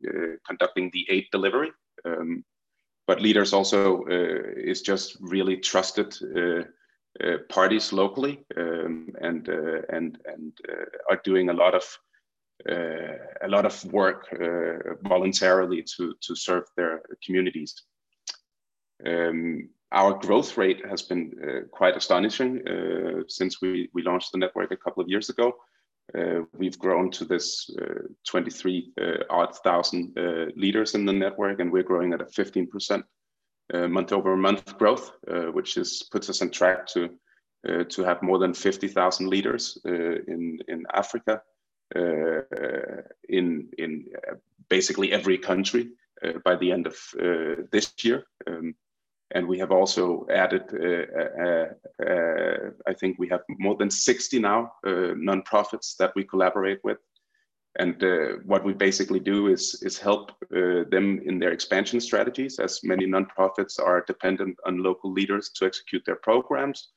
conducting 0.47 0.89
the 0.93 1.05
aid 1.09 1.25
delivery. 1.31 1.71
Um, 2.05 2.45
but 3.07 3.21
leaders 3.21 3.53
also 3.53 4.05
is 4.07 4.81
just 4.81 5.17
really 5.19 5.57
trusted 5.57 6.15
uh, 6.35 6.63
parties 7.49 7.93
locally 7.93 8.45
um, 8.57 9.07
and 9.21 9.47
uh, 9.49 9.81
and 9.89 10.17
and 10.25 10.53
uh, 10.69 10.85
are 11.09 11.21
doing 11.23 11.49
a 11.49 11.53
lot 11.53 11.73
of 11.73 11.83
a 12.67 13.47
lot 13.47 13.65
of 13.65 13.83
work 13.93 14.27
voluntarily 15.03 15.83
to 15.83 16.13
to 16.21 16.35
serve 16.35 16.63
their 16.75 17.01
communities. 17.25 17.83
Um, 19.05 19.69
our 19.91 20.13
growth 20.13 20.57
rate 20.57 20.85
has 20.85 21.01
been 21.01 21.31
uh, 21.43 21.67
quite 21.71 21.95
astonishing 21.95 22.67
uh, 22.67 23.23
since 23.27 23.61
we, 23.61 23.89
we 23.93 24.03
launched 24.03 24.31
the 24.31 24.37
network 24.37 24.71
a 24.71 24.77
couple 24.77 25.03
of 25.03 25.09
years 25.09 25.29
ago. 25.29 25.53
Uh, 26.17 26.41
we've 26.57 26.79
grown 26.79 27.11
to 27.11 27.25
this 27.25 27.69
23 28.27 28.93
odd 29.29 29.55
thousand 29.57 30.17
leaders 30.55 30.95
in 30.95 31.05
the 31.05 31.13
network, 31.13 31.59
and 31.59 31.71
we're 31.71 31.83
growing 31.83 32.13
at 32.13 32.21
a 32.21 32.25
15% 32.25 32.99
uh, 32.99 33.03
month 33.73 34.11
over 34.11 34.37
month 34.37 34.77
growth, 34.77 35.11
uh, 35.27 35.51
which 35.51 35.77
puts 36.11 36.29
us 36.29 36.41
on 36.41 36.51
track 36.51 36.87
to 36.87 37.09
uh, 37.67 37.83
to 37.89 38.03
have 38.03 38.21
more 38.21 38.37
than 38.37 38.53
50,000 38.53 39.27
leaders 39.27 39.79
in 39.85 40.59
in 40.67 40.83
Africa, 40.93 41.41
in 41.95 43.69
in 43.77 44.05
basically 44.69 45.11
every 45.11 45.37
country 45.37 45.89
by 46.43 46.55
the 46.55 46.71
end 46.71 46.87
of 46.87 46.97
this 47.71 47.93
year. 48.03 48.25
Um, 48.47 48.75
and 49.31 49.47
we 49.47 49.57
have 49.57 49.71
also 49.71 50.25
added, 50.29 50.63
uh, 50.71 51.05
uh, 51.43 52.05
uh, 52.05 52.71
I 52.87 52.93
think 52.93 53.17
we 53.17 53.27
have 53.29 53.41
more 53.49 53.75
than 53.75 53.89
60 53.89 54.39
now 54.39 54.73
nonprofits 54.85 55.97
that 55.97 56.13
we 56.15 56.23
collaborate 56.23 56.83
with. 56.83 56.99
And 57.77 58.01
uh, 58.03 58.37
what 58.45 58.63
we 58.63 58.73
basically 58.73 59.19
do 59.19 59.47
is, 59.47 59.81
is 59.81 59.97
help 59.97 60.31
uh, 60.55 60.85
them 60.89 61.21
in 61.25 61.39
their 61.39 61.51
expansion 61.51 61.99
strategies, 61.99 62.57
as 62.57 62.79
many 62.83 63.05
nonprofits 63.05 63.79
are 63.79 64.01
dependent 64.07 64.57
on 64.65 64.81
local 64.81 65.11
leaders 65.11 65.49
to 65.55 65.65
execute 65.65 66.03
their 66.05 66.15
programs. 66.15 66.89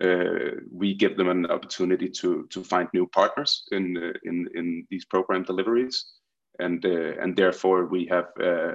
Uh, 0.00 0.56
we 0.72 0.94
give 0.94 1.16
them 1.16 1.28
an 1.28 1.46
opportunity 1.46 2.08
to, 2.08 2.46
to 2.50 2.64
find 2.64 2.88
new 2.92 3.06
partners 3.06 3.64
in, 3.70 3.96
uh, 3.96 4.12
in, 4.24 4.48
in 4.54 4.86
these 4.90 5.04
program 5.04 5.44
deliveries. 5.44 6.04
And, 6.58 6.84
uh, 6.84 7.14
and 7.20 7.36
therefore, 7.36 7.86
we 7.86 8.06
have 8.06 8.28
uh, 8.42 8.74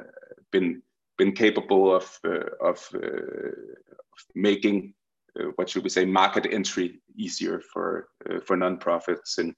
been, 0.51 0.81
been 1.17 1.33
capable 1.33 1.93
of, 1.93 2.19
of, 2.61 2.89
of 2.95 2.95
making, 4.33 4.93
what 5.55 5.69
should 5.69 5.83
we 5.83 5.89
say, 5.89 6.05
market 6.05 6.47
entry 6.49 7.01
easier 7.17 7.61
for, 7.73 8.07
for 8.45 8.55
nonprofits 8.55 9.37
and 9.39 9.53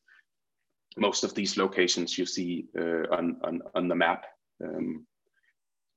most 0.98 1.24
of 1.24 1.34
these 1.34 1.58
locations 1.58 2.18
you 2.18 2.26
see 2.26 2.66
uh, 2.78 3.08
on, 3.12 3.38
on, 3.44 3.62
on 3.74 3.88
the 3.88 3.96
map. 3.96 4.26
Um, 4.64 5.06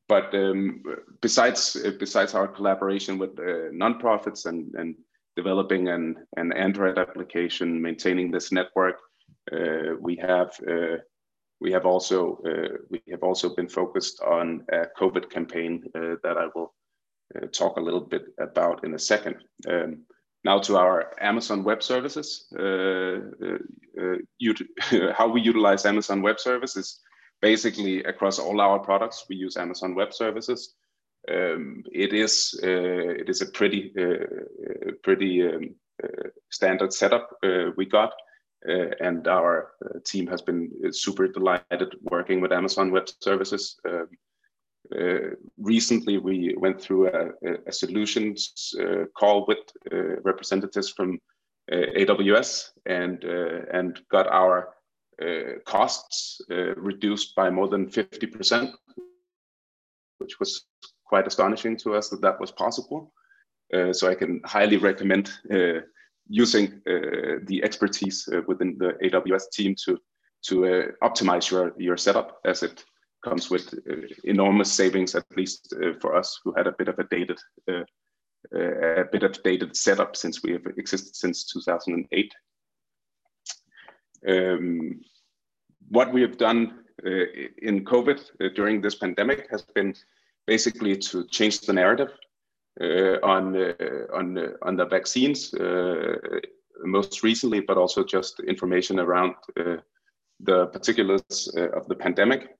but 0.08 0.34
um, 0.34 0.82
besides 1.20 1.76
besides 1.98 2.34
our 2.34 2.48
collaboration 2.48 3.18
with 3.18 3.38
uh, 3.38 3.70
nonprofits 3.72 4.46
and, 4.46 4.74
and 4.74 4.96
developing 5.36 5.88
an, 5.88 6.16
an 6.36 6.52
Android 6.52 6.98
application, 6.98 7.80
maintaining 7.80 8.30
this 8.30 8.50
network, 8.50 8.96
uh, 9.52 9.96
we 10.00 10.16
have 10.16 10.58
uh, 10.66 10.96
we 11.60 11.70
have 11.72 11.84
also 11.84 12.40
uh, 12.46 12.78
we 12.90 13.02
have 13.10 13.22
also 13.22 13.54
been 13.54 13.68
focused 13.68 14.20
on 14.22 14.64
a 14.72 14.86
COVID 14.98 15.28
campaign 15.30 15.84
uh, 15.94 16.14
that 16.22 16.38
I 16.38 16.48
will 16.54 16.74
talk 17.52 17.76
a 17.76 17.80
little 17.80 18.00
bit 18.00 18.24
about 18.40 18.84
in 18.84 18.94
a 18.94 18.98
second. 18.98 19.36
Um, 19.68 20.06
now 20.48 20.58
to 20.58 20.76
our 20.78 21.12
Amazon 21.20 21.62
Web 21.62 21.82
Services. 21.82 22.28
Uh, 22.58 23.18
uh, 23.46 23.58
uh 24.02 25.12
how 25.18 25.28
we 25.34 25.40
utilize 25.52 25.86
Amazon 25.86 26.22
Web 26.22 26.38
Services, 26.40 27.00
basically 27.42 27.94
across 28.04 28.38
all 28.38 28.60
our 28.60 28.78
products, 28.78 29.26
we 29.28 29.36
use 29.36 29.56
Amazon 29.56 29.94
Web 29.94 30.12
Services. 30.12 30.74
Um, 31.34 31.82
it 32.04 32.12
is 32.24 32.58
uh, 32.62 33.22
it 33.22 33.28
is 33.28 33.42
a 33.42 33.50
pretty 33.58 33.82
uh, 34.04 34.92
pretty 35.02 35.32
um, 35.48 35.64
standard 36.50 36.92
setup 36.92 37.26
we 37.76 37.84
got, 37.98 38.12
and 39.06 39.28
our 39.28 39.52
team 40.10 40.26
has 40.28 40.42
been 40.42 40.70
super 40.92 41.28
delighted 41.28 41.90
working 42.12 42.40
with 42.40 42.52
Amazon 42.52 42.90
Web 42.90 43.06
Services. 43.20 43.76
Um, 43.88 44.08
uh, 44.96 45.34
recently, 45.58 46.18
we 46.18 46.54
went 46.56 46.80
through 46.80 47.08
a, 47.08 47.30
a 47.66 47.72
solutions 47.72 48.74
uh, 48.80 49.04
call 49.16 49.46
with 49.46 49.58
uh, 49.92 50.20
representatives 50.22 50.90
from 50.90 51.18
AWS 51.70 52.70
and 52.86 53.22
and 53.24 54.00
got 54.10 54.26
our 54.28 54.70
costs 55.66 56.40
reduced 56.48 57.34
by 57.34 57.50
more 57.50 57.68
than 57.68 57.90
50%, 57.90 58.72
which 60.16 60.40
was 60.40 60.64
quite 61.04 61.26
astonishing 61.26 61.76
to 61.78 61.94
us 61.94 62.08
that 62.08 62.22
that 62.22 62.40
was 62.40 62.52
possible. 62.52 63.12
so 63.92 64.08
I 64.08 64.14
can 64.14 64.40
highly 64.46 64.78
recommend 64.78 65.30
using 66.28 66.80
uh, 66.86 67.40
the 67.46 67.60
expertise 67.64 68.28
uh, 68.28 68.42
within 68.46 68.76
the 68.78 68.92
AWS 69.02 69.50
team 69.50 69.74
to 69.84 69.98
to 70.42 70.66
uh, 70.66 71.08
optimize 71.08 71.50
your 71.50 71.72
your 71.78 71.96
setup 71.96 72.38
as 72.44 72.62
it 72.62 72.84
comes 73.28 73.50
with 73.50 73.74
uh, 73.90 73.94
enormous 74.24 74.72
savings, 74.72 75.14
at 75.14 75.24
least 75.36 75.74
uh, 75.74 75.92
for 76.00 76.16
us 76.16 76.40
who 76.42 76.52
had 76.56 76.66
a 76.66 76.74
bit 76.78 76.88
of 76.88 76.98
a 76.98 77.04
dated 77.04 77.38
uh, 78.54 79.00
a 79.00 79.04
bit 79.12 79.24
of 79.24 79.42
dated 79.42 79.76
setup 79.76 80.16
since 80.16 80.42
we 80.42 80.52
have 80.52 80.66
existed 80.76 81.14
since 81.14 81.44
2008. 81.52 82.32
Um, 84.28 85.00
what 85.88 86.12
we 86.12 86.22
have 86.22 86.38
done 86.38 86.84
uh, 87.04 87.26
in 87.62 87.84
COVID 87.84 88.20
uh, 88.20 88.48
during 88.54 88.80
this 88.80 88.94
pandemic 88.94 89.48
has 89.50 89.62
been 89.74 89.94
basically 90.46 90.96
to 90.96 91.26
change 91.26 91.60
the 91.60 91.72
narrative 91.72 92.12
uh, 92.80 93.18
on 93.22 93.56
on 94.14 94.38
on 94.62 94.76
the 94.76 94.86
vaccines 94.86 95.52
most 96.84 97.22
recently, 97.22 97.60
but 97.60 97.76
also 97.76 98.04
just 98.04 98.40
information 98.40 99.00
around 99.00 99.34
the 100.40 100.66
particulars 100.66 101.48
of 101.74 101.86
the 101.88 101.96
pandemic. 101.96 102.56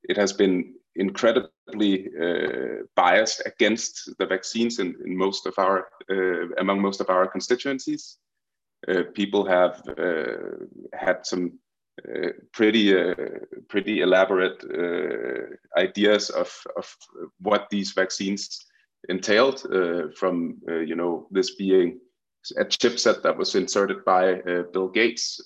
Uh, 0.00 0.12
it 0.12 0.16
has 0.16 0.32
been 0.32 0.74
incredibly 0.96 2.08
uh, 2.20 2.84
biased 2.96 3.42
against 3.46 4.10
the 4.18 4.26
vaccines 4.26 4.78
in, 4.78 4.94
in 5.04 5.16
most 5.16 5.46
of 5.46 5.54
our 5.58 5.88
among 6.58 6.80
most 6.82 7.00
of 7.00 7.10
our 7.10 7.28
constituencies. 7.28 8.18
people 9.14 9.46
have 9.46 9.82
had 10.92 11.24
some 11.24 11.60
uh, 12.08 12.32
pretty 12.52 12.96
uh, 12.96 13.14
pretty 13.68 14.00
elaborate 14.00 14.64
uh, 14.64 15.80
ideas 15.80 16.30
of, 16.30 16.50
of 16.76 16.96
what 17.40 17.68
these 17.70 17.92
vaccines 17.92 18.66
entailed 19.08 19.60
from 20.16 20.58
you 20.86 20.96
know 20.96 21.28
this 21.30 21.56
being 21.56 22.00
a 22.58 22.64
chipset 22.64 23.22
that 23.22 23.36
was 23.36 23.54
inserted 23.54 24.04
by 24.04 24.40
Bill 24.72 24.88
Gates 24.88 25.40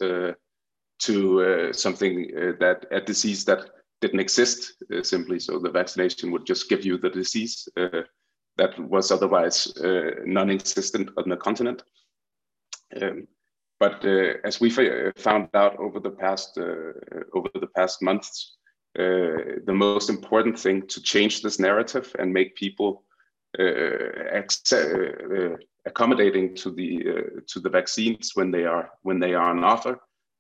to 0.99 1.43
uh, 1.43 1.73
something 1.73 2.31
uh, 2.37 2.53
that 2.61 2.87
a 2.91 3.01
disease 3.01 3.45
that 3.45 3.71
didn't 4.05 4.21
exist 4.21 4.61
uh, 4.93 5.03
simply. 5.03 5.39
So 5.41 5.59
the 5.59 5.71
vaccination 5.81 6.31
would 6.33 6.47
just 6.47 6.69
give 6.69 6.85
you 6.85 6.99
the 6.99 7.11
disease 7.11 7.69
that 8.57 8.79
was 8.79 9.11
otherwise 9.11 9.57
non-existent 10.25 11.11
on 11.17 11.29
the 11.29 11.37
continent. 11.37 11.83
Um, 13.01 13.27
but 13.81 14.05
as 14.49 14.61
we 14.61 14.71
found 14.71 15.49
out 15.55 15.75
over 15.87 15.99
the 16.01 16.15
past 16.23 16.51
over 17.37 17.49
the 17.65 17.73
past 17.79 17.97
months, 18.01 18.57
uh, 18.97 19.59
the 19.71 19.79
most 19.89 20.09
important 20.09 20.57
thing 20.65 20.87
to 20.87 21.03
change 21.03 21.43
this 21.43 21.59
narrative 21.59 22.07
and 22.21 22.33
make 22.33 22.63
people 22.65 22.91
uh, 23.59 23.75
uh, 24.73 25.57
accommodating 25.91 26.55
to 26.63 26.71
the 26.79 26.89
to 27.51 27.59
the 27.65 27.73
vaccines 27.79 28.33
when 28.35 28.51
they 28.55 28.65
are 28.65 28.87
when 29.03 29.19
they 29.19 29.35
are 29.35 29.51
on 29.51 29.65
offer 29.65 29.99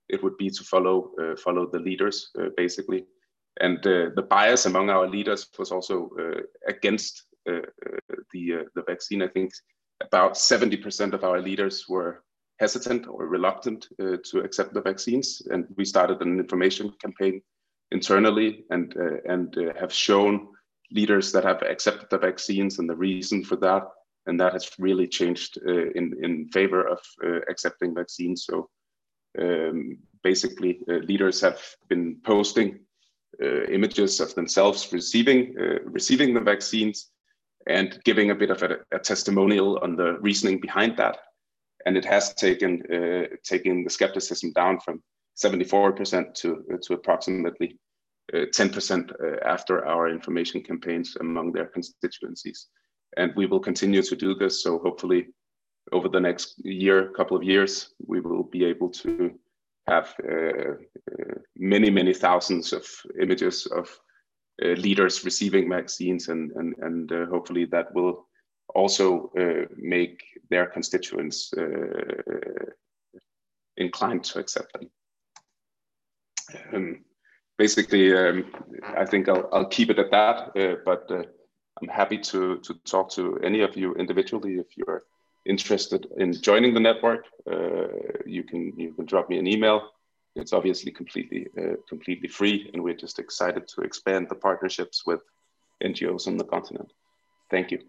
it 0.08 0.22
would 0.22 0.36
be 0.36 0.50
to 0.50 0.64
follow 0.64 1.10
uh, 1.20 1.36
follow 1.36 1.66
the 1.70 1.78
leaders 1.78 2.30
uh, 2.38 2.48
basically. 2.56 3.06
And 3.60 3.78
uh, 3.86 4.10
the 4.16 4.26
bias 4.28 4.66
among 4.66 4.90
our 4.90 5.08
leaders 5.08 5.46
was 5.58 5.70
also 5.70 6.10
against 6.66 7.24
the 7.46 8.66
the 8.74 8.82
vaccine. 8.86 9.22
I 9.22 9.28
think 9.28 9.52
about 10.00 10.34
70% 10.34 11.12
of 11.12 11.24
our 11.24 11.40
leaders 11.40 11.86
were 11.88 12.24
hesitant 12.58 13.06
or 13.06 13.26
reluctant 13.26 13.88
uh, 14.00 14.16
to 14.30 14.40
accept 14.40 14.74
the 14.74 14.80
vaccines. 14.80 15.42
And 15.50 15.66
we 15.76 15.84
started 15.84 16.20
an 16.20 16.38
information 16.38 16.92
campaign 17.00 17.42
internally 17.90 18.64
and, 18.70 18.94
uh, 18.96 19.20
and 19.28 19.56
uh, 19.58 19.72
have 19.78 19.92
shown 19.92 20.48
leaders 20.90 21.32
that 21.32 21.44
have 21.44 21.62
accepted 21.62 22.08
the 22.10 22.18
vaccines 22.18 22.78
and 22.78 22.88
the 22.88 22.96
reason 22.96 23.44
for 23.44 23.56
that. 23.56 23.82
And 24.26 24.40
that 24.40 24.52
has 24.52 24.70
really 24.78 25.06
changed 25.06 25.58
in, 25.58 26.14
in 26.22 26.48
favor 26.48 26.88
of 26.88 26.98
accepting 27.50 27.94
vaccines. 27.94 28.46
So 28.46 28.70
um, 29.38 29.98
basically 30.22 30.80
uh, 30.88 30.94
leaders 30.94 31.42
have 31.42 31.60
been 31.88 32.16
posting 32.24 32.70
uh, 32.70 32.78
images 33.72 34.20
of 34.20 34.34
themselves 34.34 34.92
receiving 34.92 35.54
uh, 35.58 35.78
receiving 35.84 36.34
the 36.34 36.40
vaccines 36.40 37.10
and 37.66 37.98
giving 38.04 38.30
a 38.30 38.34
bit 38.34 38.50
of 38.50 38.62
a, 38.62 38.78
a, 38.92 38.98
testimonial 38.98 39.78
on 39.82 39.96
the 39.96 40.18
reasoning 40.20 40.60
behind 40.60 40.96
that. 40.96 41.16
And 41.86 41.96
it 41.96 42.04
has 42.04 42.34
taken 42.34 42.82
uh, 42.92 43.36
taken 43.42 43.84
the 43.84 43.90
skepticism 43.90 44.52
down 44.52 44.80
from 44.80 45.02
74% 45.36 46.34
to 46.34 46.78
to 46.82 46.94
approximately 46.94 47.78
10% 48.32 49.12
uh, 49.12 49.36
after 49.44 49.86
our 49.86 50.08
information 50.08 50.62
campaigns 50.62 51.16
among 51.20 51.52
their 51.52 51.66
constituencies. 51.66 52.68
And 53.16 53.32
we 53.36 53.46
will 53.46 53.60
continue 53.60 54.02
to 54.02 54.16
do 54.16 54.34
this. 54.34 54.62
So 54.62 54.78
hopefully 54.78 55.26
over 55.92 56.08
the 56.08 56.20
next 56.20 56.54
year, 56.64 57.10
couple 57.10 57.36
of 57.36 57.42
years, 57.42 57.94
we 58.06 58.20
will 58.20 58.44
be 58.44 58.64
able 58.64 58.88
to 58.90 59.38
have 59.86 60.14
uh, 60.22 60.72
uh, 60.72 61.34
many, 61.56 61.90
many 61.90 62.14
thousands 62.14 62.72
of 62.72 62.86
images 63.20 63.66
of 63.66 63.88
uh, 64.62 64.68
leaders 64.68 65.24
receiving 65.24 65.68
vaccines, 65.68 66.28
and 66.28 66.52
and 66.52 66.74
and 66.78 67.12
uh, 67.12 67.26
hopefully 67.26 67.66
that 67.66 67.94
will 67.94 68.26
also 68.74 69.30
uh, 69.38 69.66
make 69.76 70.22
their 70.50 70.66
constituents 70.66 71.52
uh, 71.58 72.70
inclined 73.76 74.24
to 74.24 74.38
accept 74.38 74.72
them. 74.72 74.90
Um, 76.72 77.04
basically, 77.58 78.16
um, 78.16 78.52
I 78.96 79.04
think 79.04 79.28
I'll, 79.28 79.48
I'll 79.52 79.68
keep 79.68 79.90
it 79.90 79.98
at 79.98 80.10
that, 80.10 80.54
but 80.84 81.10
I'm 81.10 81.88
happy 81.88 82.18
to 82.18 82.58
to 82.58 82.74
talk 82.84 83.10
to 83.10 83.38
any 83.42 83.60
of 83.62 83.76
you 83.76 83.94
individually 83.94 84.54
if 84.54 84.66
you're 84.76 85.02
interested 85.46 86.06
in 86.16 86.32
joining 86.40 86.74
the 86.74 86.80
network, 86.80 87.26
uh, 87.50 87.88
you 88.26 88.42
can 88.42 88.72
you 88.78 88.92
can 88.94 89.04
drop 89.04 89.28
me 89.28 89.38
an 89.38 89.46
email. 89.46 89.90
It's 90.36 90.52
obviously 90.52 90.90
completely 90.90 91.48
uh, 91.58 91.76
completely 91.88 92.28
free, 92.28 92.70
and 92.72 92.82
we're 92.82 92.96
just 92.96 93.18
excited 93.18 93.68
to 93.68 93.82
expand 93.82 94.28
the 94.28 94.34
partnerships 94.34 95.06
with 95.06 95.20
NGOs 95.82 96.26
on 96.26 96.36
the 96.36 96.44
continent. 96.44 96.92
Thank 97.50 97.70
you. 97.70 97.80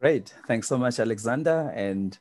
Great, 0.00 0.34
thanks 0.48 0.68
so 0.68 0.76
much, 0.76 0.98
Alexander, 0.98 1.72
and 1.76 2.18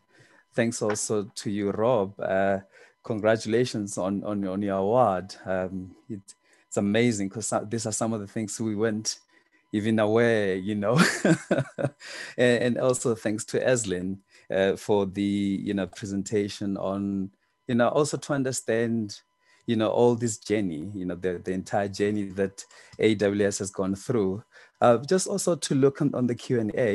thanks 0.54 0.82
also 0.82 1.32
to 1.36 1.50
you, 1.50 1.72
Rob. 1.72 2.14
Uh, 2.20 2.60
congratulations 3.04 3.98
on, 3.98 4.24
on, 4.24 4.48
on 4.48 4.62
your 4.62 4.78
award. 4.78 5.34
Um, 5.46 5.96
it, 6.08 6.22
it's 6.68 6.78
amazing 6.78 7.30
because 7.30 7.54
these 7.68 7.88
are 7.88 7.92
some 7.92 8.14
of 8.14 8.22
the 8.22 8.28
things 8.28 8.60
we 8.62 8.76
weren't 8.76 9.18
even 9.72 10.00
aware, 10.00 10.56
you 10.56 10.76
know. 10.76 11.00
and, 12.38 12.64
and, 12.64 12.78
also 12.78 13.16
thanks 13.16 13.44
to 13.46 13.60
Eslin 13.60 14.18
uh, 14.52 14.76
for 14.76 15.06
the, 15.06 15.22
you 15.64 15.74
know, 15.74 15.88
presentation 15.88 16.78
on, 16.78 17.30
you 17.68 17.76
know, 17.76 17.90
also 17.90 18.18
to 18.18 18.34
understand, 18.34 19.20
you 19.66 19.76
know, 19.76 19.90
all 19.90 20.16
this 20.16 20.38
journey, 20.38 20.90
you 20.94 21.06
know, 21.06 21.16
the, 21.16 21.42
the 21.44 21.52
entire 21.52 21.88
journey 21.88 22.24
that 22.24 22.64
AWS 23.00 23.60
has 23.60 23.72
gone 23.72 23.96
through. 23.96 24.44
Uh, 24.82 24.98
just 24.98 25.28
also 25.28 25.56
to 25.56 25.76
look 25.76 26.02
on, 26.02 26.14
on 26.16 26.28
the 26.28 26.36
Q&A, 26.36 26.90